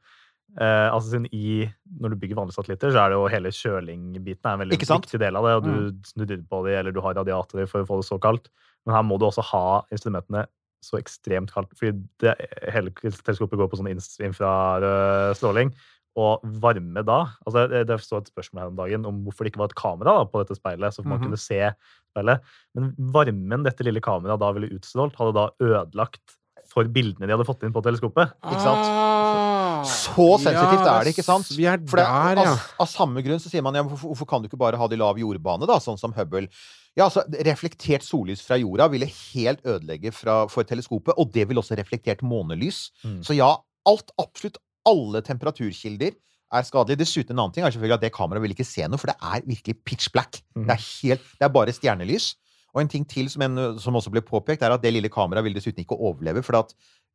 uh, 0.59 0.88
altså 0.88 1.20
i 1.28 1.68
Når 2.00 2.14
du 2.14 2.18
bygger 2.18 2.40
vanlige 2.40 2.59
satellitter, 2.59 2.94
så 2.94 3.05
er 3.05 3.12
det 3.12 3.20
jo 3.20 3.28
hele 3.31 3.55
kjølingbiten 3.55 4.48
er 4.48 4.57
en 4.57 4.64
veldig 4.64 4.81
viktig 4.81 5.22
del 5.22 5.38
av 5.38 5.46
det. 5.46 5.55
Og 5.61 5.68
du 5.68 5.72
mm. 5.76 6.02
snudder 6.14 6.42
på 6.50 6.64
dem, 6.66 6.81
eller 6.81 6.96
du 6.96 7.02
har 7.05 7.18
radiatorer 7.20 7.70
for 7.70 7.85
å 7.85 7.90
få 7.92 8.00
det 8.00 8.09
så 8.09 8.18
kaldt. 8.22 8.50
Men 8.87 8.96
her 8.96 9.07
må 9.07 9.20
du 9.20 9.28
også 9.28 9.44
ha 9.52 9.64
instrumentene 9.94 10.46
så 10.83 10.99
ekstremt 10.99 11.53
kaldt. 11.55 11.73
Fordi 11.79 11.95
det, 12.23 12.35
hele 12.75 12.90
teleskopet 12.99 13.59
går 13.61 13.71
på 13.71 13.79
sånn 13.81 13.92
infrarød 13.92 15.37
stråling. 15.38 15.73
Og 16.21 16.42
varme 16.61 17.01
da 17.09 17.23
altså 17.47 17.62
Det, 17.71 17.87
det 17.88 17.97
står 18.05 18.21
et 18.21 18.29
spørsmål 18.35 18.61
her 18.61 18.68
om 18.73 18.77
dagen 18.77 19.07
om 19.09 19.23
hvorfor 19.25 19.47
det 19.47 19.53
ikke 19.55 19.62
var 19.62 19.71
et 19.71 19.79
kamera 19.79 20.12
da, 20.18 20.25
på 20.29 20.42
dette 20.42 20.59
speilet. 20.59 20.92
så 20.92 21.05
man 21.05 21.18
Mhm. 21.18 21.25
kunne 21.31 21.38
se 21.40 21.73
speilet. 22.12 22.40
Men 22.75 22.92
varmen 22.99 23.64
dette 23.64 23.81
lille 23.87 24.01
kameraet 24.05 24.38
da 24.40 24.53
ville 24.53 24.68
utstrålt, 24.77 25.16
hadde 25.16 25.33
da 25.38 25.49
ødelagt 25.62 26.21
for 26.68 26.85
bildene 26.85 27.27
de 27.27 27.33
hadde 27.33 27.47
fått 27.49 27.62
inn 27.64 27.73
på 27.73 27.83
teleskopet. 27.85 28.33
Ikke 28.45 28.61
sant? 28.61 28.87
Ah, 28.87 29.83
Så 29.85 30.38
sensitivt 30.38 30.85
ja, 30.87 31.01
er 31.01 31.05
det, 31.05 31.14
ikke 31.16 31.25
sant? 31.25 31.49
Vi 31.57 31.64
er 31.66 31.79
For 31.88 31.97
det, 31.97 32.07
der, 32.07 32.37
ja. 32.45 32.53
av, 32.53 32.61
av 32.81 32.87
samme 32.88 33.23
grunn 33.25 33.40
så 33.40 33.49
sier 33.51 33.62
man 33.64 33.75
ja, 33.75 33.83
hvorfor, 33.83 34.12
hvorfor 34.12 34.29
kan 34.29 34.42
du 34.42 34.49
ikke 34.49 34.59
bare 34.61 34.77
ha 34.79 34.87
det 34.88 34.97
i 34.97 35.01
lav 35.03 35.16
jordbane, 35.18 35.66
da, 35.66 35.79
sånn 35.83 35.99
som 35.99 36.12
Hubble? 36.12 36.49
Ja, 36.98 37.07
altså, 37.07 37.22
Reflektert 37.46 38.05
sollys 38.05 38.42
fra 38.44 38.59
jorda 38.61 38.88
ville 38.92 39.09
helt 39.09 39.62
ødelegge 39.64 40.12
fra, 40.12 40.42
for 40.52 40.66
teleskopet, 40.68 41.14
og 41.16 41.33
det 41.33 41.46
ville 41.48 41.62
også 41.62 41.78
reflektert 41.78 42.22
månelys. 42.22 42.90
Mm. 43.05 43.22
Så 43.24 43.37
ja, 43.38 43.48
alt, 43.88 44.12
absolutt 44.20 44.61
alle 44.88 45.22
temperaturkilder 45.24 46.12
er 46.52 46.66
skadelige. 46.68 47.00
Dessuten 47.00 47.35
en 47.35 47.44
annen 47.44 47.57
ting 47.57 47.64
er 47.64 47.72
selvfølgelig 47.72 47.98
at 48.00 48.05
det 48.05 48.12
kameraet 48.14 48.44
vil 48.44 48.55
ikke 48.55 48.68
se 48.68 48.85
noe, 48.88 49.00
for 49.00 49.12
det 49.12 49.16
er 49.16 49.46
virkelig 49.48 49.78
pitch 49.88 50.12
black. 50.12 50.42
Mm. 50.57 50.66
Det, 50.66 50.76
er 50.76 50.87
helt, 50.90 51.28
det 51.38 51.48
er 51.48 51.55
bare 51.57 51.74
stjernelys. 51.76 52.33
Og 52.72 52.83
en 52.83 52.92
ting 52.92 53.05
til 53.09 53.28
som, 53.33 53.44
en, 53.44 53.78
som 53.81 53.96
også 53.96 54.12
ble 54.12 54.22
påpekt, 54.24 54.64
er 54.64 54.72
at 54.72 54.85
det 54.85 54.92
lille 54.92 55.12
kameraet 55.12 55.44
vil 55.46 55.57
dessuten 55.57 55.85
ikke 55.85 55.96
overleve. 55.96 56.44
For 56.44 56.61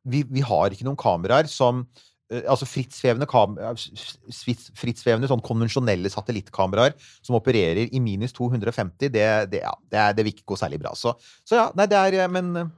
vi, 0.08 0.24
vi 0.26 0.42
har 0.46 0.74
ikke 0.74 0.86
noen 0.86 0.98
kameraer 0.98 1.50
som 1.50 1.86
Altså 2.28 2.66
frittsvevende, 2.68 3.24
fritt- 3.24 4.66
frittsvevende 4.76 5.30
sånn 5.30 5.40
konvensjonelle 5.44 6.10
satellittkameraer 6.12 6.92
som 7.24 7.38
opererer 7.38 7.88
i 7.88 8.02
minus 8.04 8.34
250, 8.36 9.08
det, 9.14 9.24
det, 9.54 9.62
ja, 9.64 9.72
det, 9.88 10.02
det 10.18 10.26
vil 10.26 10.34
ikke 10.34 10.50
gå 10.52 10.58
særlig 10.60 10.82
bra. 10.82 10.92
Så, 10.98 11.14
så 11.48 11.56
ja, 11.56 11.68
nei, 11.78 11.86
det 11.88 11.96
er 11.96 12.18
eh, 12.26 12.28
Men 12.28 12.50
eh, 12.56 12.68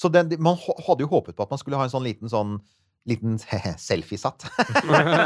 Så 0.00 0.08
den, 0.08 0.32
man 0.40 0.56
hadde 0.56 1.04
jo 1.04 1.10
håpet 1.12 1.36
på 1.36 1.44
at 1.44 1.52
man 1.52 1.60
skulle 1.60 1.76
ha 1.76 1.84
en 1.84 1.92
sånn 1.92 2.06
liten 2.06 2.32
sånn 2.32 2.56
Liten 3.04 3.34
selfiesatt. 3.84 4.46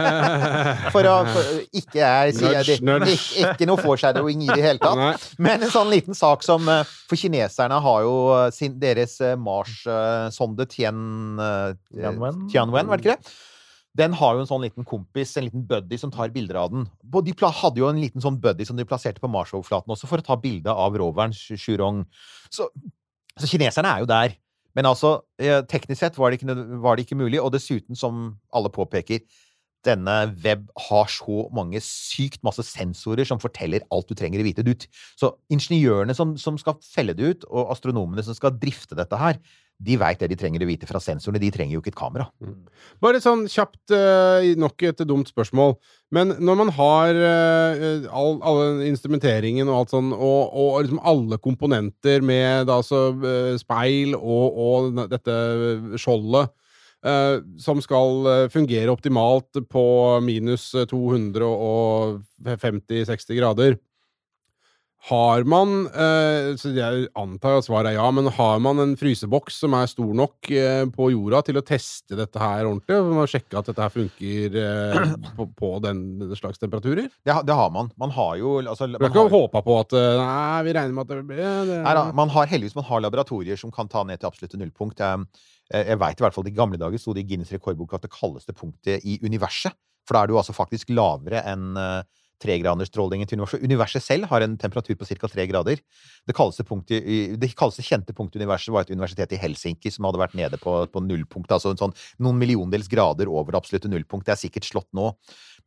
For 0.94 1.06
å 1.06 1.12
for, 1.30 1.50
Ikke 1.78 2.00
jeg 2.00 2.34
sier 2.34 2.56
Nudge, 2.82 3.04
det, 3.04 3.12
ikke, 3.14 3.52
ikke 3.52 3.68
noe 3.70 3.78
foreshadowing 3.78 4.42
i 4.42 4.48
det 4.50 4.64
hele 4.64 4.82
tatt. 4.82 5.28
Men 5.38 5.62
en 5.62 5.70
sånn 5.70 5.92
liten 5.92 6.18
sak 6.18 6.42
som 6.42 6.66
eh, 6.72 6.82
For 7.06 7.14
kineserne 7.20 7.78
har 7.84 8.00
jo 8.02 8.16
eh, 8.34 8.48
sin, 8.56 8.74
deres 8.82 9.14
eh, 9.22 9.36
Mars-sonde 9.38 10.66
eh, 10.66 10.72
Tianwen. 10.74 12.42
Tianwen, 12.50 12.90
var 12.90 12.98
det 12.98 13.06
ikke 13.06 13.14
det? 13.14 13.36
Den 13.98 14.14
har 14.14 14.36
jo 14.36 14.44
en 14.44 14.48
sånn 14.50 14.62
liten 14.62 14.86
kompis, 14.86 15.32
en 15.36 15.48
liten 15.48 15.64
buddy, 15.66 15.98
som 15.98 16.12
tar 16.14 16.30
bilder 16.34 16.60
av 16.60 16.70
den. 16.70 16.84
De 17.02 17.34
hadde 17.42 17.82
jo 17.82 17.88
en 17.90 17.98
liten 17.98 18.22
sånn 18.22 18.38
buddy 18.42 18.66
som 18.68 18.78
de 18.78 18.86
plasserte 18.86 19.22
på 19.22 19.30
Mars-overflaten 19.32 19.90
også, 19.94 20.06
for 20.10 20.22
å 20.22 20.26
ta 20.28 20.36
bilde 20.38 20.70
av 20.70 20.94
roveren 21.00 21.34
Sh- 21.34 21.58
Shurong. 21.58 22.04
Så, 22.46 22.68
så 23.34 23.50
kineserne 23.50 23.90
er 23.90 24.04
jo 24.04 24.10
der. 24.10 24.38
Men 24.78 24.86
altså, 24.86 25.16
teknisk 25.66 25.98
sett 25.98 26.18
var 26.20 26.30
det, 26.30 26.38
ikke, 26.38 26.54
var 26.78 26.94
det 26.94 27.08
ikke 27.08 27.18
mulig, 27.18 27.40
og 27.42 27.50
dessuten, 27.56 27.98
som 27.98 28.36
alle 28.54 28.70
påpeker, 28.70 29.24
denne 29.86 30.14
web 30.42 30.66
har 30.88 31.10
så 31.10 31.44
mange 31.54 31.80
sykt 31.82 32.42
masse 32.46 32.62
sensorer 32.66 33.26
som 33.26 33.40
forteller 33.42 33.84
alt 33.94 34.10
du 34.10 34.14
trenger 34.18 34.42
å 34.42 34.46
vite. 34.46 34.62
Så 35.18 35.32
ingeniørene 35.54 36.14
som, 36.18 36.36
som 36.38 36.58
skal 36.60 36.78
felle 36.82 37.14
det 37.18 37.32
ut, 37.32 37.48
og 37.50 37.72
astronomene 37.74 38.22
som 38.26 38.36
skal 38.36 38.54
drifte 38.58 38.98
dette 38.98 39.18
her, 39.18 39.38
de 39.78 39.94
veit 39.98 40.18
det 40.18 40.26
de 40.32 40.36
trenger 40.38 40.62
å 40.64 40.66
vite 40.68 40.86
fra 40.90 40.98
sensorene. 41.02 41.40
De 41.42 41.50
trenger 41.54 41.74
jo 41.76 41.80
ikke 41.82 41.92
et 41.92 41.98
kamera. 41.98 42.24
Bare 43.02 43.20
sånn 43.22 43.48
kjapt 43.50 43.90
eh, 43.94 44.54
Nok 44.58 44.82
et 44.90 45.00
dumt 45.06 45.28
spørsmål. 45.30 45.72
Men 46.14 46.26
når 46.42 46.56
man 46.58 46.70
har 46.74 47.14
eh, 47.14 48.06
all, 48.10 48.42
alle 48.42 48.86
instrumenteringen 48.88 49.68
og 49.70 49.76
alt 49.78 49.90
sånn, 49.94 50.12
og, 50.16 50.50
og 50.50 50.82
liksom 50.82 51.00
alle 51.06 51.38
komponenter 51.42 52.22
med 52.26 52.66
da, 52.70 52.82
så, 52.82 53.14
eh, 53.22 53.54
speil 53.60 54.14
og, 54.18 54.58
og 54.58 55.06
dette 55.14 55.34
skjoldet 56.00 56.46
som 57.62 57.78
skal 57.78 58.26
fungere 58.50 58.90
optimalt 58.90 59.54
på 59.70 60.18
minus 60.26 60.74
250-60 60.90 63.38
grader 63.38 63.78
har 65.08 65.44
man 65.48 65.86
eh, 65.88 66.54
så 66.60 66.70
Jeg 66.76 67.06
antar 67.18 67.58
at 67.58 67.66
svaret 67.66 67.90
er 67.90 67.96
ja, 67.96 68.06
men 68.12 68.28
har 68.36 68.60
man 68.62 68.80
en 68.82 68.94
fryseboks 68.98 69.56
som 69.62 69.76
er 69.78 69.88
stor 69.90 70.10
nok 70.16 70.50
eh, 70.52 70.84
på 70.92 71.08
jorda 71.14 71.40
til 71.46 71.60
å 71.60 71.64
teste 71.64 72.18
dette 72.18 72.42
her 72.42 72.68
ordentlig? 72.68 72.98
Og 72.98 73.14
man 73.16 73.30
sjekke 73.30 73.58
at 73.58 73.70
dette 73.70 73.84
her 73.84 73.94
funker 73.94 74.58
eh, 74.62 75.14
på, 75.38 75.48
på 75.58 75.72
den, 75.84 76.02
den 76.20 76.34
slags 76.38 76.60
temperaturer? 76.60 77.08
Det, 77.08 77.38
det 77.48 77.56
har 77.60 77.72
man. 77.74 77.90
Man 78.00 78.12
har 78.16 78.36
jo 78.40 78.58
altså, 78.60 78.90
Du 78.90 78.98
man 78.98 79.08
har 79.08 79.14
ikke 79.14 79.24
har, 79.24 79.34
håpa 79.36 79.64
på 79.64 79.78
at 79.80 79.96
Nei, 79.96 80.60
vi 80.68 80.76
regner 80.76 80.96
med 80.98 81.06
at 81.06 81.14
det 81.14 81.28
blir 81.32 81.42
det, 81.72 81.80
Nei 81.86 81.96
da, 82.00 82.04
man 82.16 82.34
har 82.36 82.52
heldigvis 82.52 82.76
man 82.78 82.88
har 82.90 83.04
laboratorier 83.06 83.60
som 83.60 83.72
kan 83.74 83.88
ta 83.90 84.04
ned 84.04 84.20
til 84.20 84.28
absolutte 84.28 84.60
nullpunkt. 84.60 85.00
Jeg, 85.00 85.26
jeg 85.72 86.00
veit 86.04 86.20
i 86.20 86.26
hvert 86.26 86.36
fall 86.36 86.52
i 86.52 86.56
gamle 86.56 86.80
dager 86.80 87.00
sto 87.00 87.16
det 87.16 87.24
i 87.24 87.30
Guinness 87.32 87.54
rekordbok 87.56 87.96
at 87.96 88.04
det 88.04 88.12
kaldeste 88.12 88.56
punktet 88.56 89.04
i 89.08 89.20
universet. 89.24 89.76
For 90.08 90.16
da 90.16 90.24
er 90.24 90.30
du 90.30 90.38
altså 90.40 90.56
faktisk 90.56 90.92
lavere 90.96 91.44
enn 91.48 91.76
tregradersstrålingen 92.42 93.28
til 93.28 93.38
universet. 93.38 93.64
Universet 93.64 94.04
selv 94.04 94.28
har 94.30 94.44
en 94.44 94.56
temperatur 94.60 94.96
på 94.98 95.08
ca. 95.08 95.28
tre 95.28 95.46
grader. 95.50 95.82
Det 96.26 96.36
kaldeste, 96.36 96.64
punktet 96.68 97.04
det 97.40 97.50
kaldeste 97.58 97.84
kjente 97.86 98.14
punktet 98.16 98.40
i 98.40 98.44
universet 98.44 98.72
var 98.74 98.86
et 98.86 98.94
universitet 98.94 99.34
i 99.34 99.40
Helsinki 99.42 99.92
som 99.92 100.08
hadde 100.08 100.22
vært 100.22 100.36
nede 100.38 100.60
på, 100.60 100.74
på 100.92 101.04
nullpunkt. 101.04 101.52
Altså 101.54 101.74
en 101.74 101.80
sånn, 101.80 101.94
noen 102.22 102.40
milliondels 102.40 102.90
grader 102.90 103.30
over 103.30 103.52
det 103.52 103.62
absolutte 103.62 103.90
nullpunkt. 103.90 104.26
Det 104.28 104.36
er 104.36 104.42
sikkert 104.42 104.68
slått 104.68 104.90
nå. 104.96 105.12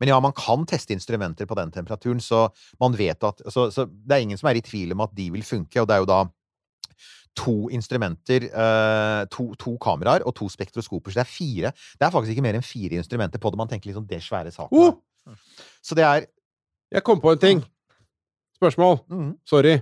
Men 0.00 0.12
ja, 0.12 0.20
man 0.24 0.34
kan 0.36 0.66
teste 0.68 0.96
instrumenter 0.96 1.48
på 1.48 1.58
den 1.58 1.72
temperaturen, 1.74 2.20
så 2.22 2.48
man 2.80 2.96
vet 2.98 3.22
at 3.22 3.42
Så, 3.52 3.70
så 3.70 3.86
det 3.86 4.16
er 4.16 4.22
ingen 4.24 4.38
som 4.38 4.48
er 4.48 4.58
i 4.58 4.64
tvil 4.64 4.94
om 4.94 5.04
at 5.04 5.12
de 5.16 5.28
vil 5.34 5.44
funke, 5.44 5.82
og 5.82 5.88
det 5.88 5.96
er 5.96 6.04
jo 6.04 6.08
da 6.10 6.22
to 7.38 7.70
instrumenter, 7.72 8.44
eh, 8.44 9.22
to, 9.32 9.52
to 9.60 9.76
kameraer 9.80 10.24
og 10.26 10.34
to 10.36 10.48
spektroskoper. 10.52 11.12
Så 11.12 11.20
det 11.20 11.24
er 11.24 11.30
fire. 11.30 11.72
Det 11.98 12.06
er 12.06 12.12
faktisk 12.12 12.34
ikke 12.34 12.44
mer 12.44 12.58
enn 12.58 12.66
fire 12.66 12.98
instrumenter 13.00 13.40
på 13.40 13.52
det. 13.52 13.60
Man 13.60 13.70
tenker 13.70 13.88
liksom 13.90 14.06
det 14.08 14.20
svære 14.24 14.52
saken. 14.52 14.76
Oh! 14.76 15.36
Så 15.82 15.96
det 15.96 16.04
er 16.04 16.26
Jeg 16.92 17.04
kom 17.06 17.20
på 17.22 17.32
en 17.32 17.40
ting. 17.40 17.62
Spørsmål. 18.58 19.00
mm, 19.10 19.32
Sorry. 19.48 19.80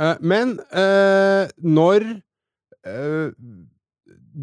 Uh, 0.00 0.14
men 0.24 0.54
uh, 0.72 1.50
når 1.58 2.06
uh, 2.86 3.28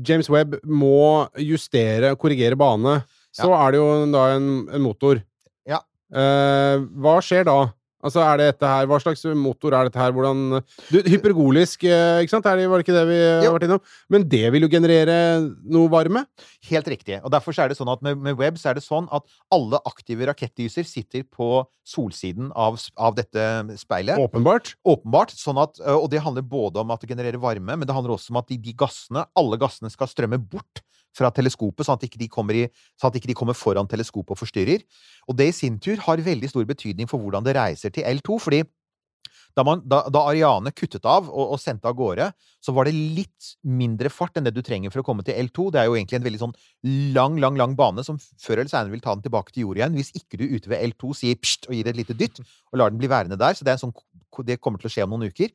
James 0.06 0.30
Webb 0.30 0.60
må 0.68 1.28
justere, 1.42 2.12
og 2.12 2.20
korrigere 2.22 2.60
bane, 2.60 3.00
så 3.34 3.50
er 3.56 3.72
det 3.72 3.80
jo 3.80 3.90
da 4.14 4.26
en, 4.36 4.50
en 4.74 4.84
motor. 4.84 5.22
Ja. 5.70 5.80
Hva 6.10 7.16
skjer 7.24 7.46
da? 7.48 7.56
Altså, 8.00 8.22
er 8.24 8.38
det 8.40 8.46
dette 8.54 8.68
her 8.72 8.86
Hva 8.88 8.98
slags 9.04 9.26
motor 9.36 9.76
er 9.76 9.90
dette 9.90 10.00
her? 10.00 10.14
Hvordan 10.16 10.62
du, 10.88 10.98
Hypergolisk, 11.04 11.84
eh, 11.84 12.22
ikke 12.24 12.32
sant? 12.32 12.48
Er 12.48 12.56
det, 12.62 12.68
var 12.72 12.80
det 12.80 12.86
ikke 12.88 12.96
det 12.96 13.06
vi 13.10 13.18
Jo. 13.20 13.50
har 13.50 13.56
vært 13.58 13.66
innom? 13.68 13.82
Men 14.10 14.28
det 14.32 14.44
vil 14.56 14.64
jo 14.64 14.70
generere 14.72 15.18
noe 15.68 15.92
varme? 15.92 16.24
Helt 16.70 16.88
riktig. 16.88 17.20
Og 17.24 17.32
derfor 17.34 17.56
så 17.56 17.66
er 17.66 17.74
det 17.74 17.80
sånn 17.80 17.92
at 17.92 18.02
med, 18.06 18.22
med 18.24 18.40
web 18.40 18.58
så 18.62 18.72
er 18.72 18.80
det 18.80 18.86
sånn 18.86 19.10
at 19.12 19.28
alle 19.52 19.82
aktive 19.90 20.30
rakettdyser 20.32 20.88
sitter 20.88 21.26
på 21.28 21.66
solsiden 21.90 22.52
av, 22.56 22.78
av 22.96 23.16
dette 23.18 23.44
speilet. 23.82 24.20
Åpenbart. 24.22 24.76
Åpenbart. 24.88 25.34
Sånn 25.36 25.60
at, 25.60 25.82
og 25.84 26.08
det 26.14 26.22
handler 26.24 26.46
både 26.46 26.80
om 26.84 26.92
at 26.96 27.02
det 27.04 27.10
genererer 27.12 27.42
varme, 27.42 27.76
men 27.76 27.88
det 27.88 27.96
handler 27.96 28.16
også 28.16 28.32
om 28.32 28.40
at 28.40 28.48
de, 28.52 28.60
de 28.62 28.76
gassene, 28.80 29.26
alle 29.36 29.60
gassene 29.60 29.92
skal 29.92 30.08
strømme 30.12 30.40
bort 30.40 30.84
fra 31.16 31.32
teleskopet, 31.34 31.86
sånn 31.86 31.98
at 32.00 32.06
ikke 32.08 32.22
de 32.22 32.30
kommer, 32.32 32.58
i, 32.58 32.66
sånn 33.00 33.12
at 33.12 33.20
ikke 33.20 33.32
de 33.32 33.38
kommer 33.38 33.58
foran 33.58 33.90
teleskopet 33.90 34.36
og 34.36 34.42
forstyrrer. 34.42 34.84
Og 35.30 35.38
det 35.40 35.50
i 35.52 35.56
sin 35.56 35.80
tur 35.82 36.02
har 36.06 36.26
veldig 36.26 36.52
stor 36.52 36.68
betydning 36.70 37.10
for 37.10 37.22
hvordan 37.22 37.46
det 37.46 37.58
reiser 37.58 37.94
til 37.94 38.06
L2, 38.08 38.38
fordi 38.44 38.64
da, 39.58 39.64
man, 39.66 39.82
da, 39.90 40.04
da 40.14 40.22
Ariane 40.30 40.72
kuttet 40.76 41.06
av 41.10 41.28
og, 41.28 41.56
og 41.56 41.60
sendte 41.60 41.90
av 41.90 41.96
gårde, 41.98 42.30
så 42.64 42.74
var 42.76 42.88
det 42.88 42.94
litt 42.96 43.50
mindre 43.66 44.12
fart 44.14 44.38
enn 44.38 44.46
det 44.48 44.54
du 44.56 44.62
trenger 44.66 44.94
for 44.94 45.02
å 45.02 45.08
komme 45.08 45.26
til 45.26 45.38
L2. 45.42 45.70
Det 45.74 45.82
er 45.82 45.90
jo 45.90 45.98
egentlig 45.98 46.20
en 46.20 46.28
veldig 46.28 46.42
sånn 46.44 46.56
lang, 47.16 47.40
lang 47.42 47.58
lang 47.60 47.74
bane 47.80 48.06
som 48.06 48.20
før 48.40 48.62
eller 48.62 48.72
senere 48.72 48.94
vil 48.94 49.04
ta 49.04 49.16
den 49.16 49.26
tilbake 49.26 49.54
til 49.56 49.68
jord 49.68 49.82
igjen. 49.82 49.98
Hvis 49.98 50.14
ikke 50.16 50.40
du 50.40 50.46
ute 50.46 50.72
ved 50.72 50.86
L2 50.92 51.16
sier 51.18 51.40
pst 51.42 51.70
og 51.70 51.76
gir 51.76 51.90
et 51.90 52.00
lite 52.00 52.16
dytt, 52.18 52.44
og 52.72 52.82
lar 52.82 52.94
den 52.94 53.02
bli 53.02 53.10
værende 53.12 53.40
der. 53.42 53.58
Så 53.58 53.68
det, 53.68 53.80
sånn, 53.82 53.96
det 54.48 54.60
kommer 54.62 54.82
til 54.82 54.92
å 54.92 54.94
skje 54.94 55.08
om 55.08 55.18
noen 55.18 55.34
uker. 55.34 55.52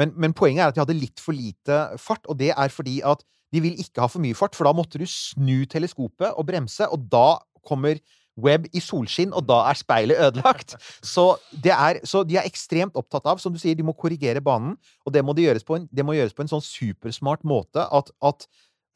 Men, 0.00 0.12
men 0.20 0.36
poenget 0.36 0.62
er 0.62 0.70
at 0.70 0.76
de 0.76 0.84
hadde 0.84 0.98
litt 0.98 1.22
for 1.22 1.36
lite 1.36 1.80
fart, 2.00 2.24
og 2.30 2.38
det 2.40 2.52
er 2.52 2.72
fordi 2.72 3.00
at 3.06 3.24
de 3.56 3.64
vil 3.64 3.80
ikke 3.80 4.04
ha 4.04 4.10
for 4.12 4.22
mye 4.22 4.36
fart, 4.36 4.56
for 4.58 4.68
da 4.68 4.74
måtte 4.76 5.00
du 5.00 5.06
snu 5.08 5.64
teleskopet 5.70 6.36
og 6.36 6.46
bremse, 6.48 6.88
og 6.92 7.08
da 7.12 7.40
kommer 7.66 8.00
Webb 8.36 8.66
i 8.76 8.82
solskinn, 8.84 9.32
og 9.32 9.46
da 9.48 9.62
er 9.70 9.78
speilet 9.80 10.20
ødelagt. 10.20 10.74
Så, 11.14 11.24
det 11.64 11.72
er, 11.72 12.02
så 12.04 12.20
de 12.26 12.36
er 12.36 12.44
ekstremt 12.44 12.98
opptatt 13.00 13.24
av, 13.32 13.40
som 13.40 13.54
du 13.54 13.56
sier, 13.62 13.76
de 13.78 13.86
må 13.86 13.94
korrigere 13.96 14.42
banen, 14.44 14.74
og 15.06 15.14
det 15.14 15.22
må, 15.24 15.32
de 15.32 15.46
gjøres, 15.46 15.64
på 15.64 15.78
en, 15.78 15.86
det 15.88 16.04
må 16.04 16.18
gjøres 16.18 16.36
på 16.36 16.44
en 16.44 16.52
sånn 16.52 16.64
supersmart 16.64 17.46
måte 17.48 17.86
at, 17.96 18.12
at 18.20 18.44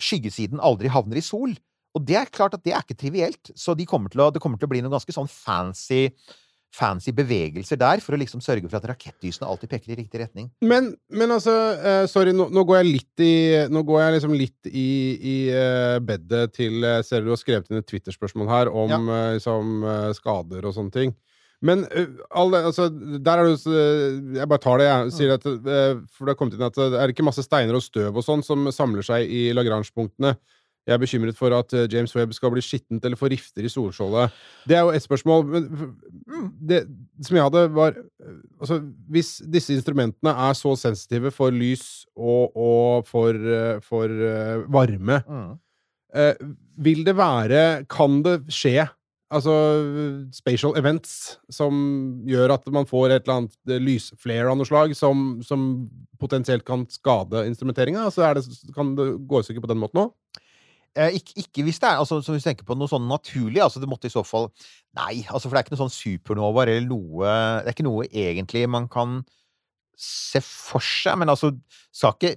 skyggesiden 0.03 0.61
aldri 0.61 0.93
havner 0.93 1.21
i 1.21 1.25
sol. 1.25 1.57
Og 1.97 2.05
det 2.07 2.19
er 2.21 2.29
klart 2.31 2.55
at 2.59 2.67
det 2.67 2.75
er 2.77 2.85
ikke 2.85 2.99
trivielt, 3.01 3.53
så 3.57 3.73
de 3.79 3.89
kommer 3.89 4.13
til 4.13 4.23
å, 4.27 4.29
det 4.35 4.43
kommer 4.45 4.61
til 4.61 4.69
å 4.69 4.75
bli 4.75 4.85
noen 4.85 4.93
ganske 4.93 5.15
sånn 5.17 5.31
fancy 5.31 6.11
fancy 6.75 7.11
bevegelser 7.17 7.79
der 7.81 7.99
for 8.05 8.15
å 8.15 8.19
liksom 8.21 8.43
sørge 8.45 8.69
for 8.71 8.79
at 8.79 8.85
rakettdysene 8.93 9.49
alltid 9.51 9.73
peker 9.73 9.91
i 9.93 9.97
riktig 9.99 10.21
retning. 10.23 10.51
Men, 10.63 10.93
men 11.11 11.33
altså 11.35 11.55
uh, 11.81 12.05
Sorry, 12.11 12.31
nå, 12.37 12.47
nå 12.55 12.63
går 12.69 12.79
jeg 12.81 12.91
litt 12.93 13.25
i 13.27 13.33
Nå 13.75 13.83
går 13.89 14.05
jeg 14.05 14.15
liksom 14.19 14.37
litt 14.39 14.71
i, 14.71 14.91
i 15.19 15.35
uh, 15.51 15.97
bedet 16.05 16.45
til 16.55 16.79
uh, 16.87 17.01
Ser 17.07 17.27
du 17.27 17.33
har 17.33 17.41
skrevet 17.41 17.67
inn 17.73 17.81
et 17.83 17.89
Twitter-spørsmål 17.91 18.53
her 18.53 18.71
om 18.71 18.95
Ja. 18.95 19.01
eh, 19.01 19.33
liksom, 19.41 19.83
eh, 19.83 20.13
skader 20.17 20.65
og 20.71 20.75
sånne 20.77 20.95
ting. 20.95 21.13
Men 21.61 21.83
eh, 21.93 22.07
alle, 22.33 22.63
altså, 22.71 22.87
der 23.21 23.43
er 23.43 23.51
det 23.51 23.59
jo 23.59 23.75
Jeg 24.39 24.49
bare 24.49 24.63
tar 24.65 24.79
det, 24.81 24.87
jeg. 24.89 25.11
Sier 25.19 25.35
at, 25.35 25.45
eh, 25.51 25.99
for 26.15 26.25
det 26.25 26.33
har 26.33 26.39
kommet 26.41 26.55
inn 26.57 26.65
at 26.71 26.79
det 26.79 27.03
er 27.03 27.13
ikke 27.13 27.27
masse 27.27 27.45
steiner 27.45 27.77
og 27.77 27.85
støv 27.85 28.17
og 28.17 28.25
sånn 28.25 28.47
som 28.47 28.71
samler 28.73 29.05
seg 29.05 29.27
i 29.29 29.51
Lagrange-punktene. 29.59 30.37
Jeg 30.91 30.97
er 30.99 31.03
bekymret 31.05 31.39
for 31.39 31.55
at 31.55 31.73
eh, 31.77 31.87
James 31.93 32.13
Webb 32.19 32.35
skal 32.35 32.51
bli 32.51 32.63
skittent 32.65 33.05
eller 33.07 33.19
få 33.19 33.31
rifter 33.31 33.63
i 33.63 33.71
solskjoldet. 33.71 34.35
Det 34.67 34.75
er 34.75 34.83
jo 34.83 34.95
ett 34.97 35.07
spørsmål. 35.07 35.45
Men 35.47 35.69
det 36.59 36.81
som 37.27 37.39
jeg 37.39 37.47
hadde, 37.47 37.67
var 37.77 37.99
Altså, 38.61 38.81
hvis 39.09 39.39
disse 39.49 39.73
instrumentene 39.73 40.35
er 40.35 40.57
så 40.59 40.75
sensitive 40.77 41.31
for 41.33 41.55
lys 41.55 42.05
og, 42.17 42.57
og 42.57 43.07
for, 43.09 43.33
eh, 43.35 43.79
for 43.85 44.11
eh, 44.11 44.65
varme, 44.69 45.21
eh, 46.15 46.35
vil 46.77 47.05
det 47.07 47.17
være 47.17 47.87
Kan 47.89 48.21
det 48.27 48.43
skje 48.53 48.89
Altså 49.31 49.53
spatial 50.35 50.75
events 50.75 51.39
som 51.55 51.75
gjør 52.27 52.57
at 52.57 52.65
man 52.75 52.89
får 52.91 53.13
et 53.15 53.23
eller 53.23 53.45
annet 53.45 53.75
lysflare 53.79 54.51
av 54.51 54.59
noe 54.59 54.67
slag 54.67 54.97
som, 54.99 55.39
som 55.47 55.87
potensielt 56.19 56.67
kan 56.67 56.83
skade 56.91 57.45
instrumenteringa? 57.47 58.09
Altså 58.09 58.27
det, 58.35 58.75
kan 58.75 58.97
det 58.99 59.13
gå 59.31 59.45
ikke 59.47 59.63
på 59.63 59.71
den 59.71 59.79
måten 59.79 60.03
òg? 60.03 60.11
Ikke, 60.99 61.37
ikke 61.39 61.63
hvis 61.63 61.79
det 61.79 61.87
er 61.87 62.01
altså, 62.03 62.17
så 62.19 62.35
hvis 62.35 62.43
du 62.43 62.49
tenker 62.49 62.67
på 62.67 62.75
noe 62.75 62.91
sånn 62.91 63.05
naturlig. 63.07 63.61
altså 63.63 63.79
Det 63.79 63.89
måtte 63.89 64.11
i 64.11 64.15
så 64.15 64.25
fall 64.27 64.49
Nei, 64.99 65.21
altså 65.31 65.47
for 65.47 65.55
det 65.55 65.61
er 65.61 65.67
ikke 65.69 65.77
noe 65.77 65.85
sånn 65.85 65.95
supernovaer 65.95 66.73
eller 66.73 66.89
noe 66.91 67.35
Det 67.61 67.71
er 67.71 67.77
ikke 67.77 67.87
noe 67.87 68.09
egentlig 68.11 68.65
man 68.67 68.89
kan 68.91 69.21
se 70.01 70.41
for 70.45 70.83
seg. 70.85 71.19
Men 71.21 71.33
altså 71.33 71.53
skal 71.91 72.15
ikke 72.15 72.37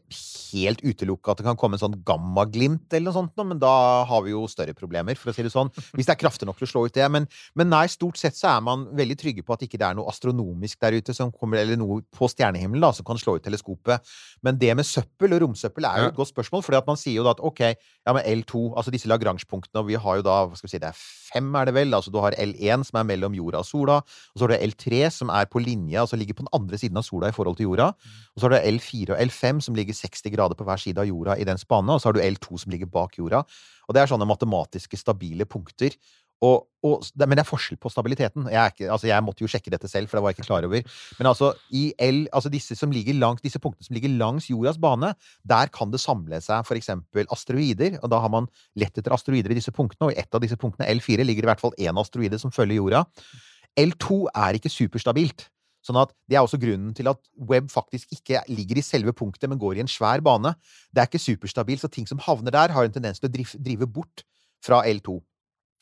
helt 0.53 0.81
utelukke 0.81 1.31
at 1.31 1.39
det 1.39 1.45
kan 1.45 1.57
komme 1.59 1.77
en 1.77 1.83
sånn 1.83 1.97
gammaglimt 2.05 2.93
eller 2.93 3.11
noe 3.11 3.15
sånt, 3.15 3.43
men 3.45 3.59
da 3.61 3.73
har 4.09 4.23
vi 4.25 4.33
jo 4.33 4.43
større 4.49 4.73
problemer, 4.77 5.17
for 5.19 5.29
å 5.29 5.35
si 5.35 5.45
det 5.45 5.53
sånn. 5.53 5.69
Hvis 5.95 6.09
det 6.09 6.15
er 6.15 6.21
kraftig 6.23 6.47
nok 6.49 6.57
til 6.59 6.67
å 6.67 6.71
slå 6.71 6.85
ut 6.87 6.95
det. 6.97 7.05
Men, 7.13 7.27
men 7.57 7.69
nei, 7.71 7.85
stort 7.91 8.17
sett 8.19 8.37
så 8.37 8.49
er 8.55 8.63
man 8.65 8.87
veldig 8.97 9.17
trygge 9.21 9.45
på 9.45 9.55
at 9.55 9.65
ikke 9.65 9.79
det 9.81 9.87
er 9.87 9.97
noe 9.97 10.09
astronomisk 10.09 10.81
der 10.83 10.97
ute 10.97 11.15
som 11.15 11.31
kommer, 11.31 11.61
eller 11.61 11.77
noe 11.79 12.01
på 12.13 12.29
stjernehimmelen 12.33 12.83
da, 12.83 12.91
som 12.97 13.07
kan 13.07 13.21
slå 13.21 13.37
ut 13.37 13.45
teleskopet. 13.45 14.13
Men 14.45 14.57
det 14.61 14.73
med 14.77 14.89
søppel 14.89 15.37
og 15.37 15.45
romsøppel 15.45 15.87
er 15.89 16.01
jo 16.01 16.11
et 16.11 16.17
godt 16.17 16.33
spørsmål, 16.33 16.65
for 16.65 16.81
man 16.89 16.99
sier 16.99 17.19
jo 17.21 17.27
da 17.27 17.35
at 17.37 17.43
ok, 17.45 17.61
ja, 17.63 18.15
men 18.15 18.25
L2, 18.41 18.65
altså 18.73 18.93
disse 18.93 19.09
Lagrange-punktene, 19.11 19.83
og 19.83 19.91
vi 19.91 19.99
har 20.01 20.19
jo 20.19 20.25
da, 20.25 20.39
hva 20.49 20.57
skal 20.57 20.69
vi 20.69 20.73
si, 20.73 20.81
det 20.81 20.89
er 20.89 20.97
fem, 21.33 21.53
er 21.57 21.69
det 21.69 21.75
vel? 21.77 21.93
Altså 21.95 22.11
du 22.13 22.19
har 22.23 22.35
L1 22.41 22.87
som 22.89 22.99
er 22.99 23.07
mellom 23.13 23.37
jorda 23.37 23.61
og 23.63 23.69
sola, 23.69 23.99
og 24.01 24.35
så 24.37 24.47
har 24.47 24.55
du 24.55 24.65
L3 24.67 25.05
som 25.13 25.31
er 25.33 25.47
på 25.51 25.61
linje, 25.63 26.01
altså 26.01 26.19
ligger 26.19 26.37
på 26.37 26.45
den 26.45 26.53
andre 26.57 26.79
siden 26.81 26.99
av 26.99 27.05
sola 27.07 27.29
i 27.29 27.35
forhold 27.35 27.52
til 27.59 27.69
jorda, 27.69 27.91
og 28.33 28.41
så 28.41 28.47
har 28.47 28.55
du 28.55 28.71
L4 28.73 29.13
og 29.13 29.21
L5 29.27 29.61
som 29.67 29.77
ligger 29.77 29.97
60 29.97 30.33
grader 30.33 30.57
på 30.59 30.65
hver 30.67 30.81
side 30.81 31.01
av 31.01 31.09
jorda 31.09 31.37
i 31.37 31.47
den 31.47 31.61
spannet, 31.61 31.95
og 31.95 32.01
så 32.01 32.09
har 32.09 32.17
du 32.17 32.23
L2 32.23 32.63
som 32.63 32.73
ligger 32.73 32.89
bak 32.91 33.17
jorda. 33.19 33.43
Og 33.87 33.95
det 33.95 34.01
er 34.03 34.11
sånne 34.11 34.27
matematiske 34.29 34.97
stabile 34.99 35.45
punkter. 35.49 35.95
Og, 36.43 36.65
og, 36.83 37.03
men 37.21 37.37
det 37.37 37.43
er 37.45 37.47
forskjell 37.47 37.77
på 37.79 37.91
stabiliteten. 37.91 38.49
Jeg, 38.51 38.73
ikke, 38.73 38.89
altså 38.91 39.07
jeg 39.07 39.23
måtte 39.23 39.45
jo 39.45 39.49
sjekke 39.51 39.71
dette 39.71 39.87
selv, 39.87 40.09
for 40.11 40.19
det 40.19 40.23
var 40.25 40.33
jeg 40.33 40.39
ikke 40.39 40.47
klar 40.49 40.67
over. 40.67 40.83
Men 41.19 41.29
altså, 41.29 41.53
i 41.71 41.85
L, 42.03 42.25
altså 42.35 42.51
disse, 42.51 42.75
langs, 43.15 43.43
disse 43.45 43.61
punktene 43.63 43.87
som 43.87 43.95
ligger 43.95 44.11
langs 44.19 44.49
jordas 44.49 44.79
bane, 44.81 45.13
der 45.47 45.71
kan 45.71 45.93
det 45.93 46.01
samle 46.03 46.41
seg 46.43 46.67
eksempel 46.75 47.29
asteroider. 47.31 47.97
Og 48.01 48.11
da 48.11 48.19
har 48.19 48.33
man 48.33 48.49
lett 48.75 48.97
etter 48.97 49.15
asteroider 49.15 49.55
i 49.55 49.59
disse 49.59 49.71
punktene, 49.71 50.09
og 50.09 50.13
i 50.13 50.19
ett 50.19 50.35
av 50.35 50.43
disse 50.43 50.59
punktene, 50.59 50.89
L4, 50.91 51.23
ligger 51.23 51.47
i 51.47 51.51
hvert 51.53 51.63
fall 51.63 51.75
én 51.79 51.99
asteroide 51.99 52.41
som 52.41 52.51
følger 52.51 52.81
jorda. 52.81 53.05
L2 53.79 54.27
er 54.35 54.59
ikke 54.59 54.69
superstabilt. 54.69 55.47
Sånn 55.83 55.99
at 55.99 56.13
Det 56.29 56.37
er 56.37 56.45
også 56.45 56.59
grunnen 56.61 56.93
til 56.95 57.09
at 57.11 57.19
web 57.49 57.67
faktisk 57.71 58.15
ikke 58.15 58.43
ligger 58.47 58.79
i 58.79 58.85
selve 58.85 59.13
punktet, 59.13 59.49
men 59.49 59.59
går 59.59 59.77
i 59.77 59.83
en 59.83 59.91
svær 59.91 60.23
bane. 60.23 60.55
Det 60.93 61.03
er 61.03 61.09
ikke 61.09 61.19
superstabilt, 61.19 61.83
så 61.83 61.91
ting 61.91 62.07
som 62.07 62.21
havner 62.23 62.55
der, 62.55 62.71
har 62.71 62.87
en 62.87 62.95
tendens 62.95 63.19
til 63.19 63.29
å 63.29 63.33
drive, 63.59 63.87
bort 63.87 64.23
fra 64.63 64.83
L2. 64.87 65.19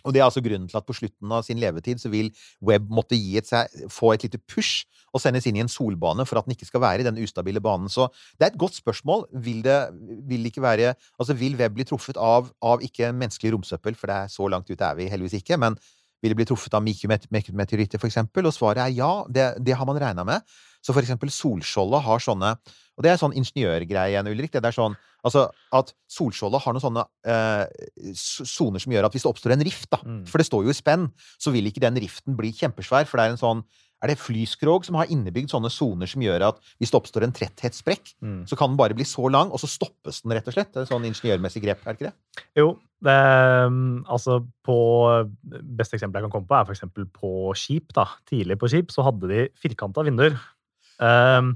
Og 0.02 0.14
Det 0.14 0.20
er 0.20 0.26
altså 0.26 0.42
grunnen 0.42 0.68
til 0.68 0.80
at 0.80 0.86
på 0.88 0.96
slutten 0.98 1.32
av 1.32 1.44
sin 1.46 1.60
levetid 1.62 2.02
så 2.02 2.10
vil 2.10 2.32
web 2.66 2.88
måtte 2.90 3.14
et 3.14 3.46
få 3.94 4.14
et 4.16 4.24
lite 4.26 4.40
push 4.50 4.88
og 5.14 5.22
sendes 5.22 5.46
inn 5.46 5.60
i 5.60 5.62
en 5.62 5.70
solbane 5.70 6.26
for 6.26 6.40
at 6.40 6.48
den 6.48 6.56
ikke 6.56 6.66
skal 6.66 6.82
være 6.82 7.04
i 7.04 7.06
den 7.06 7.20
ustabile 7.22 7.62
banen. 7.62 7.90
Så 7.92 8.08
det 8.40 8.48
er 8.48 8.52
et 8.52 8.58
godt 8.58 8.80
spørsmål. 8.80 9.28
Vil 9.46 9.62
det 9.62 9.92
vil 10.26 10.44
det 10.44 10.62
være 10.62 10.96
Altså, 11.20 11.34
vil 11.34 11.56
web 11.56 11.74
bli 11.76 11.86
truffet 11.86 12.18
av, 12.18 12.50
av 12.64 12.82
ikke 12.82 13.12
menneskelig 13.14 13.54
romsøppel, 13.54 13.96
for 13.96 14.08
det 14.08 14.16
er 14.16 14.28
så 14.28 14.48
langt 14.48 14.70
ute 14.72 14.84
er 14.84 14.96
vi 14.96 15.10
heldigvis 15.12 15.44
ikke, 15.44 15.58
men 15.58 15.78
vil 16.22 16.34
det 16.34 16.38
bli 16.40 16.46
truffet 16.50 16.74
av 16.78 16.84
mikrometeoritter, 16.86 17.98
for 18.02 18.08
eksempel? 18.08 18.46
Og 18.46 18.54
svaret 18.54 18.84
er 18.86 18.96
ja, 18.98 19.12
det, 19.30 19.48
det 19.66 19.74
har 19.78 19.88
man 19.90 20.00
regna 20.02 20.26
med. 20.28 20.46
Så 20.82 20.94
for 20.94 21.02
eksempel 21.04 21.30
Solskjoldet 21.30 22.02
har 22.08 22.22
sånne 22.24 22.56
Og 22.98 23.04
det 23.06 23.12
er 23.12 23.20
sånn 23.22 23.34
ingeniørgreie 23.38 24.12
igjen, 24.12 24.28
Ulrik. 24.30 24.52
Det 24.52 24.66
er 24.68 24.76
sånn 24.76 24.96
altså, 25.26 25.46
at 25.74 25.94
Solskjoldet 26.12 26.62
har 26.62 26.74
noen 26.76 26.84
sånne 26.84 27.06
eh, 27.26 27.66
soner 28.18 28.82
som 28.84 28.94
gjør 28.94 29.08
at 29.08 29.16
hvis 29.16 29.24
det 29.26 29.32
oppstår 29.32 29.54
en 29.56 29.64
rift, 29.66 29.88
da, 29.90 30.00
Mm. 30.02 30.26
for 30.28 30.38
det 30.42 30.46
står 30.46 30.66
jo 30.66 30.74
i 30.74 30.78
spenn, 30.78 31.08
så 31.40 31.54
vil 31.54 31.70
ikke 31.70 31.82
den 31.82 31.98
riften 32.02 32.36
bli 32.38 32.52
kjempesvær, 32.58 33.08
for 33.08 33.18
det 33.18 33.26
er 33.26 33.34
en 33.36 33.42
sånn 33.42 33.64
er 34.02 34.08
det 34.10 34.18
flyskrog 34.18 34.84
som 34.88 34.96
har 34.98 35.06
innebygd 35.14 35.52
sånne 35.54 35.70
soner 35.70 36.10
som 36.10 36.22
gjør 36.26 36.48
at 36.48 36.60
hvis 36.80 36.90
det 36.92 36.98
oppstår 37.00 37.24
en 37.28 37.34
tretthetssprekk, 37.38 38.14
Mm. 38.22 38.46
så 38.50 38.58
kan 38.58 38.70
den 38.72 38.78
bare 38.78 38.96
bli 38.98 39.04
så 39.06 39.30
lang, 39.32 39.52
og 39.52 39.60
så 39.62 39.68
stoppes 39.70 40.22
den, 40.24 40.32
rett 40.34 40.48
og 40.48 40.54
slett? 40.54 40.72
Det 40.74 40.82
er 40.82 40.90
sånn 40.90 41.06
ingeniørmessig 41.06 41.62
grep, 41.62 41.84
er 41.86 41.94
det 41.94 42.00
ikke 42.00 42.10
det? 42.10 42.46
Jo, 42.58 42.80
det, 43.04 43.18
um, 43.68 44.04
altså 44.10 44.40
på 44.66 44.78
Beste 45.44 45.98
eksempel 45.98 46.22
jeg 46.22 46.30
kan 46.30 46.34
komme 46.34 46.48
på, 46.50 46.58
er 46.58 46.66
f.eks. 46.66 47.12
på 47.14 47.32
skip. 47.58 47.94
da. 47.94 48.06
Tidlig 48.30 48.58
på 48.62 48.70
skip 48.70 48.90
så 48.94 49.04
hadde 49.06 49.28
de 49.30 49.48
firkanta 49.58 50.04
vinduer. 50.06 50.38
Um, 51.02 51.56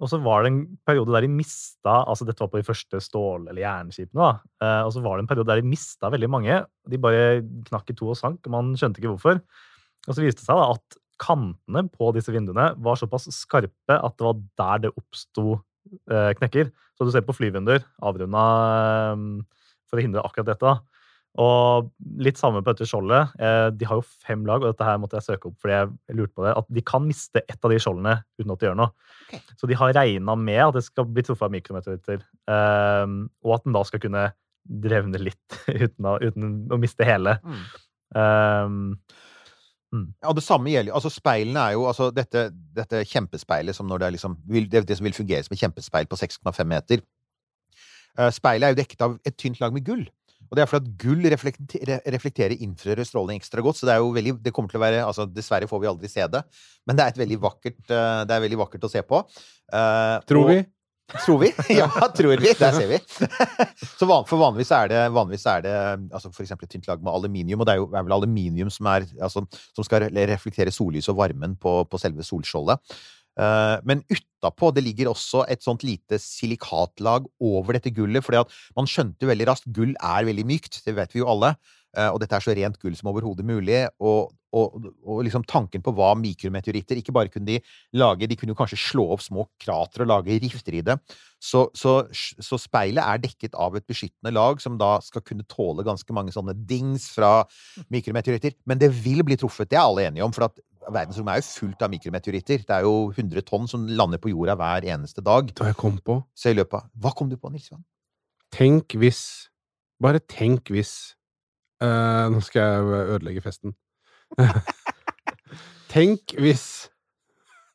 og 0.00 0.08
så 0.08 0.20
var 0.22 0.44
det 0.44 0.52
en 0.52 0.60
periode 0.86 1.10
der 1.10 1.24
de 1.26 1.28
mista 1.32 2.04
altså 2.06 2.24
Dette 2.24 2.38
var 2.38 2.48
på 2.52 2.60
de 2.60 2.66
første 2.68 3.00
stål- 3.02 3.48
eller 3.50 3.62
jernskipene. 3.64 4.14
da, 4.14 4.40
eh, 4.62 4.82
Og 4.86 4.92
så 4.94 5.02
var 5.02 5.16
det 5.16 5.24
en 5.24 5.26
periode 5.26 5.46
der 5.50 5.60
de 5.60 5.66
mista 5.66 6.08
veldig 6.08 6.30
mange. 6.30 6.66
De 6.88 6.96
bare 6.98 7.42
knakk 7.66 7.90
i 7.90 7.94
to 7.98 8.10
og 8.10 8.16
sank, 8.16 8.38
og 8.46 8.50
man 8.52 8.74
skjønte 8.76 9.00
ikke 9.02 9.10
hvorfor. 9.16 9.40
Og 10.06 10.14
så 10.14 10.22
viste 10.22 10.38
det 10.40 10.46
seg 10.46 10.54
da 10.56 10.70
at 10.70 10.96
kantene 11.20 11.84
på 11.92 12.10
disse 12.16 12.32
vinduene 12.34 12.72
var 12.82 12.98
såpass 13.00 13.28
skarpe 13.34 13.96
at 13.96 14.18
det 14.18 14.26
var 14.26 14.38
der 14.60 14.84
det 14.86 14.92
oppsto 14.96 15.58
eh, 16.10 16.30
knekker. 16.38 16.70
Så 16.96 17.06
du 17.06 17.12
ser 17.14 17.26
på 17.26 17.36
flyvinduer 17.36 17.84
avrunda 18.04 18.44
eh, 19.14 19.26
for 19.88 20.00
å 20.00 20.04
hindre 20.04 20.24
akkurat 20.24 20.52
dette. 20.52 20.76
Og 21.38 21.90
litt 22.24 22.40
samme 22.40 22.64
på 22.64 22.72
dette 22.72 22.88
skjoldet. 22.88 23.34
Eh, 23.38 23.68
de 23.76 23.86
har 23.86 24.00
jo 24.00 24.06
fem 24.26 24.42
lag, 24.48 24.62
og 24.62 24.72
dette 24.72 24.86
her 24.86 24.98
måtte 25.02 25.18
jeg 25.20 25.28
søke 25.28 25.50
opp 25.50 25.60
fordi 25.62 25.76
jeg 25.76 26.18
lurte 26.18 26.34
på 26.38 26.46
det. 26.46 26.56
At 26.62 26.74
de 26.78 26.84
kan 26.86 27.06
miste 27.06 27.44
ett 27.44 27.60
av 27.62 27.74
de 27.74 27.80
skjoldene 27.82 28.18
uten 28.40 28.54
at 28.54 28.62
de 28.62 28.70
gjør 28.70 28.80
noe. 28.80 28.92
Okay. 29.28 29.42
Så 29.60 29.70
de 29.70 29.78
har 29.78 29.94
regna 29.96 30.36
med 30.40 30.64
at 30.64 30.78
det 30.78 30.86
skal 30.88 31.08
bli 31.10 31.24
truffet 31.26 31.46
av 31.46 31.54
mikrometeoritter. 31.54 32.26
og 32.48 33.54
at 33.54 33.66
den 33.66 33.76
da 33.76 33.84
skal 33.86 34.02
kunne 34.02 34.28
drevne 34.68 35.20
litt 35.20 35.60
uten 35.84 36.08
å, 36.08 36.18
uten 36.20 36.54
å 36.72 36.80
miste 36.80 37.06
hele. 37.08 37.38
Eh, 39.94 40.04
Ja, 40.22 40.32
det 40.36 40.42
samme 40.44 40.68
gjelder 40.70 40.92
Altså, 40.94 41.10
speilene 41.10 41.62
er 41.68 41.72
jo 41.78 41.86
altså 41.88 42.10
dette, 42.12 42.50
dette 42.76 43.04
kjempespeilet 43.08 43.74
som 43.74 43.86
når 43.88 43.98
det 43.98 44.06
er 44.06 44.16
liksom 44.18 44.36
det, 44.70 44.86
det 44.86 44.96
som 44.98 45.04
vil 45.04 45.12
fungere 45.16 45.44
som 45.44 45.54
et 45.54 45.60
kjempespeil 45.62 46.06
på 46.10 46.16
6,5 46.20 46.64
meter. 46.68 47.00
Eh, 48.18 48.30
speilet 48.34 48.66
er 48.68 48.74
jo 48.74 48.80
dekket 48.82 49.04
av 49.06 49.18
et 49.24 49.36
tynt 49.38 49.60
lag 49.60 49.72
med 49.72 49.84
gull. 49.86 50.06
Og 50.48 50.56
det 50.56 50.62
er 50.62 50.68
fordi 50.70 50.88
at 50.88 50.98
gull 51.02 51.26
reflekterer, 51.28 51.98
reflekterer 52.14 52.54
infrarød 52.64 53.04
stråling 53.04 53.36
ekstra 53.40 53.60
godt, 53.60 53.76
så 53.76 53.84
det 53.88 53.92
er 53.94 53.98
jo 54.00 54.12
veldig 54.14 54.32
Det 54.42 54.52
kommer 54.56 54.70
til 54.72 54.78
å 54.80 54.84
være 54.84 55.02
Altså, 55.04 55.26
dessverre 55.28 55.68
får 55.68 55.80
vi 55.82 55.88
aldri 55.90 56.08
se 56.08 56.24
det, 56.26 56.40
men 56.86 56.96
det 56.96 57.04
er 57.04 57.08
et 57.12 57.18
veldig 57.20 57.38
vakkert 57.42 57.90
eh, 57.90 58.24
Det 58.24 58.32
er 58.36 58.44
veldig 58.46 58.58
vakkert 58.62 58.84
å 58.84 58.90
se 58.90 59.02
på. 59.02 59.20
Tror 59.68 60.24
Tror 60.28 60.44
og- 60.44 60.50
vi. 60.54 60.64
Tror 61.08 61.38
vi? 61.40 61.52
Ja, 61.78 61.88
tror 62.12 62.36
vi. 62.36 62.52
Der 62.58 62.74
ser 62.76 62.88
vi. 62.90 62.98
Så 63.96 64.08
van, 64.08 64.26
for 64.28 64.40
vanligvis 64.40 64.72
er 64.76 64.90
det, 64.92 65.02
vanligvis 65.16 65.46
er 65.48 65.62
det 65.64 65.76
altså 66.12 66.32
for 66.34 66.44
eksempel 66.44 66.68
et 66.68 66.74
tynt 66.76 66.88
lag 66.90 67.00
med 67.00 67.14
aluminium, 67.14 67.62
og 67.62 67.68
det 67.68 67.76
er 67.76 67.80
jo 67.80 67.88
er 67.88 68.04
vel 68.04 68.16
aluminium 68.18 68.72
som, 68.72 68.90
er, 68.92 69.06
altså, 69.16 69.44
som 69.72 69.86
skal 69.86 70.10
reflektere 70.12 70.74
sollyset 70.74 71.14
og 71.14 71.22
varmen 71.22 71.56
på, 71.60 71.80
på 71.88 72.02
selve 72.02 72.26
solskjoldet. 72.26 72.98
Eh, 73.38 73.76
men 73.88 74.02
utapå 74.10 74.72
det 74.74 74.84
ligger 74.84 75.12
også 75.12 75.44
et 75.50 75.64
sånt 75.64 75.84
lite 75.86 76.18
silikatlag 76.22 77.28
over 77.40 77.78
dette 77.78 77.92
gullet, 77.94 78.28
at 78.34 78.58
man 78.76 78.90
skjønte 78.90 79.30
veldig 79.30 79.48
raskt 79.48 79.70
gull 79.74 79.94
er 79.96 80.28
veldig 80.28 80.46
mykt, 80.48 80.82
det 80.84 80.96
vet 80.98 81.14
vi 81.14 81.22
jo 81.22 81.30
alle. 81.30 81.54
Eh, 81.96 82.10
og 82.12 82.20
dette 82.20 82.36
er 82.36 82.44
så 82.44 82.54
rent 82.56 82.76
gull 82.82 82.96
som 82.98 83.08
overhodet 83.10 83.46
mulig. 83.46 83.80
Og, 84.04 84.34
og, 84.56 84.88
og 85.04 85.22
liksom 85.26 85.44
tanken 85.48 85.82
på 85.84 85.92
hva 85.92 86.14
mikrometeoritter 86.16 86.96
Ikke 87.00 87.12
bare 87.12 87.28
kunne 87.28 87.44
de 87.44 87.58
lage 88.00 88.24
De 88.30 88.36
kunne 88.38 88.54
jo 88.54 88.56
kanskje 88.56 88.78
slå 88.80 89.02
opp 89.12 89.20
små 89.20 89.44
krater 89.60 90.06
og 90.06 90.08
lage 90.08 90.38
rifter 90.40 90.78
i 90.78 90.84
det. 90.84 90.96
Så, 91.40 91.66
så, 91.76 92.00
så 92.12 92.60
speilet 92.60 93.04
er 93.04 93.20
dekket 93.22 93.56
av 93.60 93.76
et 93.76 93.86
beskyttende 93.88 94.32
lag 94.34 94.62
som 94.62 94.78
da 94.80 94.96
skal 95.04 95.24
kunne 95.24 95.46
tåle 95.48 95.84
ganske 95.86 96.16
mange 96.16 96.32
sånne 96.34 96.56
dings 96.68 97.10
fra 97.14 97.42
mikrometeoritter. 97.92 98.56
Men 98.68 98.80
det 98.80 98.90
vil 98.96 99.22
bli 99.26 99.36
truffet, 99.38 99.70
det 99.70 99.78
er 99.78 99.84
alle 99.84 100.08
enige 100.08 100.26
om. 100.26 100.34
For 100.34 100.48
at 100.48 100.58
verdensrommet 100.88 101.36
er 101.36 101.42
jo 101.42 101.48
fullt 101.48 101.84
av 101.84 101.92
mikrometeoritter. 101.92 102.64
Det 102.66 102.74
er 102.74 102.86
jo 102.86 103.10
100 103.12 103.44
tonn 103.48 103.68
som 103.70 103.84
lander 103.88 104.20
på 104.22 104.32
jorda 104.32 104.56
hver 104.58 104.88
eneste 104.88 105.24
dag. 105.24 105.52
Da 105.58 105.70
jeg 105.70 105.78
kom 105.78 106.00
på 106.04 106.20
Så 106.36 106.52
i 106.52 106.58
løpet 106.58 106.80
av 106.80 106.88
Hva 106.98 107.14
kom 107.16 107.30
du 107.30 107.36
på, 107.36 107.52
Nils 107.52 107.68
Johan? 107.70 107.84
Tenk 108.54 108.96
hvis 108.98 109.22
Bare 110.00 110.22
tenk 110.22 110.70
hvis 110.72 111.17
eh, 111.84 112.24
Nå 112.32 112.40
skal 112.44 112.62
jeg 112.62 113.04
ødelegge 113.16 113.44
festen. 113.44 113.74
tenk 115.94 116.34
hvis 116.38 116.64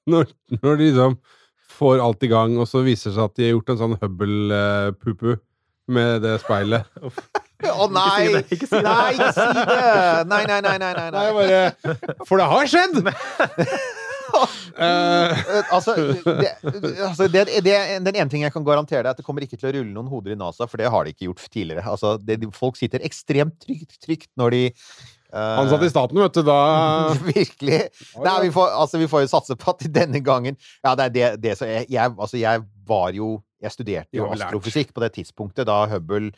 når, 0.09 0.27
når 0.61 0.75
de 0.77 0.89
liksom 0.91 1.15
får 1.73 2.01
alt 2.03 2.23
i 2.27 2.29
gang, 2.29 2.57
og 2.61 2.67
så 2.69 2.83
viser 2.85 3.09
det 3.09 3.15
seg 3.17 3.23
at 3.25 3.37
de 3.39 3.47
har 3.47 3.55
gjort 3.55 3.71
en 3.73 3.79
sånn 3.79 3.95
Hubble-pupu 4.01 5.31
med 5.93 6.21
det 6.23 6.35
speilet. 6.43 6.85
Å 7.63 7.87
nei! 7.87 8.27
det, 8.33 8.41
ikke 8.51 8.67
si 8.67 8.75
det. 8.75 8.83
Nei, 8.83 9.13
ikke 9.15 9.29
si 9.33 9.45
det! 9.55 9.75
Nei, 10.27 10.41
nei, 10.49 10.59
nei, 10.65 10.75
nei, 10.83 10.91
nei, 10.99 11.09
Nei, 11.15 11.27
nei. 11.31 11.33
bare 11.39 12.25
For 12.27 12.41
det 12.41 12.47
har 12.51 12.69
skjedd! 12.69 12.99
Eh, 14.83 15.23
Eh, 15.53 15.73
altså, 15.73 15.95
det, 15.95 16.51
altså 17.07 17.27
det, 17.31 17.45
det, 17.65 17.75
den 18.05 18.15
ene 18.15 18.29
ting 18.31 18.45
jeg 18.45 18.53
kan 18.53 18.65
garantere 18.65 19.01
deg, 19.01 19.09
er 19.11 19.15
at 19.15 19.21
det 19.21 19.25
kommer 19.25 19.45
ikke 19.45 19.59
til 19.59 19.69
å 19.69 19.73
rulle 19.77 19.95
noen 19.95 20.11
hoder 20.11 20.35
i 20.35 20.39
NASA, 20.39 20.67
for 20.69 20.81
det 20.81 20.91
har 20.93 21.05
de 21.05 21.13
ikke 21.13 21.27
gjort 21.29 21.45
tidligere. 21.49 21.85
Altså, 21.89 22.15
det, 22.21 22.39
folk 22.55 22.79
sitter 22.79 23.03
ekstremt 23.05 23.57
trygt, 23.63 23.97
trygt 24.03 24.29
når 24.39 24.55
de 24.55 24.63
eh, 24.69 25.61
ansatt 25.63 25.85
i 25.85 25.91
staten, 25.91 26.21
vet 26.23 26.37
du, 26.37 26.43
da 26.47 26.59
Virkelig. 27.31 27.81
Nei, 28.19 28.37
vi 28.47 28.53
får, 28.55 28.75
altså, 28.83 29.01
vi 29.01 29.09
får 29.11 29.25
jo 29.25 29.33
satse 29.35 29.57
på 29.59 29.73
at 29.75 29.87
denne 29.93 30.23
gangen 30.25 30.59
Ja, 30.83 30.95
det 30.99 31.09
er 31.09 31.17
det, 31.17 31.31
det 31.43 31.57
som 31.59 31.69
jeg, 31.69 31.87
jeg 31.91 32.13
Altså, 32.13 32.39
jeg 32.41 32.63
var 32.87 33.13
jo 33.15 33.37
Jeg 33.63 33.71
studerte 33.71 34.17
jo 34.17 34.27
astrofysikk 34.33 34.91
på 34.93 35.03
det 35.03 35.13
tidspunktet 35.15 35.67
da 35.69 35.83
Hubble 35.91 36.33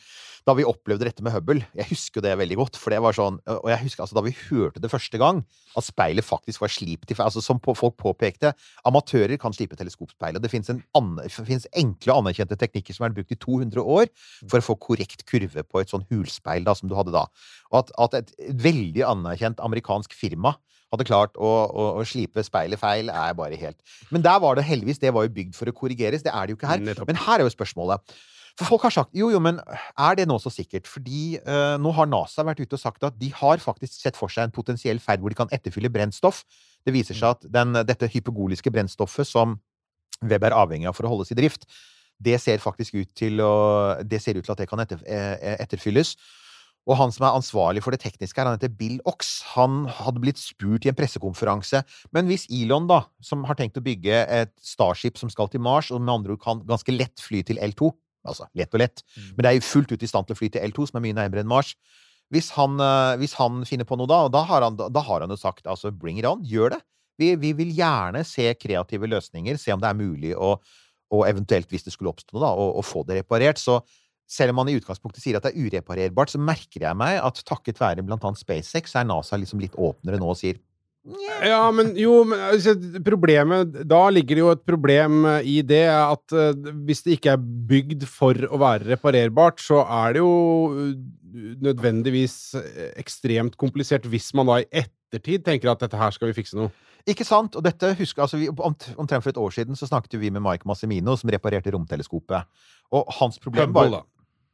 Da 0.46 0.54
vi 0.54 0.66
opplevde 0.68 1.08
dette 1.08 1.24
med 1.26 1.34
Hubble. 1.34 1.64
Jeg 1.74 1.90
husker 1.90 2.20
jo 2.20 2.26
det 2.28 2.36
veldig 2.38 2.58
godt, 2.60 2.78
for 2.78 2.94
det 2.94 3.02
var 3.02 3.18
sånn 3.18 3.40
Og 3.50 3.70
jeg 3.72 3.82
husker 3.82 4.06
altså 4.06 4.18
da 4.20 4.24
vi 4.28 4.36
hørte 4.46 4.82
det 4.84 4.92
første 4.92 5.18
gang, 5.22 5.42
at 5.76 5.88
speilet 5.88 6.26
faktisk 6.26 6.62
var 6.62 6.74
slipt 6.74 7.12
i 7.12 7.18
Altså, 7.26 7.42
som 7.42 7.58
folk 7.64 7.96
påpekte, 7.98 8.52
amatører 8.86 9.40
kan 9.42 9.54
slipe. 9.56 9.74
Og 9.76 10.42
det 10.44 10.52
fins 10.52 11.68
enkle 11.74 12.14
og 12.14 12.22
anerkjente 12.22 12.58
teknikker 12.60 12.94
som 12.94 13.08
er 13.08 13.16
brukt 13.16 13.34
i 13.34 13.40
200 13.40 13.82
år 13.82 14.12
for 14.46 14.60
å 14.60 14.68
få 14.68 14.76
korrekt 14.78 15.26
kurve 15.26 15.64
på 15.66 15.82
et 15.82 15.90
sånn 15.90 16.06
hulspeil 16.12 16.68
da, 16.68 16.76
som 16.78 16.92
du 16.92 16.96
hadde 16.98 17.16
da. 17.16 17.26
Og 17.72 17.82
at, 17.82 17.92
at 17.98 18.20
et 18.22 18.36
veldig 18.62 19.08
anerkjent 19.08 19.64
amerikansk 19.66 20.14
firma 20.14 20.54
hadde 20.96 21.08
klart 21.08 21.36
å, 21.38 21.52
å, 21.68 21.90
å 22.02 22.06
slipe 22.08 22.44
speilet 22.46 22.82
feil, 22.82 23.12
er 23.12 23.36
bare 23.38 23.60
helt 23.60 23.98
Men 24.14 24.24
der 24.26 24.40
var 24.44 24.58
det 24.58 24.66
heldigvis 24.68 25.02
Det 25.04 25.12
var 25.14 25.28
jo 25.28 25.34
bygd 25.36 25.58
for 25.58 25.70
å 25.70 25.76
korrigeres. 25.76 26.24
Det 26.26 26.34
er 26.34 26.48
det 26.48 26.56
jo 26.56 26.60
ikke 26.60 26.72
her. 26.72 26.82
Men 27.06 27.22
her 27.28 27.42
er 27.42 27.46
jo 27.46 27.54
spørsmålet. 27.54 28.16
For 28.56 28.70
folk 28.70 28.86
har 28.88 28.94
sagt 28.96 29.18
jo, 29.18 29.28
jo, 29.34 29.40
men 29.44 29.58
er 30.00 30.16
det 30.16 30.30
nå 30.30 30.38
så 30.40 30.52
sikkert? 30.54 30.88
Fordi 30.88 31.36
uh, 31.44 31.76
nå 31.82 31.92
har 31.98 32.08
NASA 32.08 32.46
vært 32.48 32.62
ute 32.64 32.78
og 32.78 32.82
sagt 32.82 33.04
at 33.04 33.18
de 33.20 33.28
har 33.36 33.60
faktisk 33.60 33.98
sett 34.00 34.16
for 34.16 34.32
seg 34.32 34.48
en 34.48 34.56
potensiell 34.56 35.02
ferd 35.04 35.24
hvor 35.24 35.34
de 35.34 35.40
kan 35.42 35.52
etterfylle 35.56 35.92
brennstoff. 35.92 36.46
Det 36.88 36.94
viser 36.96 37.18
seg 37.20 37.36
at 37.36 37.50
den, 37.52 37.76
dette 37.84 38.08
hypogoliske 38.14 38.72
brennstoffet 38.72 39.28
som 39.28 39.58
Web 40.24 40.46
er 40.48 40.56
avhengig 40.56 40.88
av 40.88 40.96
for 40.96 41.04
å 41.04 41.12
holdes 41.12 41.34
i 41.34 41.36
drift, 41.36 41.66
det 42.24 42.38
ser 42.40 42.62
faktisk 42.64 42.96
ut 42.96 43.10
til 43.18 43.42
å 43.44 44.00
Det 44.08 44.22
ser 44.24 44.38
ut 44.38 44.46
til 44.46 44.54
at 44.54 44.62
det 44.62 44.70
kan 44.70 44.80
etter, 44.80 45.02
eh, 45.04 45.58
etterfylles. 45.60 46.16
Og 46.86 47.00
han 47.00 47.14
som 47.14 47.26
er 47.26 47.34
ansvarlig 47.34 47.82
for 47.82 47.96
det 47.96 48.04
tekniske 48.04 48.38
her, 48.38 48.46
han 48.46 48.60
heter 48.60 48.74
Bill 48.78 49.00
Ox. 49.10 49.40
Han 49.56 49.86
hadde 49.90 50.22
blitt 50.22 50.42
spurt 50.42 50.86
i 50.86 50.92
en 50.92 50.98
pressekonferanse 50.98 51.82
Men 52.14 52.30
hvis 52.30 52.46
Elon, 52.54 52.86
da, 52.90 53.04
som 53.26 53.46
har 53.50 53.58
tenkt 53.58 53.80
å 53.82 53.86
bygge 53.86 54.22
et 54.30 54.54
Starship 54.62 55.18
som 55.18 55.32
skal 55.34 55.50
til 55.50 55.64
Mars, 55.66 55.90
og 55.92 56.04
med 56.04 56.14
andre 56.14 56.36
ord 56.36 56.44
kan 56.44 56.62
ganske 56.68 56.94
lett 56.94 57.22
fly 57.22 57.42
til 57.48 57.62
L2 57.62 57.92
Altså 58.26 58.48
lett 58.58 58.74
og 58.74 58.82
lett, 58.82 59.04
men 59.36 59.46
det 59.46 59.50
er 59.52 59.58
jo 59.60 59.68
fullt 59.68 59.92
ut 59.94 60.02
i 60.02 60.10
stand 60.10 60.26
til 60.26 60.34
å 60.34 60.40
fly 60.40 60.48
til 60.50 60.64
L2, 60.66 60.88
som 60.90 60.98
er 60.98 61.04
mye 61.04 61.18
nærmere 61.18 61.44
enn 61.44 61.52
Mars. 61.52 61.76
Hvis 62.34 62.50
han, 62.56 62.80
eh, 62.82 63.18
hvis 63.22 63.36
han 63.38 63.62
finner 63.70 63.86
på 63.86 63.98
noe 64.00 64.10
da, 64.10 64.24
og 64.26 64.32
da 64.34 64.42
har 64.50 64.66
han, 64.66 64.80
da 64.80 65.04
har 65.06 65.22
han 65.22 65.30
jo 65.30 65.38
sagt 65.38 65.70
altså 65.70 65.92
bring 65.94 66.18
it 66.18 66.26
on, 66.26 66.42
gjør 66.42 66.74
det. 66.74 66.80
Vi, 67.22 67.36
vi 67.40 67.54
vil 67.56 67.70
gjerne 67.78 68.26
se 68.28 68.50
kreative 68.58 69.08
løsninger, 69.08 69.60
se 69.62 69.72
om 69.76 69.84
det 69.84 69.92
er 69.92 70.00
mulig 70.00 70.34
å, 70.34 70.56
og 71.14 71.22
eventuelt, 71.30 71.70
hvis 71.70 71.86
det 71.86 71.94
skulle 71.94 72.12
oppstå 72.12 72.36
noe, 72.36 72.44
da, 72.44 72.52
å, 72.52 72.66
å 72.82 72.84
få 72.84 73.06
det 73.08 73.22
reparert. 73.22 73.62
Så 73.62 73.78
selv 74.26 74.54
om 74.54 74.62
man 74.62 74.70
i 74.72 74.78
utgangspunktet 74.80 75.24
sier 75.24 75.38
at 75.38 75.46
det 75.46 75.54
er 75.54 75.68
ureparerbart, 75.68 76.34
så 76.34 76.42
merker 76.42 76.88
jeg 76.88 76.98
meg 76.98 77.20
at 77.22 77.44
takket 77.46 77.82
være 77.82 78.06
annet 78.06 78.42
SpaceX, 78.42 78.94
så 78.94 79.02
er 79.02 79.10
NASA 79.10 79.38
liksom 79.40 79.62
litt 79.62 79.78
åpnere 79.78 80.20
nå 80.22 80.32
og 80.34 80.40
sier 80.40 80.58
Ja, 81.46 81.70
men 81.70 81.92
jo, 82.00 82.24
men 82.26 82.40
altså, 82.48 82.74
problemet 83.06 83.76
Da 83.86 84.08
ligger 84.10 84.40
det 84.40 84.42
jo 84.42 84.54
et 84.56 84.64
problem 84.66 85.20
eh, 85.30 85.46
i 85.46 85.60
det 85.62 85.84
at 85.94 86.34
uh, 86.34 86.72
hvis 86.88 87.06
det 87.06 87.20
ikke 87.20 87.36
er 87.36 87.44
bygd 87.70 88.08
for 88.10 88.48
å 88.50 88.58
være 88.62 88.96
reparerbart, 88.96 89.62
så 89.62 89.84
er 89.86 90.18
det 90.18 90.24
jo 90.24 90.34
eh, 90.74 90.96
nødvendigvis 91.62 92.56
ekstremt 92.98 93.58
komplisert 93.62 94.08
hvis 94.10 94.32
man 94.34 94.50
da 94.50 94.62
i 94.64 94.68
ettertid 94.82 95.46
tenker 95.46 95.70
at 95.70 95.84
dette 95.84 96.00
her 96.00 96.16
skal 96.16 96.32
vi 96.32 96.38
fikse 96.40 96.58
noe. 96.58 96.72
Ikke 97.06 97.26
sant? 97.28 97.54
Og 97.54 97.62
dette 97.66 97.92
husker, 98.00 98.24
altså 98.26 98.40
vi, 98.42 98.48
omt- 98.50 98.88
Omtrent 98.98 99.22
for 99.22 99.30
et 99.30 99.38
år 99.38 99.54
siden 99.54 99.78
så 99.78 99.86
snakket 99.90 100.18
vi 100.18 100.32
med 100.34 100.42
Mike 100.42 100.66
Massimino, 100.66 101.14
som 101.20 101.30
reparerte 101.30 101.74
romteleskopet. 101.76 102.48
Og 102.96 103.12
hans 103.20 103.38
problem 103.42 103.70
Hubble, 103.70 104.00
var. 104.00 104.08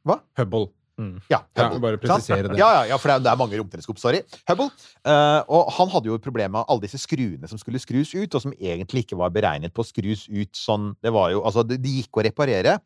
Hva? 0.08 0.20
Hubble. 0.40 0.70
Ja, 1.02 1.40
Ja, 1.56 1.64
Hubble. 1.64 1.80
bare 1.82 1.98
presisere 1.98 2.50
det. 2.52 2.58
Ja, 2.60 2.68
ja, 2.76 2.82
ja, 2.92 2.98
for 3.00 3.10
det 3.10 3.14
er, 3.16 3.22
det 3.24 3.30
er 3.32 3.38
mange 3.40 3.58
romteleskop. 3.58 3.98
Sorry. 3.98 4.20
Hubble. 4.50 4.68
Uh, 5.02 5.40
og 5.50 5.70
han 5.78 5.90
hadde 5.94 6.10
jo 6.12 6.18
et 6.18 6.26
problem 6.26 6.54
med 6.54 6.68
alle 6.68 6.84
disse 6.84 7.00
skruene 7.00 7.48
som 7.50 7.58
skulle 7.58 7.80
skrus 7.82 8.12
ut, 8.14 8.34
og 8.34 8.44
som 8.44 8.54
egentlig 8.58 9.06
ikke 9.06 9.18
var 9.18 9.32
beregnet 9.34 9.74
på 9.74 9.82
å 9.82 9.88
skrus 9.88 10.28
ut 10.28 10.52
sånn 10.54 10.92
Det 11.02 11.10
var 11.14 11.32
jo 11.32 11.40
Altså, 11.42 11.64
de, 11.66 11.80
de 11.80 11.96
gikk 12.00 12.20
å 12.20 12.26
reparere. 12.28 12.76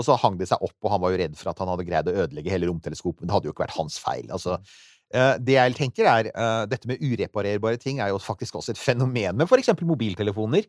Og 0.00 0.06
så 0.06 0.16
hang 0.16 0.38
det 0.40 0.48
seg 0.48 0.62
opp, 0.64 0.78
og 0.80 0.90
han 0.90 1.02
var 1.04 1.12
jo 1.12 1.20
redd 1.20 1.36
for 1.36 1.52
at 1.52 1.58
han 1.60 1.68
hadde 1.68 1.84
greid 1.84 2.08
å 2.08 2.16
ødelegge 2.24 2.50
hele 2.50 2.70
romteleskopet. 2.70 3.20
Men 3.20 3.28
det 3.28 3.36
hadde 3.36 3.50
jo 3.50 3.52
ikke 3.52 3.66
vært 3.66 3.76
hans 3.76 3.98
feil. 4.00 4.24
Altså, 4.32 4.56
Eh, 5.12 5.34
det 5.44 5.58
jeg 5.58 5.76
tenker 5.76 6.08
er 6.08 6.30
eh, 6.32 6.64
Dette 6.70 6.88
med 6.88 7.02
ureparerbare 7.04 7.80
ting 7.80 8.00
er 8.00 8.12
jo 8.12 8.20
faktisk 8.22 8.56
også 8.56 8.72
et 8.72 8.80
fenomen 8.80 9.36
med 9.36 9.48
f.eks. 9.48 9.74
mobiltelefoner. 9.84 10.68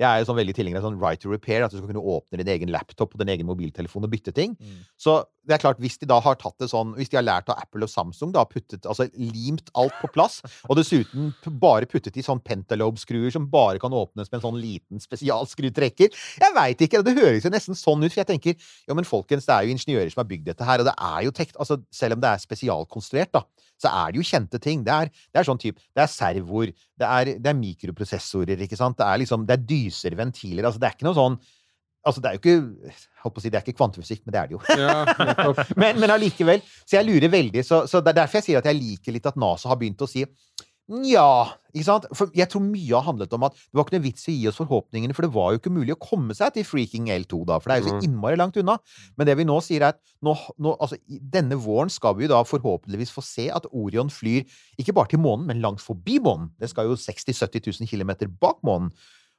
Jeg 0.00 0.08
er 0.08 0.22
jo 0.22 0.28
sånn 0.30 0.40
veldig 0.40 0.56
tilhenger 0.56 0.80
av 0.80 0.88
sånn 0.88 0.98
right 0.98 1.20
to 1.22 1.30
repair, 1.30 1.62
at 1.62 1.70
du 1.70 1.78
skal 1.78 1.90
kunne 1.90 2.02
åpne 2.02 2.40
din 2.40 2.50
egen 2.56 2.72
laptop 2.74 3.14
og 3.14 3.20
din 3.20 3.30
egen 3.36 3.46
mobiltelefon 3.46 4.06
og 4.06 4.10
bytte 4.10 4.34
ting. 4.34 4.56
Mm. 4.58 4.82
Så 4.98 5.20
det 5.44 5.54
er 5.54 5.60
klart, 5.60 5.80
hvis 5.82 5.98
de 6.00 6.08
da 6.08 6.16
har 6.24 6.38
tatt 6.40 6.56
det 6.62 6.70
sånn 6.70 6.94
Hvis 6.96 7.10
de 7.12 7.18
har 7.18 7.24
lært 7.24 7.50
av 7.52 7.58
Apple 7.60 7.84
og 7.84 7.92
Samsung, 7.92 8.32
da 8.32 8.46
puttet 8.48 8.86
Altså 8.88 9.06
limt 9.12 9.68
alt 9.76 9.94
på 10.00 10.08
plass, 10.14 10.40
og 10.68 10.78
dessuten 10.78 11.32
bare 11.60 11.88
puttet 11.90 12.16
i 12.16 12.24
sånn 12.24 12.40
pentalobe-skruer 12.44 13.34
som 13.34 13.48
bare 13.52 13.80
kan 13.82 13.94
åpnes 13.94 14.30
med 14.30 14.38
en 14.38 14.44
sånn 14.46 14.60
liten 14.60 15.02
spesialskrutrekker 15.02 16.08
Jeg 16.08 16.56
veit 16.56 16.86
ikke, 16.86 17.02
det 17.04 17.16
høres 17.18 17.44
jo 17.44 17.52
nesten 17.52 17.78
sånn 17.78 18.06
ut, 18.06 18.10
for 18.10 18.22
jeg 18.22 18.30
tenker 18.32 18.56
jo, 18.56 18.96
men 18.96 19.08
folkens, 19.08 19.46
det 19.48 19.54
er 19.56 19.68
jo 19.68 19.76
ingeniører 19.76 20.14
som 20.14 20.24
har 20.24 20.30
bygd 20.30 20.48
dette 20.52 20.68
her, 20.68 20.80
og 20.80 20.88
det 20.88 20.96
er 20.96 21.20
jo 21.28 21.34
tekt, 21.36 21.58
altså, 21.60 21.78
Selv 21.94 22.16
om 22.16 22.24
det 22.24 22.32
er 22.32 22.42
spesialkonstruert, 22.42 23.34
da, 23.36 23.44
så 23.84 23.92
er 23.92 24.14
det 24.14 24.22
jo 24.22 24.28
kjente 24.28 24.60
ting. 24.62 24.84
Det 24.86 24.94
er, 24.94 25.10
det 25.30 25.40
er 25.40 25.48
sånn 25.48 25.60
type 25.60 25.82
Det 25.94 26.04
er 26.04 26.10
servoer, 26.10 26.72
det 27.00 27.10
er, 27.10 27.34
det 27.42 27.50
er 27.52 27.58
mikroprosessorer, 27.58 28.64
ikke 28.66 28.78
sant? 28.80 28.98
Det 28.98 29.06
er 29.06 29.20
liksom 29.22 29.44
Det 29.48 29.58
er 29.58 29.68
dyser, 29.68 30.16
ventiler 30.18 30.66
Altså, 30.66 30.82
det 30.82 30.88
er 30.88 30.96
ikke 30.96 31.08
noe 31.08 31.18
sånn 31.18 31.38
Altså, 32.04 32.20
det 32.20 32.28
er 32.28 32.36
jo 32.36 32.42
ikke 32.42 32.94
Holdt 33.24 33.36
på 33.36 33.40
å 33.40 33.44
si, 33.44 33.50
det 33.52 33.58
er 33.58 33.64
ikke 33.64 33.78
kvantefysikk, 33.78 34.22
men 34.26 34.34
det 34.34 34.40
er 34.42 34.50
det 34.50 34.56
jo. 34.58 34.60
Ja, 34.76 34.96
men, 35.80 35.96
men 36.02 36.12
allikevel. 36.12 36.60
Så 36.84 36.98
jeg 36.98 37.06
lurer 37.08 37.30
veldig. 37.32 37.62
Så, 37.64 37.78
så 37.88 38.02
det 38.04 38.12
er 38.12 38.18
derfor 38.18 38.36
jeg 38.36 38.44
sier 38.50 38.60
at 38.60 38.68
jeg 38.68 38.76
liker 38.76 39.16
litt 39.16 39.28
at 39.30 39.38
NASA 39.40 39.70
har 39.70 39.78
begynt 39.80 40.04
å 40.04 40.08
si 40.10 40.20
Nja, 40.92 41.54
ikke 41.72 41.86
sant? 41.86 42.04
For 42.12 42.28
jeg 42.36 42.44
tror 42.52 42.60
mye 42.60 42.92
har 42.92 43.06
handlet 43.06 43.32
om 43.32 43.46
at 43.46 43.54
det 43.56 43.78
var 43.78 43.86
ikke 43.86 43.94
noe 43.96 44.04
vits 44.04 44.26
i 44.28 44.34
å 44.34 44.36
gi 44.36 44.48
oss 44.50 44.58
forhåpningene, 44.60 45.14
for 45.16 45.24
det 45.24 45.32
var 45.32 45.54
jo 45.54 45.60
ikke 45.62 45.72
mulig 45.72 45.94
å 45.94 46.00
komme 46.02 46.36
seg 46.36 46.52
til 46.52 46.66
freaking 46.68 47.06
L2 47.08 47.38
da, 47.48 47.56
for 47.56 47.70
det 47.72 47.76
er 47.78 47.80
jo 47.80 47.88
så 47.88 47.94
Mm. 47.94 48.04
innmari 48.04 48.36
langt 48.36 48.58
unna. 48.60 48.76
Men 49.16 49.26
det 49.26 49.36
vi 49.38 49.46
nå 49.48 49.56
sier, 49.64 49.80
er 49.80 49.94
at 49.94 50.00
nå, 50.22 50.36
nå, 50.60 50.76
altså, 50.78 50.98
denne 51.08 51.56
våren 51.56 51.88
skal 51.88 52.14
vi 52.18 52.26
jo 52.26 52.34
da 52.34 52.42
forhåpentligvis 52.44 53.14
få 53.16 53.24
se 53.24 53.48
at 53.48 53.64
Orion 53.72 54.12
flyr 54.12 54.44
ikke 54.78 54.92
bare 54.92 55.08
til 55.08 55.20
månen, 55.24 55.46
men 55.46 55.62
langt 55.64 55.80
forbi 55.80 56.18
månen. 56.20 56.50
Det 56.60 56.68
skal 56.68 56.84
jo 56.84 56.96
60 57.00 57.32
000-70 57.32 57.80
000 57.80 57.88
km 57.88 58.28
bak 58.38 58.60
månen. 58.62 58.92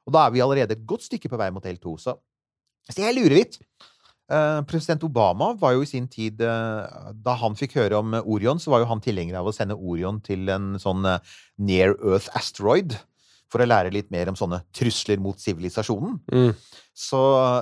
Og 0.08 0.14
da 0.14 0.26
er 0.26 0.32
vi 0.32 0.42
allerede 0.42 0.72
et 0.72 0.88
godt 0.88 1.04
stykke 1.06 1.30
på 1.30 1.38
vei 1.38 1.52
mot 1.52 1.64
L2. 1.64 2.00
Så, 2.00 2.18
så 2.90 3.02
jeg 3.06 3.16
lurer 3.22 3.38
litt. 3.38 3.60
Eh, 4.26 4.62
president 4.66 5.04
Obama 5.06 5.52
var 5.60 5.76
jo 5.76 5.84
i 5.86 5.90
sin 5.90 6.08
tid 6.10 6.40
eh, 6.42 7.10
Da 7.22 7.36
han 7.38 7.54
fikk 7.54 7.76
høre 7.78 8.00
om 8.00 8.16
Orion, 8.24 8.58
så 8.58 8.72
var 8.74 8.82
jo 8.82 8.88
han 8.90 9.04
tilhenger 9.04 9.38
av 9.38 9.52
å 9.52 9.54
sende 9.54 9.78
Orion 9.78 10.18
til 10.26 10.50
en 10.50 10.80
sånn 10.82 11.06
eh, 11.06 11.36
near 11.62 11.94
Earth 12.00 12.32
asteroid. 12.38 12.98
For 13.54 13.62
å 13.62 13.68
lære 13.70 13.94
litt 13.94 14.10
mer 14.12 14.32
om 14.32 14.36
sånne 14.36 14.64
trusler 14.76 15.22
mot 15.22 15.38
sivilisasjonen. 15.40 16.18
Mm. 16.34 16.50
Så, 16.98 17.20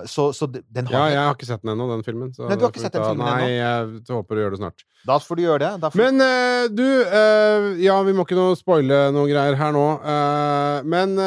så, 0.08 0.30
så 0.32 0.48
den 0.48 0.88
har 0.88 0.94
Ja, 0.94 1.04
jeg 1.12 1.26
har 1.28 1.36
ikke 1.36 1.48
sett 1.50 1.62
den 1.66 1.74
ennå, 1.74 1.90
den 1.92 2.04
filmen. 2.06 2.32
Så 2.34 2.48
Nei, 2.48 2.56
du 2.56 2.64
har 2.64 2.72
ikke 2.72 2.84
sett 2.86 2.96
den 2.96 3.04
filmen 3.04 3.28
Nei, 3.28 3.52
jeg 3.58 4.04
håper 4.14 4.38
du 4.38 4.42
gjør 4.44 4.56
det 4.56 4.60
snart. 4.62 4.86
Da 5.10 5.18
får 5.20 5.40
du 5.40 5.44
gjøre 5.44 5.62
det. 5.66 5.72
Da 5.84 5.90
får, 5.92 6.04
Men 6.04 6.24
uh, 6.24 6.66
du 6.72 6.86
uh, 6.86 7.68
Ja, 7.82 7.98
vi 8.08 8.14
må 8.16 8.24
ikke 8.24 8.38
noe 8.40 8.56
spoile 8.58 9.08
noe 9.14 9.28
greier 9.28 9.58
her 9.60 9.74
nå. 9.76 9.88
uh, 10.06 10.86
men 10.88 11.18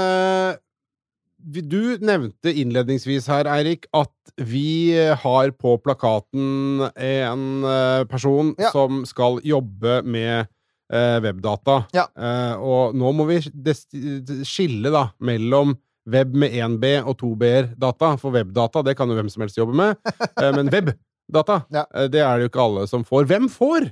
du 1.46 1.96
nevnte 2.02 2.50
innledningsvis 2.50 3.28
her, 3.30 3.46
Eirik, 3.46 3.86
at 3.94 4.10
vi 4.42 4.90
har 5.22 5.52
på 5.54 5.76
plakaten 5.82 6.82
en 6.96 7.64
eh, 7.64 8.04
person 8.10 8.54
Ja. 8.58 8.70
som 8.74 9.04
skal 9.06 9.38
jobbe 9.46 10.00
med 10.04 10.48
eh, 10.92 11.18
webdata. 11.22 11.84
Ja. 11.94 12.08
Eh, 12.18 12.54
og 12.58 12.94
nå 12.98 13.12
må 13.14 13.26
vi 13.30 13.38
skille 14.44 14.90
da 14.94 15.06
mellom 15.20 15.76
web 16.06 16.34
med 16.38 16.52
1B 16.54 16.90
og 17.02 17.16
2B-data. 17.22 18.12
For 18.20 18.34
webdata 18.34 18.82
det 18.86 18.96
kan 18.98 19.08
jo 19.10 19.16
hvem 19.18 19.30
som 19.32 19.42
helst 19.46 19.58
jobbe 19.58 19.74
med. 19.78 19.96
Eh, 20.42 20.52
men 20.54 20.68
webdata, 20.70 21.62
Ja. 21.72 21.86
eh, 21.94 22.08
det 22.12 22.20
er 22.22 22.36
det 22.36 22.46
jo 22.46 22.50
ikke 22.52 22.64
alle 22.66 22.86
som 22.90 23.04
får. 23.06 23.24
Hvem 23.30 23.48
får? 23.50 23.88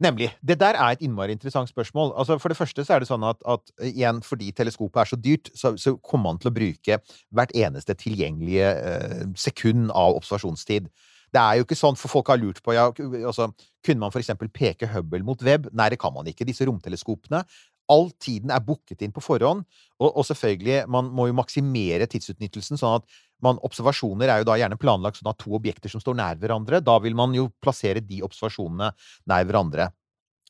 Nemlig. 0.00 0.30
Det 0.40 0.56
der 0.60 0.78
er 0.80 0.94
et 0.94 1.02
innmari 1.04 1.34
interessant 1.36 1.68
spørsmål. 1.68 2.14
Altså, 2.16 2.38
for 2.40 2.48
det 2.48 2.56
første 2.56 2.84
så 2.84 2.94
er 2.94 3.02
det 3.02 3.08
sånn 3.10 3.24
at, 3.28 3.42
at 3.44 3.72
igjen, 3.84 4.22
fordi 4.24 4.48
teleskopet 4.56 5.02
er 5.02 5.10
så 5.10 5.18
dyrt, 5.20 5.50
så, 5.54 5.74
så 5.76 5.96
kommer 6.00 6.30
man 6.30 6.40
til 6.40 6.48
å 6.48 6.56
bruke 6.56 6.98
hvert 7.36 7.52
eneste 7.52 7.96
tilgjengelige 8.00 8.70
eh, 8.70 9.24
sekund 9.36 9.92
av 9.92 10.16
observasjonstid. 10.16 10.88
Det 11.30 11.40
er 11.40 11.58
jo 11.58 11.66
ikke 11.66 11.78
sånn, 11.78 11.98
for 12.00 12.10
folk 12.10 12.32
har 12.32 12.40
lurt 12.40 12.58
på 12.64 12.74
ja, 12.74 12.88
altså, 13.28 13.52
Kunne 13.86 14.02
man 14.02 14.16
eksempel 14.18 14.50
peke 14.52 14.88
Hubble 14.90 15.22
mot 15.24 15.40
web? 15.46 15.68
Nei, 15.72 15.90
det 15.92 16.00
kan 16.00 16.12
man 16.12 16.26
ikke. 16.28 16.44
Disse 16.48 16.66
romteleskopene 16.68 17.44
All 17.90 18.10
tiden 18.22 18.52
er 18.54 18.62
booket 18.62 19.02
inn 19.02 19.14
på 19.14 19.22
forhånd, 19.24 19.64
og, 19.98 20.08
og 20.08 20.26
selvfølgelig, 20.28 20.84
man 20.90 21.10
må 21.14 21.26
jo 21.28 21.36
maksimere 21.38 22.06
tidsutnyttelsen, 22.10 22.78
sånn 22.80 23.00
at 23.00 23.20
man, 23.44 23.58
observasjoner 23.66 24.30
er 24.30 24.42
jo 24.42 24.50
da 24.50 24.58
gjerne 24.60 24.78
planlagt 24.80 25.20
sånn 25.20 25.30
at 25.32 25.40
to 25.40 25.54
objekter 25.56 25.92
som 25.92 26.02
står 26.02 26.18
nær 26.18 26.40
hverandre, 26.40 26.82
da 26.84 26.98
vil 27.02 27.16
man 27.18 27.34
jo 27.36 27.48
plassere 27.64 28.02
de 28.04 28.20
observasjonene 28.26 28.92
nær 29.32 29.48
hverandre. 29.48 29.88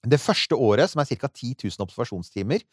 Det 0.00 0.20
første 0.20 0.56
året, 0.56 0.90
som 0.90 1.02
er 1.02 1.08
ca. 1.10 1.28
10 1.28 1.56
000 1.64 1.84
observasjonstimer, 1.84 2.64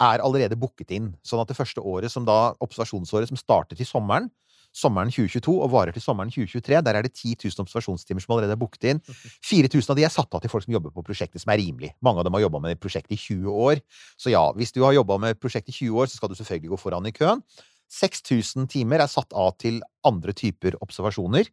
er 0.00 0.22
allerede 0.24 0.56
booket 0.58 0.94
inn. 0.96 1.10
Sånn 1.26 1.42
at 1.42 1.50
det 1.50 1.58
første 1.58 1.82
året, 1.84 2.12
som 2.12 2.24
da 2.24 2.54
observasjonsåret 2.64 3.28
som 3.28 3.38
starter 3.40 3.76
til 3.76 3.88
sommeren, 3.88 4.30
sommeren 4.76 5.10
2022 5.10 5.54
og 5.64 5.70
varer 5.72 5.94
til 5.94 6.04
sommeren 6.04 6.30
2023, 6.30 6.80
der 6.86 6.98
er 6.98 7.06
det 7.06 7.12
10 7.14 7.34
000 7.42 7.64
observasjonstimer 7.64 8.22
som 8.22 8.34
allerede 8.34 8.54
er 8.54 8.60
booket 8.60 8.86
inn. 8.92 9.00
4000 9.46 9.92
av 9.92 9.98
de 9.98 10.06
er 10.06 10.14
satt 10.14 10.36
av 10.36 10.44
til 10.44 10.52
folk 10.52 10.66
som 10.66 10.74
jobber 10.76 10.94
på 10.94 11.04
prosjektet, 11.06 11.42
som 11.42 11.52
er 11.54 11.60
rimelig. 11.62 11.92
Mange 12.04 12.22
av 12.22 12.28
dem 12.28 12.38
har 12.38 12.44
jobba 12.46 12.62
med 12.66 12.80
prosjektet 12.82 13.16
i 13.16 13.20
20 13.20 13.50
år. 13.66 13.82
Så 14.20 14.32
ja, 14.34 14.44
hvis 14.56 14.74
du 14.76 14.82
har 14.86 14.94
jobba 14.96 15.18
med 15.22 15.40
prosjektet 15.42 15.74
i 15.74 15.78
20 15.82 16.02
år, 16.02 16.10
så 16.10 16.20
skal 16.20 16.30
du 16.30 16.38
selvfølgelig 16.38 16.74
gå 16.74 16.80
foran 16.84 17.10
i 17.10 17.14
køen. 17.16 17.42
6000 17.90 18.70
timer 18.70 19.02
er 19.02 19.10
satt 19.10 19.34
av 19.34 19.56
til 19.58 19.80
andre 20.06 20.34
typer 20.36 20.78
observasjoner. 20.84 21.50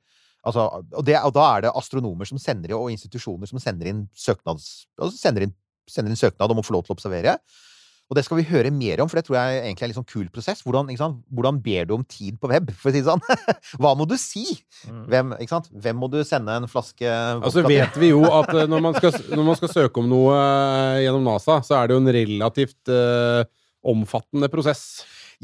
Altså, 0.47 0.67
og, 0.77 1.01
det, 1.05 1.17
og 1.25 1.33
da 1.35 1.45
er 1.55 1.65
det 1.65 1.73
astronomer 1.75 2.29
som 2.29 2.39
sender, 2.39 2.75
og 2.77 2.91
institusjoner 2.93 3.49
som 3.49 3.59
sender 3.59 3.89
inn, 3.89 4.05
søknads, 4.15 4.85
altså 4.99 5.17
sender 5.17 5.47
inn, 5.47 5.55
sender 5.89 6.13
inn 6.13 6.19
søknad 6.19 6.53
om 6.53 6.61
å 6.61 6.65
få 6.65 6.77
lov 6.77 6.85
til 6.85 6.93
å 6.93 6.97
observere. 6.99 7.35
Og 8.07 8.15
det 8.15 8.23
skal 8.23 8.39
vi 8.39 8.45
høre 8.47 8.71
mer 8.71 9.01
om, 9.03 9.09
for 9.11 9.19
det 9.19 9.25
tror 9.27 9.35
jeg 9.35 9.57
egentlig 9.65 9.83
er 9.83 9.89
en 9.89 9.91
litt 9.91 9.99
sånn 9.99 10.07
kul 10.07 10.27
prosess. 10.31 10.61
Hvordan? 10.63 10.91
Hvordan 11.27 11.59
ber 11.63 11.89
du 11.89 11.97
om 11.97 12.05
tid 12.07 12.37
på 12.39 12.47
web, 12.51 12.71
for 12.71 12.89
å 12.89 12.95
si 12.95 13.01
det 13.01 13.09
sånn? 13.09 13.23
Hva 13.83 13.91
må 13.99 14.07
du 14.07 14.15
si? 14.21 14.45
Mm. 14.87 15.01
Hvem? 15.11 15.35
Hvem 15.83 15.99
må 15.99 16.09
du 16.13 16.21
sende 16.27 16.55
en 16.55 16.69
flaske 16.71 17.03
Altså 17.09 17.65
vodka 17.65 17.73
vet 17.73 17.99
vi 17.99 18.13
jo 18.13 18.23
at 18.29 18.53
eh, 18.55 18.69
når 18.71 18.85
man 18.85 18.95
skal, 18.95 19.19
når 19.33 19.45
man 19.49 19.59
skal 19.59 19.73
søke 19.73 19.99
om 19.99 20.07
noe 20.11 20.39
eh, 20.39 21.03
gjennom 21.03 21.27
NASA, 21.27 21.59
så 21.67 21.81
er 21.81 21.89
det 21.89 21.97
jo 21.97 22.01
en 22.05 22.15
relativt 22.15 22.93
uh, 22.93 23.43
omfattende 23.87 24.47
prosess. 24.53 24.87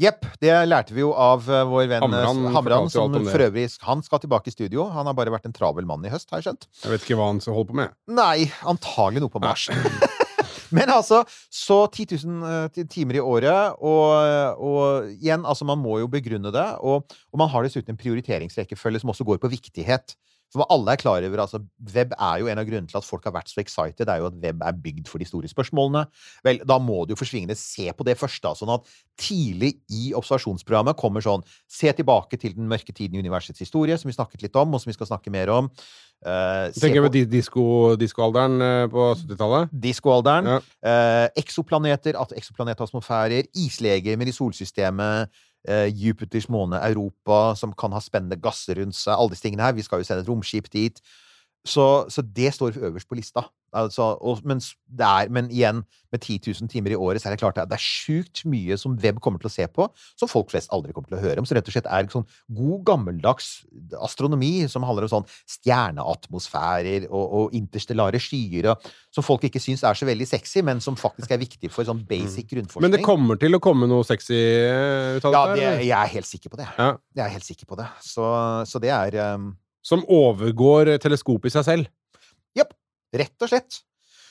Jepp, 0.00 0.24
det 0.42 0.50
lærte 0.66 0.96
vi 0.96 1.04
jo 1.04 1.12
av 1.14 1.44
vår 1.44 1.84
venn 1.92 2.02
Hamran 2.02 2.48
Hamran, 2.56 2.88
som 2.90 3.12
for 3.28 3.44
øvrig 3.44 3.68
Han 3.86 4.02
skal 4.02 4.24
tilbake 4.24 4.50
i 4.50 4.56
studio. 4.56 4.88
Han 4.90 5.06
har 5.06 5.14
bare 5.14 5.30
vært 5.30 5.46
en 5.46 5.54
travel 5.54 5.86
mann 5.86 6.02
i 6.02 6.10
høst, 6.10 6.32
har 6.32 6.40
jeg 6.40 6.48
skjønt. 6.48 6.66
Jeg 6.80 6.96
vet 6.96 7.06
ikke 7.06 7.20
hva 7.20 7.28
han 7.30 7.44
skal 7.44 7.60
holde 7.60 7.70
på 7.70 7.78
med. 7.84 7.94
Nei, 8.10 8.48
antagelig 8.66 9.22
noe 9.22 9.36
på 9.36 9.44
Mars. 9.44 9.68
Men 10.74 10.90
altså, 10.90 11.22
så 11.52 11.84
10 11.86 12.08
000 12.24 12.44
eh, 12.50 12.84
timer 12.90 13.20
i 13.20 13.22
året, 13.22 13.78
og, 13.78 14.58
og 14.58 15.10
igjen, 15.14 15.46
altså 15.46 15.66
man 15.68 15.80
må 15.80 16.00
jo 16.02 16.10
begrunne 16.10 16.52
det, 16.54 16.66
og, 16.82 17.16
og 17.32 17.42
man 17.42 17.50
har 17.52 17.66
dessuten 17.66 17.94
en 17.94 18.00
prioriteringsrekkefølge 18.00 19.04
som 19.04 19.14
også 19.14 19.26
går 19.28 19.42
på 19.42 19.52
viktighet. 19.54 20.16
For 20.54 20.66
alle 20.70 20.94
er 20.94 21.00
klar 21.00 21.24
over, 21.26 21.40
altså, 21.42 21.58
Web 21.94 22.12
er 22.14 22.38
jo 22.40 22.46
en 22.50 22.60
av 22.62 22.66
grunnene 22.68 22.90
til 22.90 23.00
at 23.00 23.06
folk 23.06 23.24
har 23.26 23.34
vært 23.34 23.50
så 23.50 23.58
excited, 23.62 24.04
det 24.06 24.12
er 24.12 24.22
jo 24.22 24.28
at 24.30 24.36
web 24.44 24.62
er 24.62 24.76
bygd 24.84 25.08
for 25.10 25.18
de 25.18 25.26
store 25.26 25.50
spørsmålene. 25.50 26.04
Vel, 26.46 26.60
da 26.62 26.76
må 26.78 27.00
du 27.04 27.14
jo 27.14 27.18
forsvingende 27.18 27.56
se 27.58 27.88
på 27.92 28.06
det 28.06 28.14
første. 28.20 28.52
sånn 28.54 28.70
at 28.76 28.86
tidlig 29.18 29.74
i 29.90 30.12
observasjonsprogrammet 30.14 30.96
kommer 31.00 31.20
sånn 31.24 31.42
Se 31.70 31.90
tilbake 31.92 32.38
til 32.38 32.54
den 32.54 32.68
mørke 32.70 32.94
tiden 32.94 33.16
i 33.18 33.22
universets 33.24 33.58
historie, 33.58 33.98
som 33.98 34.08
vi 34.08 34.14
snakket 34.14 34.42
litt 34.46 34.56
om, 34.56 34.74
og 34.74 34.80
som 34.80 34.90
vi 34.90 34.94
skal 34.94 35.10
snakke 35.10 35.30
mer 35.34 35.50
om. 35.50 35.70
Uh, 36.24 36.70
Tenker 36.72 37.02
på- 37.02 37.10
på 37.10 37.96
diskoalderen 37.98 38.54
disko- 38.56 38.62
eh, 38.64 38.86
på 38.88 39.02
70-tallet. 39.18 39.70
Diskoalderen. 39.74 40.46
Ja. 40.46 40.60
Uh, 40.86 41.28
eksoplaneter, 41.36 42.14
at 42.20 42.32
eksoplanetosmofærer, 42.32 43.44
islegemer 43.54 44.26
i 44.28 44.32
solsystemet, 44.32 45.28
eh, 45.68 45.88
Jupiters 45.90 46.48
måne 46.52 46.80
Europa, 46.84 47.54
som 47.58 47.74
kan 47.76 47.94
ha 47.96 48.02
spennende 48.04 48.40
gasser 48.40 48.80
rundt 48.80 48.98
seg, 48.98 49.14
alle 49.16 49.34
disse 49.34 49.46
tingene 49.46 49.66
her. 49.66 49.76
Vi 49.76 49.84
skal 49.86 50.02
jo 50.02 50.08
sende 50.08 50.24
et 50.24 50.30
romskip 50.30 50.70
dit. 50.72 51.00
Så, 51.64 52.06
så 52.12 52.24
det 52.36 52.52
står 52.54 52.76
øverst 52.76 53.08
på 53.08 53.16
lista. 53.16 53.46
Altså, 53.74 54.02
og, 54.22 54.38
men, 54.46 54.60
det 54.86 55.06
er, 55.06 55.30
men 55.34 55.48
igjen, 55.50 55.80
med 56.14 56.20
10 56.22 56.52
000 56.60 56.70
timer 56.70 56.92
i 56.94 56.98
året, 56.98 57.18
så 57.18 57.26
er 57.26 57.34
det 57.34 57.40
klart 57.40 57.56
at 57.58 57.70
det 57.70 57.74
er 57.74 57.82
sjukt 57.82 58.44
mye 58.46 58.76
som 58.78 58.94
web 59.02 59.18
kommer 59.22 59.42
til 59.42 59.48
å 59.50 59.54
se 59.54 59.66
på, 59.66 59.88
som 60.20 60.30
folk 60.30 60.52
flest 60.52 60.70
aldri 60.74 60.94
kommer 60.94 61.10
til 61.10 61.18
å 61.18 61.22
høre 61.24 61.42
om. 61.42 61.48
Så 61.48 61.56
rett 61.56 61.66
og 61.66 61.74
slett 61.74 61.88
er 61.90 62.06
sånn 62.12 62.26
god, 62.54 62.84
gammeldags 62.86 63.48
astronomi 63.98 64.52
som 64.70 64.86
handler 64.86 65.08
om 65.08 65.12
sånn 65.16 65.26
stjerneatmosfærer 65.56 67.08
og, 67.08 67.24
og 67.24 67.58
interstellare 67.58 68.20
skyer, 68.22 68.70
som 69.14 69.26
folk 69.26 69.48
ikke 69.48 69.62
syns 69.62 69.82
er 69.82 69.98
så 69.98 70.06
veldig 70.06 70.28
sexy, 70.30 70.62
men 70.66 70.84
som 70.84 71.00
faktisk 71.00 71.34
er 71.34 71.42
viktig 71.42 71.72
for 71.74 71.88
sånn 71.88 72.04
basic 72.06 72.52
grunnforskning. 72.52 72.86
Men 72.86 72.94
det 72.94 73.02
kommer 73.06 73.40
til 73.40 73.58
å 73.58 73.62
komme 73.64 73.90
noe 73.90 74.06
sexy 74.06 74.38
eh, 74.38 75.16
ut 75.18 75.28
av 75.32 75.34
ja, 75.34 75.44
det, 75.50 75.64
Ja, 75.64 75.74
jeg 75.80 75.98
er 75.98 76.14
helt 76.14 76.30
sikker 76.30 76.54
på 76.54 76.62
det. 76.62 76.70
Ja. 76.78 76.92
Jeg 77.16 77.26
er 77.26 77.36
helt 77.40 77.50
sikker 77.50 77.72
på 77.72 77.80
det. 77.80 77.90
Så, 78.04 78.30
så 78.70 78.82
det 78.82 78.94
er 78.94 79.18
um, 79.34 79.50
Som 79.84 80.04
overgår 80.08 80.94
teleskopet 81.02 81.52
i 81.52 81.56
seg 81.58 81.66
selv. 81.66 81.90
Jepp. 82.56 82.72
Rett 83.14 83.44
og 83.44 83.52
slett. 83.52 83.82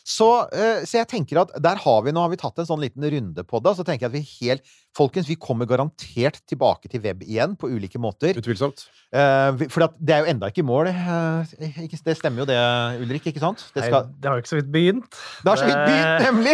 Så, 0.04 0.26
eh, 0.52 0.84
så 0.84 0.98
jeg 1.00 1.08
tenker 1.14 1.40
at 1.40 1.54
der 1.64 1.80
har 1.80 2.02
vi, 2.04 2.12
nå 2.12 2.20
har 2.26 2.32
vi 2.34 2.38
tatt 2.40 2.58
en 2.60 2.68
sånn 2.68 2.82
liten 2.84 3.06
runde 3.08 3.46
på 3.48 3.62
det, 3.64 3.72
så 3.78 3.86
tenker 3.88 4.06
jeg 4.06 4.12
at 4.12 4.18
vi 4.18 4.48
helt 4.50 4.74
Folkens, 4.94 5.26
vi 5.26 5.38
kommer 5.42 5.66
garantert 5.66 6.36
tilbake 6.46 6.86
til 6.92 7.02
web 7.02 7.24
igjen 7.26 7.56
på 7.58 7.66
ulike 7.72 7.98
måter. 7.98 8.36
Utvilsomt. 8.38 8.84
Eh, 9.10 9.64
for 9.74 9.88
at 9.88 9.96
det 9.98 10.14
er 10.14 10.20
jo 10.22 10.34
enda 10.36 10.52
ikke 10.52 10.62
i 10.62 10.68
mål. 10.68 10.92
eh, 10.92 11.80
ikke, 11.88 11.98
det 12.06 12.14
stemmer 12.20 12.44
jo 12.44 12.50
det, 12.52 12.60
Ulrik, 13.02 13.26
ikke 13.32 13.42
sant? 13.42 13.64
Det, 13.74 13.88
Nei, 13.88 14.04
det 14.22 14.30
har 14.30 14.38
jo 14.38 14.44
ikke 14.44 14.52
så 14.52 14.60
vidt 14.60 14.70
begynt. 14.76 15.18
det 15.42 15.50
har 15.50 15.64
så 15.64 15.72
vidt 15.72 15.82
begynt, 15.88 16.28
nemlig! 16.28 16.54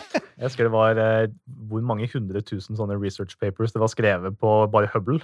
Jeg 0.40 0.48
husker 0.48 0.68
det 0.68 0.72
var 0.72 0.96
eh, 1.02 1.32
hvor 1.68 1.82
mange 1.84 2.06
hundre 2.14 2.40
tusen 2.46 2.78
sånne 2.78 2.94
research 3.00 3.34
papers 3.42 3.74
det 3.74 3.82
var 3.82 3.90
skrevet 3.92 4.38
på 4.40 4.54
bare 4.72 4.88
Hubble. 4.94 5.18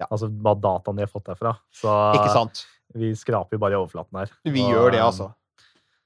Ja. 0.00 0.08
Altså 0.10 0.28
hva 0.28 0.54
dataen 0.58 0.98
de 0.98 1.06
har 1.06 1.12
fått 1.12 1.28
derfra. 1.30 1.56
Så 1.74 1.92
Ikke 2.16 2.34
sant? 2.34 2.66
vi 2.96 3.10
skraper 3.18 3.56
jo 3.56 3.62
bare 3.62 3.76
i 3.76 3.80
overflaten 3.80 4.22
her. 4.22 4.32
Vi 4.44 4.62
Og, 4.62 4.72
gjør 4.74 4.94
det, 4.94 5.00
eh, 5.00 5.06
altså. 5.06 5.32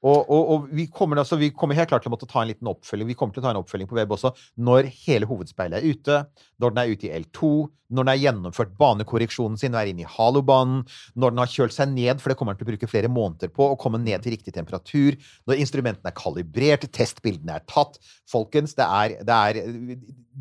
Og, 0.00 0.30
og, 0.32 0.50
og 0.54 0.68
vi, 0.72 0.86
kommer, 0.88 1.18
altså, 1.20 1.36
vi 1.36 1.50
kommer 1.52 1.76
helt 1.76 1.90
klart 1.90 2.06
til 2.06 2.08
å 2.08 2.14
måtte 2.14 2.28
ta 2.28 2.40
en 2.40 2.48
liten 2.48 2.68
oppfølging. 2.70 3.10
Vi 3.10 3.16
kommer 3.20 3.36
til 3.36 3.42
å 3.42 3.44
ta 3.44 3.50
en 3.52 3.60
oppfølging 3.60 3.90
på 3.90 3.98
web 3.98 4.14
også 4.16 4.30
når 4.56 4.88
hele 5.02 5.28
hovedspeilet 5.28 5.76
er 5.76 5.92
ute, 5.92 6.22
når 6.56 6.72
den 6.72 6.80
er 6.80 6.94
ute 6.94 7.08
i 7.10 7.12
L2, 7.18 7.50
når 7.90 8.06
den 8.06 8.12
har 8.14 8.22
gjennomført 8.22 8.72
banekorreksjonen 8.80 9.60
sin 9.60 9.76
og 9.76 9.82
er 9.82 9.90
inne 9.92 10.06
i 10.06 10.08
halobanen, 10.08 10.86
når 11.20 11.34
den 11.34 11.42
har 11.42 11.52
kjølt 11.52 11.76
seg 11.76 11.92
ned, 11.92 12.22
for 12.22 12.32
det 12.32 12.38
kommer 12.40 12.56
den 12.56 12.62
til 12.62 12.70
å 12.70 12.72
bruke 12.72 12.88
flere 12.88 13.12
måneder 13.12 13.52
på, 13.52 13.66
og 13.74 13.80
komme 13.82 14.00
ned 14.00 14.24
til 14.24 14.38
riktig 14.38 14.56
temperatur, 14.56 15.18
når 15.50 15.60
instrumentene 15.66 16.14
er 16.14 16.16
kalibrert, 16.16 16.88
testbildene 16.96 17.58
er 17.58 17.66
tatt. 17.68 18.00
Folkens, 18.30 18.72
det 18.78 18.88
er, 18.88 19.18
det 19.26 19.40
er 19.50 19.60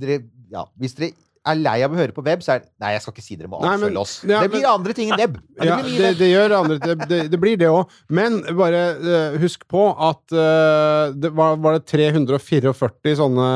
dere, 0.05 0.21
ja, 0.53 0.63
Hvis 0.79 0.95
dere 0.95 1.11
er 1.47 1.59
lei 1.59 1.77
av 1.85 1.93
å 1.93 1.97
høre 1.99 2.13
på 2.15 2.23
web, 2.25 2.41
så 2.43 2.55
er 2.57 2.65
Nei, 2.81 2.93
jeg 2.95 3.03
skal 3.03 3.13
ikke 3.15 3.23
si 3.23 3.37
dere 3.39 3.49
må 3.51 3.59
avfølge 3.61 4.01
oss. 4.01 4.15
ja, 4.23 4.41
det 4.43 4.51
blir 4.51 4.63
men- 4.63 4.71
andre 4.71 4.95
ting 4.97 5.11
enn 5.11 5.21
web. 5.21 5.37
Ja, 5.59 5.75
det 5.79 5.85
blir 5.85 6.03
det, 6.03 6.11
det 6.19 6.29
gjør 6.31 6.55
andre 6.59 6.79
Det, 6.79 6.95
det, 7.09 7.19
det 7.31 7.39
blir 7.41 7.59
det 7.59 7.69
òg. 7.71 7.93
Men 8.09 8.41
bare 8.57 8.81
uh, 8.99 9.37
husk 9.41 9.67
på 9.71 9.85
at 9.95 10.35
uh, 10.35 11.15
det 11.15 11.31
var, 11.35 11.59
var 11.63 11.79
det 11.79 11.85
344 11.89 12.73
sånne 13.19 13.49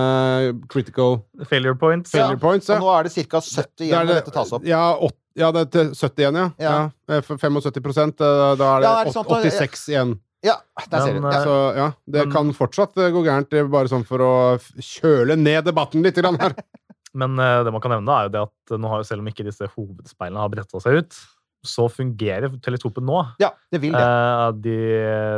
critical 0.72 1.22
Failure 1.50 1.76
points. 1.80 2.12
failure 2.12 2.40
points? 2.40 2.70
Og 2.72 2.84
nå 2.84 2.94
er 2.98 3.10
det 3.10 3.28
ca. 3.28 3.42
70 3.44 3.88
igjen 3.88 4.00
når 4.00 4.14
det- 4.14 4.20
dette 4.22 4.36
tas 4.36 4.56
opp. 4.56 4.66
Ja, 4.68 4.86
8 4.98 5.20
ja, 5.34 5.50
det 5.50 5.62
er 5.64 5.70
til 5.74 5.88
70 5.98 6.22
igjen, 6.22 6.36
ja. 6.38 6.50
Ja. 6.62 6.74
ja. 7.10 7.18
eh, 7.18 7.22
75 7.26 7.58
eh, 7.58 8.12
Da 8.22 8.76
er 8.78 8.84
det, 8.84 8.86
Ja, 8.86 8.94
er 9.00 9.08
det 9.10 9.14
sant? 9.16 9.32
86 9.34 9.88
igjen. 9.90 10.20
Ja, 10.44 10.58
der 10.92 11.06
ser 11.06 11.16
du. 11.16 11.24
Så 11.24 11.56
ja, 11.78 11.86
det 12.06 12.26
kan 12.34 12.50
fortsatt 12.54 12.98
gå 13.00 13.22
gærent, 13.24 13.54
bare 13.72 13.88
sånn 13.88 14.04
for 14.06 14.20
å 14.20 14.34
kjøle 14.76 15.38
ned 15.40 15.64
debatten 15.70 16.04
litt 16.04 16.20
her. 16.20 16.56
Men 17.14 17.38
eh, 17.40 17.62
det 17.66 17.74
man 17.74 17.82
kan 17.84 17.94
nevne, 17.94 18.16
er 18.18 18.28
jo 18.28 18.34
det 18.34 18.42
at 18.48 18.76
nå 18.82 18.90
har 18.90 19.02
jo 19.04 19.08
selv 19.08 19.22
om 19.24 19.28
ikke 19.30 19.46
disse 19.46 19.68
hovedspeilene 19.76 20.42
har 20.42 20.50
bretta 20.54 20.82
seg 20.82 21.04
ut, 21.04 21.18
så 21.64 21.86
fungerer 21.88 22.50
teleskopet 22.64 23.06
nå. 23.06 23.20
ja, 23.40 23.52
det 23.72 23.80
vil 23.84 23.94
det. 23.96 24.02
Eh, 24.02 24.48
de, 24.66 24.78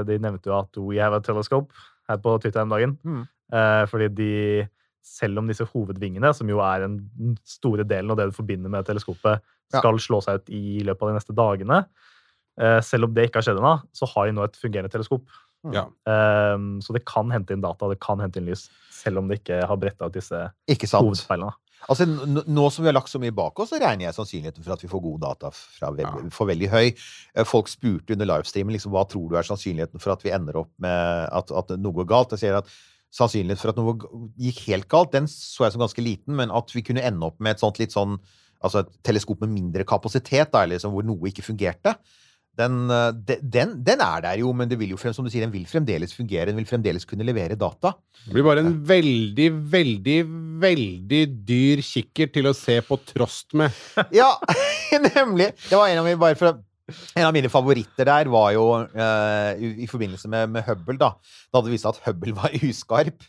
de 0.08 0.20
nevnte 0.24 0.50
jo 0.50 0.56
at 0.58 0.80
we 0.82 0.98
have 1.02 1.18
a 1.20 1.22
telescope 1.22 1.70
her 2.10 2.18
på 2.22 2.38
Twitter 2.42 2.64
den 2.64 2.72
dagen. 2.74 2.96
Mm. 3.06 3.26
Eh, 3.54 3.84
fordi 3.92 4.08
de, 4.18 4.32
selv 5.06 5.38
om 5.42 5.52
disse 5.52 5.68
hovedvingene, 5.70 6.32
som 6.34 6.50
jo 6.50 6.64
er 6.66 6.88
den 6.88 7.36
store 7.46 7.86
delen 7.86 8.10
av 8.14 8.18
det 8.18 8.30
du 8.32 8.36
forbinder 8.40 8.72
med 8.74 8.88
teleskopet, 8.88 9.44
Ja. 9.74 9.80
skal 9.82 9.98
slå 9.98 10.20
seg 10.22 10.40
ut 10.40 10.50
i 10.54 10.84
løpet 10.86 11.02
av 11.02 11.10
de 11.10 11.16
neste 11.18 11.34
dagene, 11.34 11.78
eh, 12.62 12.80
selv 12.86 13.08
om 13.08 13.14
det 13.14 13.28
ikke 13.28 13.42
har 13.42 13.46
skjedd 13.48 13.58
ennå, 13.60 13.82
så 13.98 14.06
har 14.12 14.28
de 14.28 14.36
nå 14.38 14.44
et 14.46 14.58
fungerende 14.62 14.92
teleskop. 14.94 15.26
Ja. 15.74 15.88
Um, 16.06 16.78
så 16.86 16.94
det 16.94 17.02
kan 17.10 17.32
hente 17.34 17.56
inn 17.56 17.64
data, 17.64 17.90
det 17.90 17.98
kan 18.00 18.20
hente 18.22 18.38
inn 18.38 18.46
lys, 18.46 18.68
selv 18.94 19.18
om 19.18 19.28
det 19.28 19.40
ikke 19.40 19.64
har 19.66 19.80
bretta 19.82 20.06
ut 20.06 20.14
disse 20.14 20.38
hovedspeilene. 21.02 21.56
Altså, 21.92 22.06
nå 22.08 22.66
som 22.74 22.82
vi 22.84 22.90
har 22.90 22.96
lagt 22.98 23.12
så 23.12 23.20
mye 23.22 23.34
bak 23.36 23.60
oss, 23.62 23.70
så 23.70 23.78
regner 23.82 24.08
jeg 24.08 24.16
sannsynligheten 24.18 24.64
for 24.66 24.74
at 24.74 24.82
vi 24.82 24.90
får 24.90 25.04
gode 25.04 25.22
data 25.22 25.52
fra 25.54 25.92
Ja. 26.00 26.12
for 26.34 26.50
veldig 26.50 26.70
høy. 26.72 26.88
Eh, 27.36 27.44
Folk 27.46 27.68
spurte 27.70 28.14
under 28.16 28.26
livestreamen 28.26 28.74
liksom, 28.74 28.92
hva 28.96 29.04
tror 29.08 29.30
du 29.30 29.36
er 29.38 29.44
sannsynligheten 29.46 30.02
for 30.02 30.16
at 30.16 30.24
vi 30.26 30.34
ender 30.34 30.58
opp 30.64 30.72
med 30.82 31.30
at, 31.32 31.52
at 31.52 31.76
noe 31.78 31.94
går 31.94 32.08
galt. 32.10 32.32
Jeg 32.34 32.40
sier 32.46 32.58
at 32.58 32.66
sannsynligheten 33.14 33.62
for 33.62 33.70
at 33.70 33.78
noe 33.78 34.32
gikk 34.42 34.64
helt 34.72 34.90
galt, 34.92 35.14
den 35.14 35.28
så 35.30 35.68
jeg 35.68 35.76
som 35.76 35.86
ganske 35.86 36.04
liten, 36.04 36.36
men 36.36 36.50
at 36.52 36.74
vi 36.74 36.82
kunne 36.82 37.06
ende 37.06 37.26
opp 37.30 37.40
med 37.40 37.56
et 37.56 37.64
sånt 37.64 37.80
litt 37.80 37.94
sånn 37.96 38.18
Altså 38.66 38.80
et 38.82 38.88
teleskop 39.04 39.42
med 39.44 39.52
mindre 39.52 39.84
kapasitet, 39.86 40.50
da, 40.50 40.64
eller 40.64 40.80
liksom, 40.80 40.94
hvor 40.96 41.04
noe 41.06 41.28
ikke 41.30 41.44
fungerte. 41.44 41.92
Den, 42.60 42.86
eh, 42.92 43.38
den, 43.42 43.74
den 43.84 44.04
er 44.04 44.22
der 44.24 44.40
jo, 44.40 44.52
men 44.56 44.70
det 44.72 44.78
vil 44.80 44.94
jo 44.94 45.00
frem, 45.00 45.14
som 45.16 45.26
du 45.26 45.32
sier, 45.32 45.44
den 45.46 45.54
vil 45.54 45.66
fremdeles 45.70 46.16
fungere. 46.16 46.48
Den 46.50 46.60
vil 46.60 46.68
fremdeles 46.70 47.08
kunne 47.08 47.28
levere 47.28 47.58
data. 47.60 47.94
Det 48.26 48.34
blir 48.34 48.46
bare 48.48 48.64
en 48.64 48.78
veldig, 48.88 49.50
veldig, 49.74 50.20
veldig 50.64 51.22
dyr 51.48 51.84
kikkert 51.86 52.36
til 52.38 52.50
å 52.50 52.56
se 52.58 52.80
på 52.86 53.00
trost 53.12 53.58
med. 53.58 53.76
Ja, 54.16 54.32
nemlig! 55.12 55.52
Det 55.68 55.76
var 55.76 55.92
en 55.92 56.02
av 56.02 56.08
mine, 56.08 56.32
for, 56.40 56.64
en 57.18 57.28
av 57.28 57.36
mine 57.36 57.52
favoritter 57.52 58.08
der 58.08 58.32
var 58.32 58.52
jo 58.56 58.66
uh, 58.80 59.52
i, 59.60 59.72
i 59.84 59.90
forbindelse 59.92 60.32
med, 60.32 60.54
med 60.56 60.68
Hubble, 60.68 60.98
da. 61.02 61.16
Da 61.50 61.60
hadde 61.60 61.70
det 61.70 61.76
vist 61.76 61.88
seg 61.88 61.98
at 61.98 62.06
Hubble 62.08 62.36
var 62.38 62.56
uskarp. 62.64 63.26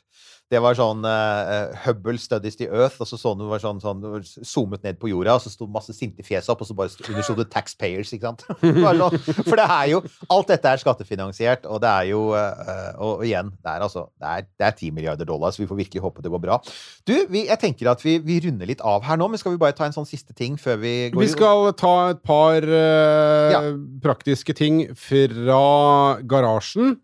Det 0.53 0.61
var 0.63 0.77
sånn 0.79 1.01
uh, 1.03 1.73
Hubble 1.83 2.21
studies 2.23 2.55
the 2.61 2.69
earth, 2.71 3.01
og 3.03 3.09
så 3.11 3.17
sånn, 3.19 3.41
det 3.41 3.49
var 3.51 3.59
sånn, 3.59 3.81
sånn 3.83 4.05
zoomet 4.47 4.85
ned 4.87 4.99
på 5.03 5.09
jorda, 5.11 5.35
og 5.35 5.43
så 5.43 5.51
sto 5.51 5.67
masse 5.67 5.91
sinte 5.97 6.23
fjes 6.23 6.47
opp, 6.53 6.61
og 6.63 6.69
så 6.69 6.77
bare 6.79 6.93
sto- 6.93 7.35
det 7.35 7.49
'taxpayers', 7.51 8.13
ikke 8.15 8.29
sant? 8.29 8.45
Sånn, 8.63 9.17
for 9.43 9.59
det 9.59 9.65
er 9.67 9.89
jo 9.91 9.99
Alt 10.31 10.53
dette 10.53 10.71
er 10.71 10.79
skattefinansiert, 10.79 11.67
og 11.67 11.81
det 11.83 11.91
er 11.91 12.07
jo 12.13 12.21
uh, 12.31 12.93
Og 13.03 13.25
igjen, 13.27 13.51
det 13.59 13.73
er 13.73 13.83
altså 13.89 14.07
Det 14.15 14.29
er, 14.31 14.47
det 14.55 14.67
er 14.69 14.77
10 14.79 14.91
milliarder 14.95 15.27
dollar, 15.27 15.51
så 15.51 15.65
vi 15.65 15.67
får 15.67 15.81
virkelig 15.83 16.03
håpe 16.05 16.23
det 16.23 16.31
går 16.31 16.43
bra. 16.47 16.61
Du, 17.07 17.15
vi, 17.29 17.47
jeg 17.51 17.59
tenker 17.59 17.91
at 17.91 18.05
vi, 18.07 18.19
vi 18.23 18.39
runder 18.47 18.67
litt 18.71 18.81
av 18.87 19.03
her 19.03 19.19
nå, 19.19 19.27
men 19.33 19.39
skal 19.43 19.57
vi 19.57 19.61
bare 19.65 19.75
ta 19.75 19.85
en 19.91 19.97
sånn 19.99 20.07
siste 20.07 20.31
ting 20.39 20.55
før 20.61 20.79
vi 20.85 20.95
går 21.11 21.21
Vi 21.27 21.33
skal 21.35 21.73
ta 21.75 21.95
et 22.15 22.23
par 22.27 22.63
uh, 22.63 23.51
Ja. 23.51 23.61
praktiske 24.03 24.55
ting 24.57 24.85
fra 24.95 26.23
garasjen. 26.23 26.97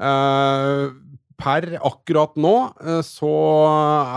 Eh, 0.00 0.88
per 1.40 1.66
akkurat 1.80 2.36
nå 2.40 2.54
eh, 2.84 3.00
så 3.06 3.32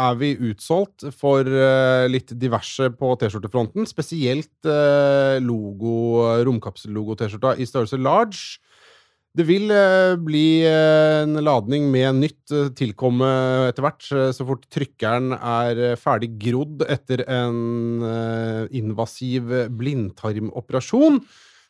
er 0.07 0.20
vi 0.20 0.34
utsolgt 0.51 1.07
for 1.18 1.47
eh, 1.47 2.05
litt 2.11 2.36
diverse 2.39 2.91
på 2.97 3.11
T-skjortefronten. 3.20 3.88
Spesielt 3.89 4.70
uh, 4.70 5.38
logo, 5.43 6.24
romkapsellogo-T-skjorta 6.47 7.57
i 7.57 7.68
størrelse 7.70 7.99
large. 8.01 8.57
Det 9.38 9.45
vil 9.45 9.70
eh, 9.70 10.15
bli 10.18 10.63
eh, 10.65 11.22
en 11.22 11.38
ladning 11.45 11.91
med 11.93 12.22
nytt 12.24 12.53
eh, 12.55 12.72
tilkomme 12.78 13.28
etter 13.68 13.86
hvert, 13.86 14.07
eh, 14.09 14.32
så 14.34 14.47
fort 14.47 14.63
trykkeren 14.74 15.36
er 15.36 15.82
eh, 15.91 15.97
ferdig 15.99 16.32
grodd 16.41 16.82
etter 16.89 17.22
en 17.30 18.01
eh, 18.07 18.63
invasiv 18.80 19.51
blindtarmoperasjon. 19.78 21.22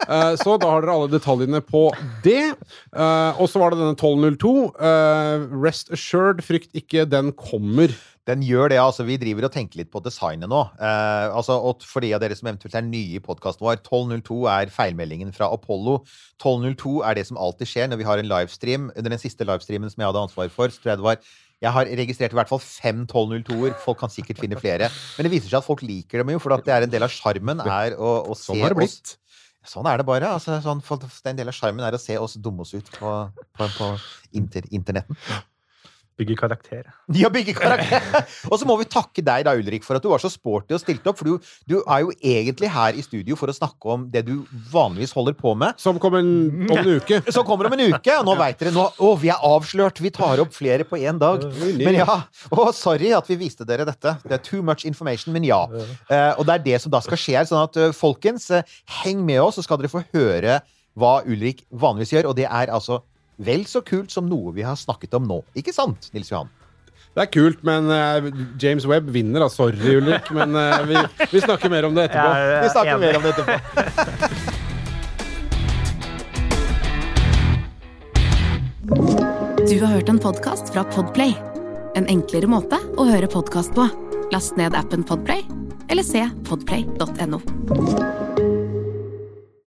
Eh, 0.06 0.34
så 0.38 0.58
da 0.62 0.70
har 0.70 0.84
dere 0.86 0.94
alle 0.94 1.10
detaljene 1.10 1.62
på 1.66 1.88
det. 2.26 2.52
Uh, 2.94 3.34
og 3.42 3.48
så 3.50 3.62
var 3.62 3.74
det 3.74 3.82
denne 3.82 3.98
1202. 3.98 4.54
Uh, 4.78 5.48
rest 5.64 5.90
assured, 5.96 6.44
frykt 6.46 6.78
ikke, 6.78 7.08
den 7.10 7.34
kommer. 7.38 7.96
Den 8.28 8.44
gjør 8.44 8.74
det, 8.74 8.80
altså. 8.82 9.06
Vi 9.08 9.16
driver 9.20 9.48
og 9.48 9.54
tenker 9.54 9.80
litt 9.80 9.92
på 9.94 10.02
designet 10.04 10.52
nå. 10.52 10.60
Eh, 10.84 11.28
altså, 11.32 11.56
og 11.64 11.86
for 11.88 12.04
de 12.04 12.10
av 12.16 12.20
dere 12.20 12.36
som 12.36 12.50
eventuelt 12.50 12.76
er 12.76 12.84
nye 12.84 13.16
i 13.16 13.24
podkasten 13.24 13.64
vår, 13.64 13.80
1202 13.80 14.40
er 14.52 14.74
feilmeldingen 14.74 15.32
fra 15.36 15.48
Apollo. 15.56 16.02
1202 16.36 16.98
er 17.08 17.16
det 17.16 17.24
som 17.30 17.40
alltid 17.40 17.72
skjer 17.72 17.88
når 17.88 18.02
vi 18.02 18.08
har 18.10 18.20
en 18.20 18.28
livestream. 18.28 18.90
Under 19.00 19.16
den 19.16 19.22
siste 19.24 19.48
livestreamen 19.48 19.94
som 19.94 20.04
jeg 20.04 20.12
hadde 20.12 20.26
ansvar 20.28 20.52
for, 20.52 20.74
så 20.74 20.84
tror 20.84 20.92
jeg 20.92 21.02
det 21.04 21.08
var 21.08 21.22
jeg 21.58 21.74
har 21.74 21.90
registrert 21.98 22.36
i 22.36 22.38
hvert 22.38 22.52
fall 22.52 22.62
fem 22.62 23.00
1202-er. 23.08 23.72
Folk 23.82 23.98
kan 24.04 24.12
sikkert 24.14 24.44
finne 24.44 24.60
flere. 24.60 24.92
Men 25.18 25.26
det 25.26 25.32
viser 25.34 25.50
seg 25.50 25.64
at 25.64 25.66
folk 25.66 25.82
liker 25.82 26.22
dem 26.22 26.36
jo, 26.36 26.42
for 26.44 26.54
det 26.62 26.74
er 26.76 26.86
en 26.86 26.92
del 26.92 27.08
av 27.08 27.14
sjarmen 27.16 27.64
er 27.64 27.96
å, 27.98 28.12
å 28.30 28.36
se 28.38 28.52
Sånn 28.52 28.62
har 28.62 28.76
det 28.76 28.84
oss 28.84 29.00
blitt. 29.00 29.16
Sånn 29.68 29.88
er 29.90 30.00
det 30.00 30.08
bare. 30.08 30.32
Altså, 30.38 30.58
sånn, 30.64 30.82
det 31.24 31.34
en 31.34 31.40
del 31.40 31.52
av 31.52 31.58
sjarmen 31.58 31.86
er 31.86 31.98
å 31.98 32.02
se 32.02 32.16
oss 32.22 32.38
dumme 32.40 32.64
oss 32.64 32.74
ut 32.78 32.88
på, 32.96 33.14
på, 33.58 33.70
på 33.78 33.92
inter, 34.40 34.68
internetten. 34.72 35.20
Bygge 36.18 36.34
karakter. 36.40 36.88
Ja, 37.14 37.30
bygge 37.30 37.54
karakter. 37.54 38.02
og 38.50 38.58
så 38.58 38.66
må 38.66 38.74
vi 38.80 38.88
takke 38.90 39.22
deg 39.22 39.44
da, 39.46 39.52
Ulrik, 39.54 39.84
for 39.86 40.00
at 40.00 40.02
du 40.02 40.10
var 40.10 40.22
så 40.22 40.32
sporty 40.34 40.74
og 40.74 40.82
stilte 40.82 41.12
opp. 41.12 41.20
For 41.20 41.30
du, 41.30 41.50
du 41.70 41.76
er 41.84 42.00
jo 42.02 42.14
egentlig 42.16 42.72
her 42.74 42.98
i 42.98 43.04
studio 43.06 43.36
for 43.38 43.54
å 43.54 43.54
snakke 43.54 43.92
om 43.94 44.08
det 44.10 44.24
du 44.26 44.40
vanligvis 44.72 45.14
holder 45.14 45.36
på 45.38 45.54
med. 45.62 45.78
Som 45.78 46.00
kommer 46.02 46.24
om 46.26 46.74
en 46.74 46.90
uke. 46.96 47.20
Som 47.30 47.46
kommer 47.46 47.70
om 47.70 47.76
en 47.78 47.84
uke, 47.94 48.16
og 48.18 48.26
nå 48.26 48.34
veit 48.40 48.58
dere 48.58 48.74
nå, 48.74 48.88
Å, 48.98 49.12
vi 49.22 49.30
er 49.30 49.46
avslørt! 49.46 50.02
Vi 50.02 50.10
tar 50.16 50.42
opp 50.42 50.56
flere 50.58 50.88
på 50.90 50.98
én 50.98 51.22
dag. 51.22 51.46
Men 51.78 52.00
ja, 52.00 52.18
å, 52.50 52.66
sorry 52.74 53.12
at 53.14 53.30
vi 53.30 53.38
viste 53.44 53.68
dere 53.68 53.86
dette. 53.86 54.16
Det 54.26 54.40
er 54.40 54.42
too 54.42 54.66
much 54.66 54.88
information, 54.90 55.36
men 55.36 55.46
ja. 55.46 55.60
Eh, 56.10 56.32
og 56.34 56.48
det 56.50 56.56
er 56.56 56.66
det 56.66 56.80
som 56.82 56.94
da 56.94 57.04
skal 57.06 57.22
skje 57.22 57.38
her. 57.38 57.46
Sånn 57.46 57.62
at, 57.62 57.78
eh, 57.78 57.94
folkens, 57.94 58.50
eh, 58.50 58.66
heng 59.04 59.22
med 59.28 59.44
oss, 59.44 59.62
så 59.62 59.68
skal 59.68 59.78
dere 59.78 59.94
få 59.94 60.02
høre 60.16 60.64
hva 60.98 61.20
Ulrik 61.30 61.62
vanligvis 61.70 62.16
gjør. 62.16 62.32
Og 62.32 62.42
det 62.42 62.50
er 62.50 62.74
altså 62.74 63.04
vel 63.38 63.66
så 63.70 63.82
kult 63.86 64.12
som 64.14 64.28
noe 64.30 64.54
vi 64.56 64.64
har 64.66 64.76
snakket 64.80 65.14
om 65.18 65.28
nå. 65.30 65.42
Ikke 65.58 65.74
sant, 65.76 66.10
Nils 66.16 66.32
Johan? 66.34 66.50
Det 67.18 67.24
er 67.24 67.30
kult, 67.34 67.64
men 67.66 67.88
uh, 67.90 68.28
James 68.62 68.86
Webb 68.86 69.08
vinner, 69.10 69.42
da. 69.42 69.48
Sorry, 69.50 69.96
Ulrik, 69.98 70.30
men 70.38 70.54
uh, 70.54 70.84
vi, 70.86 71.00
vi 71.32 71.42
snakker 71.42 71.72
mer 71.74 71.88
om 71.90 71.96
det 71.98 72.10
etterpå. 72.12 72.30
Ja, 72.38 72.62
Vi 72.62 72.70
snakker 72.76 72.94
enig. 72.94 73.08
mer 73.08 73.18
om 73.18 73.24
det 73.26 73.34
etterpå. 73.34 74.58
Du 79.70 79.80
har 79.82 79.88
hørt 79.88 80.10
en 80.10 80.20
podcast 80.20 80.74
fra 80.74 80.84
Podplay. 80.84 81.34
En 81.96 82.08
enklere 82.08 82.48
måte 82.48 82.80
å 82.98 83.08
høre 83.10 83.28
podcast 83.28 83.74
på. 83.76 83.88
Last 84.32 84.56
ned 84.60 84.76
appen 84.78 85.04
Podplay, 85.08 85.44
eller 85.90 86.06
se 86.08 86.28
podplay.no. 86.48 87.42